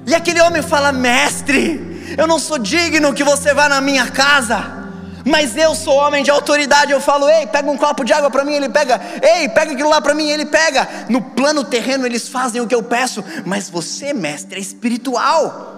E 0.07 0.14
aquele 0.14 0.40
homem 0.40 0.62
fala: 0.62 0.92
Mestre, 0.92 2.14
eu 2.16 2.26
não 2.26 2.38
sou 2.38 2.59
digno 2.59 3.12
que 3.12 3.22
você 3.22 3.53
vá 3.53 3.68
na 3.68 3.82
minha 3.82 4.07
casa. 4.07 4.79
Mas 5.24 5.56
eu 5.56 5.74
sou 5.74 5.94
homem 5.94 6.22
de 6.22 6.30
autoridade, 6.30 6.92
eu 6.92 7.00
falo, 7.00 7.28
ei, 7.28 7.46
pega 7.46 7.70
um 7.70 7.76
copo 7.76 8.04
de 8.04 8.12
água 8.12 8.30
para 8.30 8.44
mim, 8.44 8.54
ele 8.54 8.68
pega, 8.68 9.00
ei, 9.22 9.48
pega 9.48 9.72
aquilo 9.72 9.90
lá 9.90 10.00
para 10.00 10.14
mim, 10.14 10.28
ele 10.28 10.46
pega. 10.46 10.88
No 11.08 11.20
plano 11.20 11.64
terreno 11.64 12.06
eles 12.06 12.28
fazem 12.28 12.60
o 12.60 12.66
que 12.66 12.74
eu 12.74 12.82
peço, 12.82 13.22
mas 13.44 13.68
você, 13.68 14.12
mestre, 14.12 14.58
é 14.58 14.60
espiritual. 14.60 15.76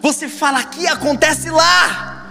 Você 0.00 0.28
fala 0.28 0.58
aqui, 0.58 0.86
acontece 0.86 1.48
lá. 1.48 2.26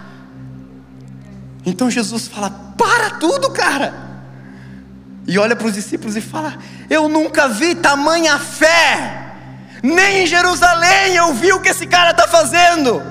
Então 1.66 1.90
Jesus 1.90 2.28
fala: 2.28 2.50
para 2.78 3.12
tudo, 3.12 3.52
cara. 3.52 3.94
E 5.28 5.38
olha 5.38 5.56
para 5.56 5.68
os 5.68 5.74
discípulos 5.74 6.16
e 6.18 6.22
fala: 6.22 6.58
Eu 6.90 7.08
nunca 7.08 7.48
vi 7.48 7.76
tamanha 7.76 8.38
fé, 8.40 9.34
nem 9.84 10.24
em 10.24 10.28
Jerusalém 10.28 11.16
eu 11.16 11.34
vi 11.34 11.54
o 11.54 11.62
que 11.62 11.70
esse 11.70 11.86
cara 11.88 12.12
está 12.12 12.28
fazendo. 12.28 13.02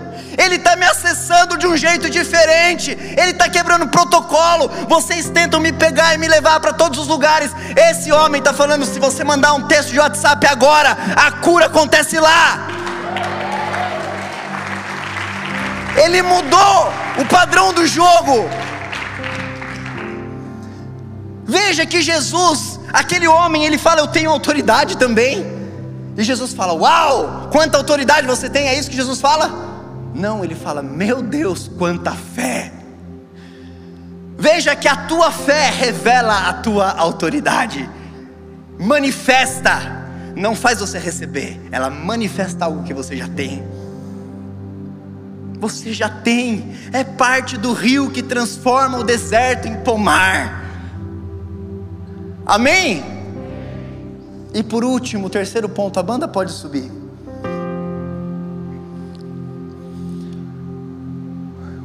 Ele 0.43 0.57
está 0.57 0.75
me 0.75 0.87
acessando 0.87 1.59
de 1.59 1.67
um 1.67 1.77
jeito 1.77 2.09
diferente, 2.09 2.93
Ele 2.93 3.33
está 3.33 3.47
quebrando 3.49 3.87
protocolo. 3.89 4.69
Vocês 4.89 5.29
tentam 5.29 5.61
me 5.61 5.71
pegar 5.71 6.15
e 6.15 6.19
me 6.19 6.27
levar 6.27 6.59
para 6.61 6.73
todos 6.73 6.99
os 6.99 7.07
lugares. 7.07 7.51
Esse 7.77 8.11
homem 8.11 8.39
está 8.39 8.55
falando: 8.55 8.87
se 8.87 8.99
você 8.99 9.23
mandar 9.23 9.53
um 9.53 9.67
texto 9.67 9.91
de 9.91 10.01
WhatsApp 10.01 10.47
agora, 10.47 10.97
a 11.15 11.31
cura 11.33 11.67
acontece 11.67 12.19
lá. 12.19 12.69
Ele 16.05 16.23
mudou 16.23 16.93
o 17.19 17.25
padrão 17.27 17.75
do 17.75 17.87
jogo. 17.87 18.49
Veja 21.45 21.85
que 21.85 22.01
Jesus, 22.01 22.81
aquele 22.91 23.29
homem, 23.29 23.67
ele 23.67 23.77
fala: 23.77 24.01
Eu 24.01 24.07
tenho 24.07 24.31
autoridade 24.31 24.97
também. 24.97 25.45
E 26.17 26.23
Jesus 26.23 26.55
fala: 26.55 26.73
Uau, 26.73 27.51
quanta 27.53 27.77
autoridade 27.77 28.27
você 28.27 28.49
tem? 28.49 28.69
É 28.69 28.79
isso 28.79 28.89
que 28.89 28.97
Jesus 28.97 29.21
fala? 29.21 29.70
Não, 30.15 30.45
ele 30.45 30.55
fala: 30.55 30.83
Meu 30.83 31.23
Deus, 31.23 31.69
quanta 31.69 32.13
fé! 32.13 32.73
Veja 34.41 34.75
que 34.75 34.89
a 34.89 34.97
tua 34.97 35.31
fé 35.31 35.69
revela 35.69 36.49
a 36.49 36.55
tua 36.55 36.93
autoridade, 36.93 37.89
manifesta, 38.79 40.01
não 40.35 40.57
faz 40.57 40.81
você 40.81 40.99
receber, 40.99 41.61
ela 41.71 41.91
manifesta 41.91 42.65
algo 42.65 42.83
que 42.83 42.95
você 42.95 43.17
já 43.17 43.29
tem. 43.29 43.63
Você 45.61 45.93
já 45.93 46.09
tem, 46.09 46.75
é 46.91 47.05
parte 47.05 47.59
do 47.59 47.75
rio 47.75 48.11
que 48.11 48.23
transforma 48.23 48.97
o 48.97 49.05
deserto 49.05 49.69
em 49.69 49.77
pomar. 49.83 50.65
Amém? 52.47 53.05
E 54.55 54.63
por 54.63 54.83
último, 54.83 55.29
terceiro 55.29 55.69
ponto, 55.69 56.01
a 56.01 56.03
banda 56.03 56.27
pode 56.27 56.53
subir. 56.53 57.00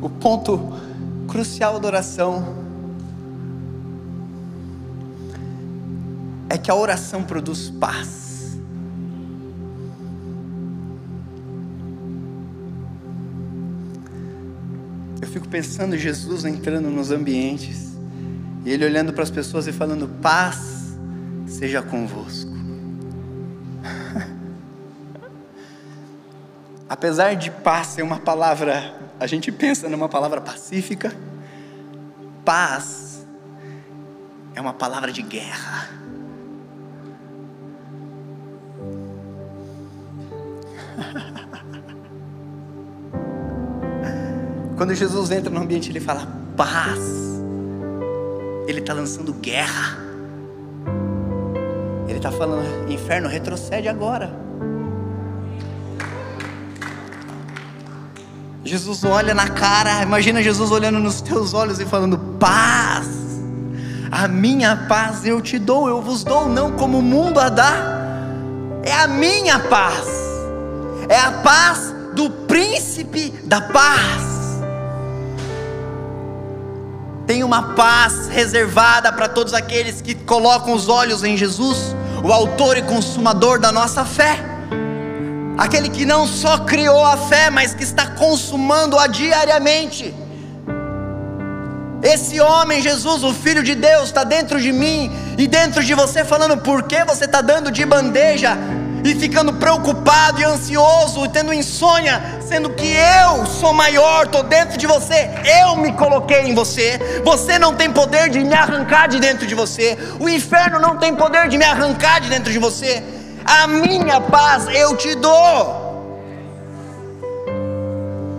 O 0.06 0.10
ponto 0.10 0.72
crucial 1.28 1.80
da 1.80 1.88
oração 1.88 2.64
é 6.48 6.60
que 6.60 6.70
a 6.70 6.76
oração 6.76 7.24
produz 7.24 7.72
paz. 7.72 8.56
Eu 15.20 15.28
fico 15.28 15.48
pensando 15.48 15.98
Jesus 15.98 16.46
entrando 16.46 16.92
nos 16.92 17.10
ambientes 17.10 17.98
e 18.64 18.70
ele 18.70 18.86
olhando 18.86 19.12
para 19.12 19.24
as 19.24 19.32
pessoas 19.32 19.66
e 19.66 19.72
falando: 19.72 20.08
paz 20.22 20.96
seja 21.48 21.82
convosco. 21.82 22.55
Apesar 26.88 27.36
de 27.36 27.50
paz 27.50 27.88
ser 27.88 28.04
uma 28.04 28.20
palavra, 28.20 28.94
a 29.20 29.26
gente 29.26 29.52
pensa 29.52 29.90
numa 29.90 30.08
palavra 30.08 30.40
pacífica, 30.40 31.12
paz 32.44 33.26
é 34.54 34.62
uma 34.62 34.74
palavra 34.74 35.12
de 35.12 35.24
guerra. 35.24 35.90
Quando 44.78 44.94
Jesus 44.94 45.32
entra 45.32 45.50
no 45.50 45.62
ambiente, 45.62 45.90
ele 45.90 46.00
fala 46.00 46.28
paz. 46.56 47.00
Ele 48.68 48.80
está 48.80 48.94
lançando 48.94 49.34
guerra. 49.34 49.98
Ele 52.08 52.18
está 52.18 52.32
falando, 52.32 52.92
inferno, 52.92 53.28
retrocede 53.28 53.88
agora. 53.88 54.45
Jesus 58.66 59.04
olha 59.04 59.36
na 59.36 59.48
cara, 59.48 60.02
imagina 60.02 60.42
Jesus 60.42 60.72
olhando 60.72 61.00
nos 61.00 61.22
teus 61.22 61.54
olhos 61.54 61.80
e 61.80 61.86
falando: 61.86 62.18
paz. 62.40 63.08
A 64.12 64.28
minha 64.28 64.86
paz 64.88 65.26
eu 65.26 65.40
te 65.42 65.60
dou, 65.60 65.88
eu 65.88 66.02
vos 66.02 66.24
dou, 66.24 66.50
não 66.50 66.72
como 66.72 67.00
o 67.00 67.02
mundo 67.02 67.40
a 67.40 67.50
dá. 67.50 68.02
É 68.84 68.94
a 68.94 69.08
minha 69.08 69.60
paz, 69.60 70.08
é 71.08 71.20
a 71.20 71.32
paz 71.32 71.94
do 72.14 72.30
príncipe 72.30 73.32
da 73.44 73.62
paz 73.62 74.36
tem 77.26 77.44
uma 77.44 77.74
paz 77.74 78.28
reservada 78.28 79.12
para 79.12 79.28
todos 79.28 79.54
aqueles 79.54 80.02
que 80.02 80.14
colocam 80.14 80.74
os 80.74 80.88
olhos 80.88 81.24
em 81.24 81.36
Jesus, 81.36 81.96
o 82.24 82.32
Autor 82.32 82.78
e 82.78 82.84
Consumador 82.84 83.60
da 83.60 83.72
nossa 83.72 84.06
fé. 84.06 84.55
Aquele 85.58 85.90
que 85.90 86.06
não 86.06 86.28
só 86.28 86.60
criou 86.60 87.04
a 87.06 87.16
fé, 87.16 87.50
mas 87.50 87.74
que 87.74 87.84
está 87.84 88.08
consumando-a 88.08 89.08
diariamente. 89.08 90.14
Esse 92.04 92.40
homem, 92.40 92.82
Jesus, 92.82 93.24
o 93.24 93.34
Filho 93.34 93.64
de 93.64 93.74
Deus, 93.74 94.06
está 94.06 94.24
dentro 94.24 94.62
de 94.62 94.72
mim 94.72 95.12
e 95.38 95.48
dentro 95.48 95.84
de 95.84 95.94
você, 95.94 96.24
falando 96.24 96.58
por 96.58 96.84
que 96.84 97.04
você 97.06 97.26
está 97.26 97.42
dando 97.42 97.72
de 97.72 97.86
bandeja 97.86 98.58
e 99.04 99.16
ficando 99.16 99.54
preocupado 99.54 100.42
e 100.42 100.44
ansioso, 100.44 101.26
e 101.26 101.30
tendo 101.30 101.54
insônia, 101.54 102.22
sendo 102.48 102.72
que 102.72 102.88
eu 102.88 103.46
sou 103.46 103.72
maior, 103.72 104.26
estou 104.26 104.44
dentro 104.44 104.78
de 104.78 104.88
você, 104.88 105.30
eu 105.62 105.76
me 105.78 105.94
coloquei 105.94 106.42
em 106.42 106.56
você. 106.56 107.00
Você 107.24 107.58
não 107.58 107.74
tem 107.76 107.92
poder 107.92 108.30
de 108.30 108.44
me 108.44 108.54
arrancar 108.54 109.08
de 109.08 109.20
dentro 109.20 109.48
de 109.48 109.56
você, 109.56 109.98
o 110.20 110.28
inferno 110.28 110.80
não 110.80 110.98
tem 110.98 111.16
poder 111.16 111.48
de 111.48 111.58
me 111.58 111.64
arrancar 111.66 112.20
de 112.20 112.30
dentro 112.30 112.52
de 112.52 112.60
você. 112.60 113.04
A 113.46 113.68
minha 113.68 114.20
paz 114.20 114.68
eu 114.68 114.98
te 114.98 115.16
dou. 115.16 115.86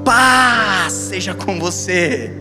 Paz 0.05 0.93
seja 0.93 1.35
com 1.35 1.59
você. 1.59 2.33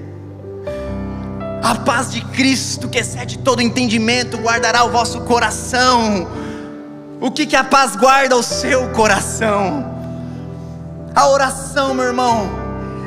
A 1.64 1.76
paz 1.76 2.12
de 2.12 2.22
Cristo, 2.26 2.90
que 2.90 3.00
excede 3.00 3.38
todo 3.40 3.62
entendimento, 3.62 4.38
guardará 4.38 4.84
o 4.84 4.90
vosso 4.90 5.22
coração 5.22 6.28
o 7.20 7.32
que, 7.32 7.46
que 7.46 7.56
a 7.56 7.64
paz 7.64 7.96
guarda 7.96 8.36
o 8.36 8.44
seu 8.44 8.90
coração? 8.90 9.84
A 11.16 11.28
oração, 11.30 11.94
meu 11.94 12.06
irmão, 12.06 12.50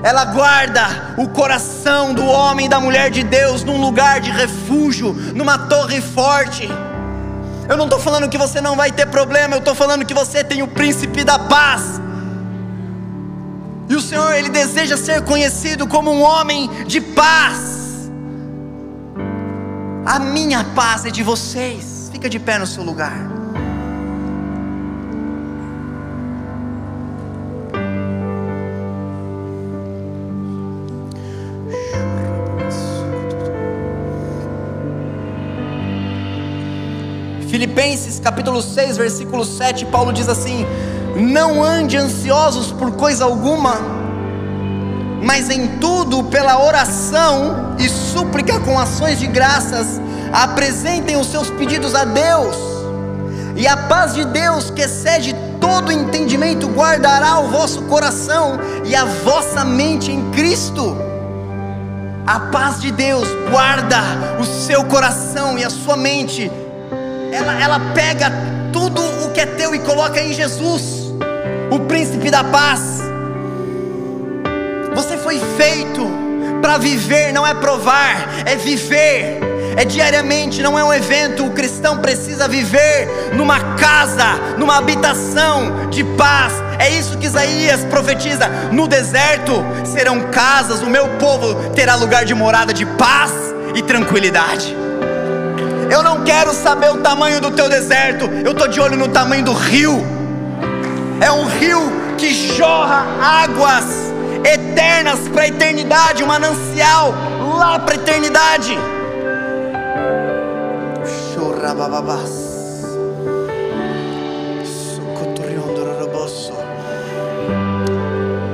ela 0.02 0.24
guarda 0.24 1.14
o 1.18 1.28
coração 1.28 2.14
do 2.14 2.24
homem 2.24 2.66
e 2.66 2.68
da 2.68 2.80
mulher 2.80 3.10
de 3.10 3.22
Deus 3.22 3.62
num 3.62 3.80
lugar 3.80 4.20
de 4.20 4.30
refúgio, 4.30 5.12
numa 5.34 5.58
torre 5.58 6.00
forte. 6.00 6.68
Eu 7.68 7.76
não 7.76 7.84
estou 7.84 8.00
falando 8.00 8.28
que 8.28 8.38
você 8.38 8.60
não 8.60 8.74
vai 8.74 8.90
ter 8.90 9.06
problema, 9.06 9.54
eu 9.54 9.58
estou 9.58 9.74
falando 9.74 10.04
que 10.04 10.14
você 10.14 10.42
tem 10.42 10.62
o 10.62 10.68
príncipe 10.68 11.22
da 11.22 11.38
paz. 11.38 12.00
E 13.88 13.94
o 13.94 14.00
Senhor, 14.00 14.32
Ele 14.34 14.48
deseja 14.48 14.96
ser 14.96 15.22
conhecido 15.22 15.86
como 15.86 16.10
um 16.10 16.22
homem 16.22 16.68
de 16.84 17.00
paz. 17.00 18.10
A 20.04 20.18
minha 20.18 20.64
paz 20.64 21.04
é 21.04 21.10
de 21.10 21.22
vocês. 21.22 22.08
Fica 22.10 22.28
de 22.28 22.38
pé 22.38 22.58
no 22.58 22.66
seu 22.66 22.82
lugar. 22.82 23.37
Filipenses 37.58 38.20
capítulo 38.20 38.62
6, 38.62 38.96
versículo 38.96 39.44
7, 39.44 39.86
Paulo 39.86 40.12
diz 40.12 40.28
assim: 40.28 40.64
Não 41.16 41.60
ande 41.60 41.96
ansiosos 41.96 42.70
por 42.70 42.92
coisa 42.92 43.24
alguma, 43.24 43.74
mas 45.20 45.50
em 45.50 45.66
tudo, 45.78 46.22
pela 46.22 46.64
oração 46.64 47.74
e 47.76 47.88
súplica 47.88 48.60
com 48.60 48.78
ações 48.78 49.18
de 49.18 49.26
graças, 49.26 50.00
apresentem 50.32 51.16
os 51.16 51.26
seus 51.26 51.50
pedidos 51.50 51.96
a 51.96 52.04
Deus, 52.04 52.56
e 53.56 53.66
a 53.66 53.76
paz 53.76 54.14
de 54.14 54.24
Deus, 54.24 54.70
que 54.70 54.82
excede 54.82 55.34
todo 55.60 55.90
entendimento, 55.90 56.68
guardará 56.68 57.40
o 57.40 57.48
vosso 57.48 57.82
coração 57.86 58.56
e 58.84 58.94
a 58.94 59.04
vossa 59.04 59.64
mente 59.64 60.12
em 60.12 60.30
Cristo. 60.30 60.96
A 62.24 62.38
paz 62.38 62.80
de 62.80 62.92
Deus 62.92 63.26
guarda 63.50 64.00
o 64.38 64.44
seu 64.44 64.84
coração 64.84 65.58
e 65.58 65.64
a 65.64 65.70
sua 65.70 65.96
mente 65.96 66.48
ela, 67.38 67.60
ela 67.60 67.80
pega 67.94 68.32
tudo 68.72 69.00
o 69.24 69.30
que 69.30 69.40
é 69.40 69.46
teu 69.46 69.74
e 69.74 69.78
coloca 69.78 70.20
em 70.20 70.32
Jesus, 70.32 71.12
o 71.70 71.80
príncipe 71.80 72.30
da 72.30 72.42
paz. 72.42 73.00
Você 74.94 75.16
foi 75.16 75.40
feito 75.56 76.06
para 76.60 76.76
viver, 76.78 77.32
não 77.32 77.46
é 77.46 77.54
provar, 77.54 78.28
é 78.44 78.56
viver. 78.56 79.40
É 79.76 79.84
diariamente, 79.84 80.60
não 80.60 80.76
é 80.76 80.82
um 80.82 80.92
evento. 80.92 81.46
O 81.46 81.52
cristão 81.52 81.98
precisa 81.98 82.48
viver 82.48 83.32
numa 83.34 83.76
casa, 83.76 84.34
numa 84.58 84.76
habitação 84.76 85.88
de 85.88 86.02
paz. 86.02 86.52
É 86.80 86.90
isso 86.90 87.16
que 87.16 87.26
Isaías 87.26 87.84
profetiza: 87.84 88.48
no 88.72 88.88
deserto 88.88 89.52
serão 89.84 90.32
casas, 90.32 90.82
o 90.82 90.90
meu 90.90 91.06
povo 91.10 91.70
terá 91.70 91.94
lugar 91.94 92.24
de 92.24 92.34
morada 92.34 92.74
de 92.74 92.84
paz 92.84 93.30
e 93.76 93.82
tranquilidade. 93.82 94.87
Eu 95.90 96.02
não 96.02 96.22
quero 96.22 96.52
saber 96.52 96.90
o 96.90 96.98
tamanho 96.98 97.40
do 97.40 97.50
teu 97.50 97.68
deserto, 97.68 98.26
eu 98.44 98.52
estou 98.52 98.68
de 98.68 98.80
olho 98.80 98.96
no 98.96 99.08
tamanho 99.08 99.44
do 99.44 99.52
rio. 99.52 99.98
É 101.20 101.30
um 101.32 101.46
rio 101.46 101.80
que 102.16 102.32
jorra 102.32 103.06
águas 103.20 103.86
eternas 104.44 105.20
para 105.28 105.42
a 105.42 105.48
eternidade, 105.48 106.22
um 106.22 106.26
manancial 106.26 107.14
lá 107.56 107.78
para 107.78 107.94
a 107.94 107.96
eternidade. 107.96 108.76
Chorabababás. 111.34 112.48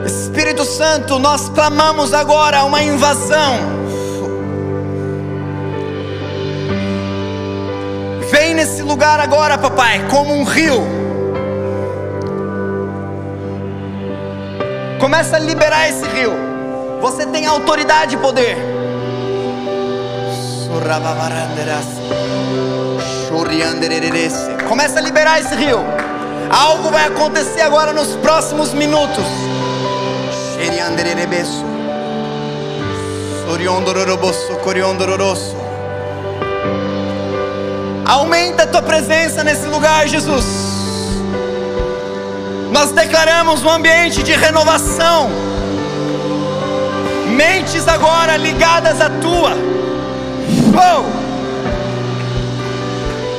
Espírito 0.07 0.65
Santo, 0.65 1.19
nós 1.19 1.49
clamamos 1.49 2.13
agora 2.13 2.65
uma 2.65 2.83
invasão 2.83 3.74
Nesse 8.55 8.83
lugar 8.83 9.19
agora, 9.19 9.59
papai, 9.59 10.07
como 10.09 10.33
um 10.33 10.45
rio. 10.45 10.81
Começa 15.01 15.37
a 15.37 15.39
liberar 15.41 15.89
esse 15.89 16.07
rio. 16.07 16.33
Você 17.01 17.27
tem 17.27 17.47
autoridade 17.47 18.15
e 18.15 18.19
poder. 18.19 18.57
Começa 24.69 25.01
a 25.01 25.03
liberar 25.03 25.41
esse 25.41 25.55
rio. 25.57 25.81
Algo 26.49 26.91
vai 26.91 27.07
acontecer 27.09 27.63
agora 27.63 27.93
nos 27.93 28.15
próximos 28.17 28.73
minutos. 28.73 29.25
Soriondororoboso, 33.47 34.57
coriondororoso. 34.63 35.64
Aumenta 38.07 38.65
a 38.65 38.67
tua 38.67 38.83
presença 38.83 39.43
nesse 39.43 39.67
lugar, 39.67 40.07
Jesus. 40.07 40.45
Nós 42.71 42.91
declaramos 42.91 43.65
um 43.65 43.71
ambiente 43.71 44.23
de 44.23 44.33
renovação. 44.33 45.31
mentes 47.29 47.89
agora 47.89 48.37
ligadas 48.37 49.01
à 49.01 49.09
tua. 49.09 49.53
Oh! 50.77 51.05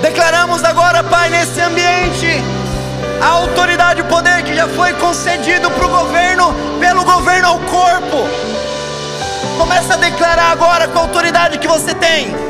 Declaramos 0.02 0.64
agora, 0.64 1.04
Pai, 1.04 1.30
nesse 1.30 1.60
ambiente, 1.62 2.28
a 3.22 3.28
autoridade 3.28 4.00
e 4.00 4.04
o 4.04 4.06
poder 4.06 4.44
que 4.44 4.54
já 4.56 4.68
foi 4.68 4.94
concedido 4.94 5.70
para 5.72 5.86
o 5.86 5.90
governo, 5.90 6.54
pelo 6.80 7.04
governo 7.04 7.48
ao 7.50 7.60
corpo. 7.60 8.28
Começa 9.58 9.94
a 9.94 9.98
declarar 9.98 10.52
agora 10.52 10.88
com 10.88 11.00
a 11.00 11.02
autoridade 11.02 11.58
que 11.58 11.68
você 11.68 11.94
tem. 11.94 12.45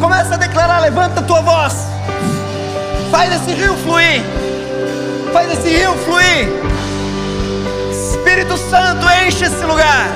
Começa 0.00 0.34
a 0.34 0.36
declarar, 0.36 0.80
levanta 0.80 1.20
a 1.20 1.22
tua 1.22 1.40
voz. 1.40 1.74
Faz 3.10 3.32
esse 3.34 3.54
rio 3.54 3.74
fluir. 3.78 4.22
Faz 5.32 5.52
esse 5.52 5.68
rio 5.68 5.94
fluir. 6.04 6.48
Espírito 7.90 8.56
Santo, 8.58 9.06
enche 9.24 9.44
esse 9.44 9.64
lugar. 9.64 10.08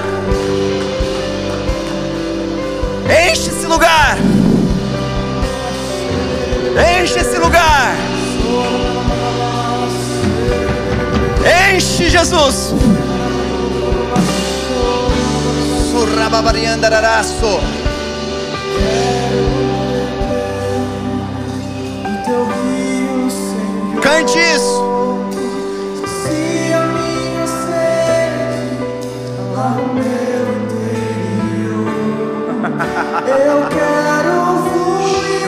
Enche 3.07 3.51
esse 3.51 3.67
lugar. 3.67 4.19
Enche 7.03 7.19
esse 7.19 7.39
lugar. 7.39 7.95
Enche 11.75 12.11
Jesus. 12.11 12.75
Surrababariandararaço. 15.91 17.80
Cante 24.11 24.39
isso. 24.41 24.77
Se 26.05 26.73
a 26.73 26.83
minha 26.87 27.47
sede 27.47 28.75
lá 29.55 29.69
no 29.71 29.87
meu 29.95 30.43
interior, 30.65 31.93
eu 33.29 33.59
quero 33.69 34.35
fluir 34.67 35.47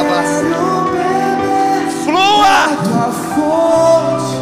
águas. 0.00 0.30
Flua. 2.04 2.56
fonte, 3.34 4.32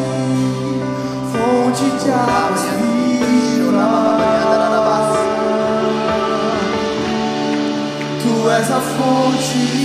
fonte 1.33 1.85
de 2.05 2.11
águas 2.13 2.70
és 8.61 8.69
a 8.69 8.81
fonte, 8.81 9.80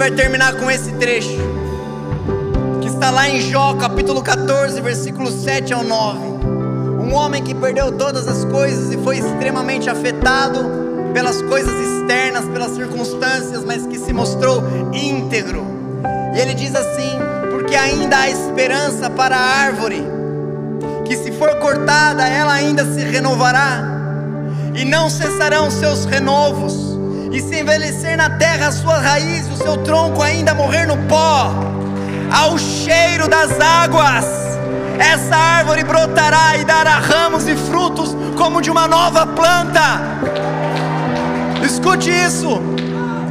vai 0.00 0.10
terminar 0.10 0.54
com 0.54 0.70
esse 0.70 0.92
trecho. 0.92 1.36
Que 2.80 2.88
está 2.88 3.10
lá 3.10 3.28
em 3.28 3.38
Jó, 3.38 3.74
capítulo 3.74 4.22
14, 4.22 4.80
versículo 4.80 5.30
7 5.30 5.74
ao 5.74 5.84
9. 5.84 6.18
Um 7.02 7.12
homem 7.12 7.44
que 7.44 7.54
perdeu 7.54 7.92
todas 7.92 8.26
as 8.26 8.46
coisas 8.46 8.94
e 8.94 8.96
foi 9.04 9.18
extremamente 9.18 9.90
afetado 9.90 10.64
pelas 11.12 11.42
coisas 11.42 11.74
externas, 11.74 12.46
pelas 12.46 12.70
circunstâncias, 12.70 13.62
mas 13.62 13.84
que 13.84 13.98
se 13.98 14.10
mostrou 14.10 14.62
íntegro. 14.90 15.66
E 16.34 16.40
ele 16.40 16.54
diz 16.54 16.74
assim: 16.74 17.18
Porque 17.50 17.76
ainda 17.76 18.20
há 18.20 18.30
esperança 18.30 19.10
para 19.10 19.36
a 19.36 19.64
árvore, 19.66 20.02
que 21.04 21.14
se 21.14 21.30
for 21.30 21.56
cortada, 21.56 22.26
ela 22.26 22.54
ainda 22.54 22.86
se 22.86 23.00
renovará 23.00 23.84
e 24.74 24.82
não 24.82 25.10
cessarão 25.10 25.70
seus 25.70 26.06
renovos, 26.06 26.89
e 27.30 27.40
se 27.40 27.60
envelhecer 27.60 28.16
na 28.16 28.30
terra 28.30 28.68
a 28.68 28.72
sua 28.72 28.98
raiz, 28.98 29.46
o 29.48 29.56
seu 29.56 29.76
tronco 29.78 30.22
ainda 30.22 30.54
morrer 30.54 30.86
no 30.86 30.96
pó, 31.08 31.52
ao 32.32 32.58
cheiro 32.58 33.28
das 33.28 33.50
águas, 33.60 34.24
essa 34.98 35.36
árvore 35.36 35.84
brotará 35.84 36.56
e 36.56 36.64
dará 36.64 36.98
ramos 36.98 37.46
e 37.48 37.56
frutos 37.56 38.16
como 38.36 38.60
de 38.60 38.70
uma 38.70 38.86
nova 38.86 39.26
planta. 39.26 40.00
Escute 41.64 42.10
isso. 42.10 42.60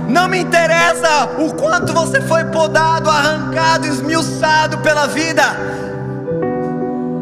Não 0.08 0.28
me 0.28 0.40
interessa 0.40 1.26
o 1.38 1.54
quanto 1.54 1.94
você 1.94 2.20
foi 2.22 2.44
podado, 2.46 3.10
arrancado, 3.10 3.86
esmiuçado 3.86 4.80
pela 4.80 5.06
vida. 5.08 5.44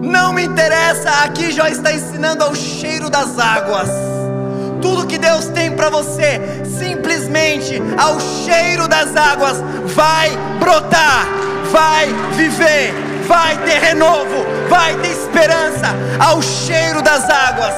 Não 0.01 0.31
me 0.31 0.45
interessa, 0.45 1.09
aqui 1.25 1.51
já 1.51 1.69
está 1.69 1.91
ensinando 1.91 2.45
ao 2.45 2.55
cheiro 2.55 3.09
das 3.09 3.37
águas. 3.37 3.89
Tudo 4.81 5.07
que 5.07 5.17
Deus 5.17 5.45
tem 5.47 5.71
para 5.71 5.89
você, 5.89 6.41
simplesmente 6.65 7.81
ao 7.97 8.19
cheiro 8.19 8.87
das 8.87 9.15
águas, 9.15 9.57
vai 9.85 10.29
brotar, 10.59 11.27
vai 11.71 12.07
viver, 12.33 12.93
vai 13.27 13.57
ter 13.63 13.79
renovo, 13.79 14.45
vai 14.69 14.95
ter 14.95 15.09
esperança 15.09 15.95
ao 16.19 16.41
cheiro 16.41 17.01
das 17.01 17.29
águas. 17.29 17.73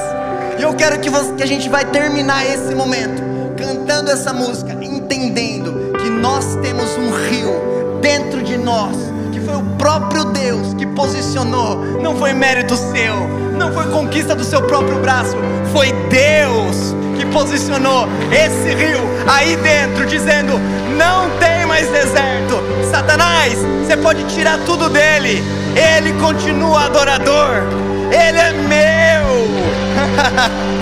E 0.58 0.62
eu 0.62 0.74
quero 0.74 1.00
que, 1.00 1.08
você, 1.08 1.32
que 1.32 1.42
a 1.42 1.46
gente 1.46 1.68
vai 1.68 1.84
terminar 1.84 2.44
esse 2.44 2.74
momento 2.74 3.22
cantando 3.56 4.10
essa 4.10 4.32
música, 4.32 4.72
entendendo 4.82 5.92
que 5.98 6.10
nós 6.10 6.56
temos 6.56 6.96
um 6.96 7.10
rio 7.10 7.98
dentro 8.00 8.42
de 8.42 8.56
nós 8.56 8.96
que 9.32 9.40
foi 9.40 9.54
o 9.56 9.62
próprio 9.76 10.24
Deus 10.26 10.74
que 10.74 10.86
posicionou, 10.86 11.76
não 12.02 12.16
foi 12.16 12.32
mérito 12.32 12.76
seu, 12.76 13.14
não 13.60 13.70
foi 13.72 13.84
conquista 13.88 14.34
do 14.34 14.42
seu 14.42 14.62
próprio 14.62 14.98
braço, 15.00 15.36
foi 15.70 15.92
Deus 16.08 16.96
que 17.14 17.26
posicionou 17.26 18.08
esse 18.32 18.74
rio 18.74 19.00
aí 19.28 19.54
dentro, 19.56 20.06
dizendo: 20.06 20.58
não 20.96 21.28
tem 21.38 21.66
mais 21.66 21.86
deserto. 21.90 22.58
Satanás, 22.90 23.58
você 23.84 23.96
pode 23.98 24.24
tirar 24.34 24.58
tudo 24.64 24.88
dele, 24.88 25.44
ele 25.76 26.14
continua 26.14 26.86
adorador, 26.86 27.62
ele 28.10 28.38
é 28.38 28.52
meu. 28.52 29.50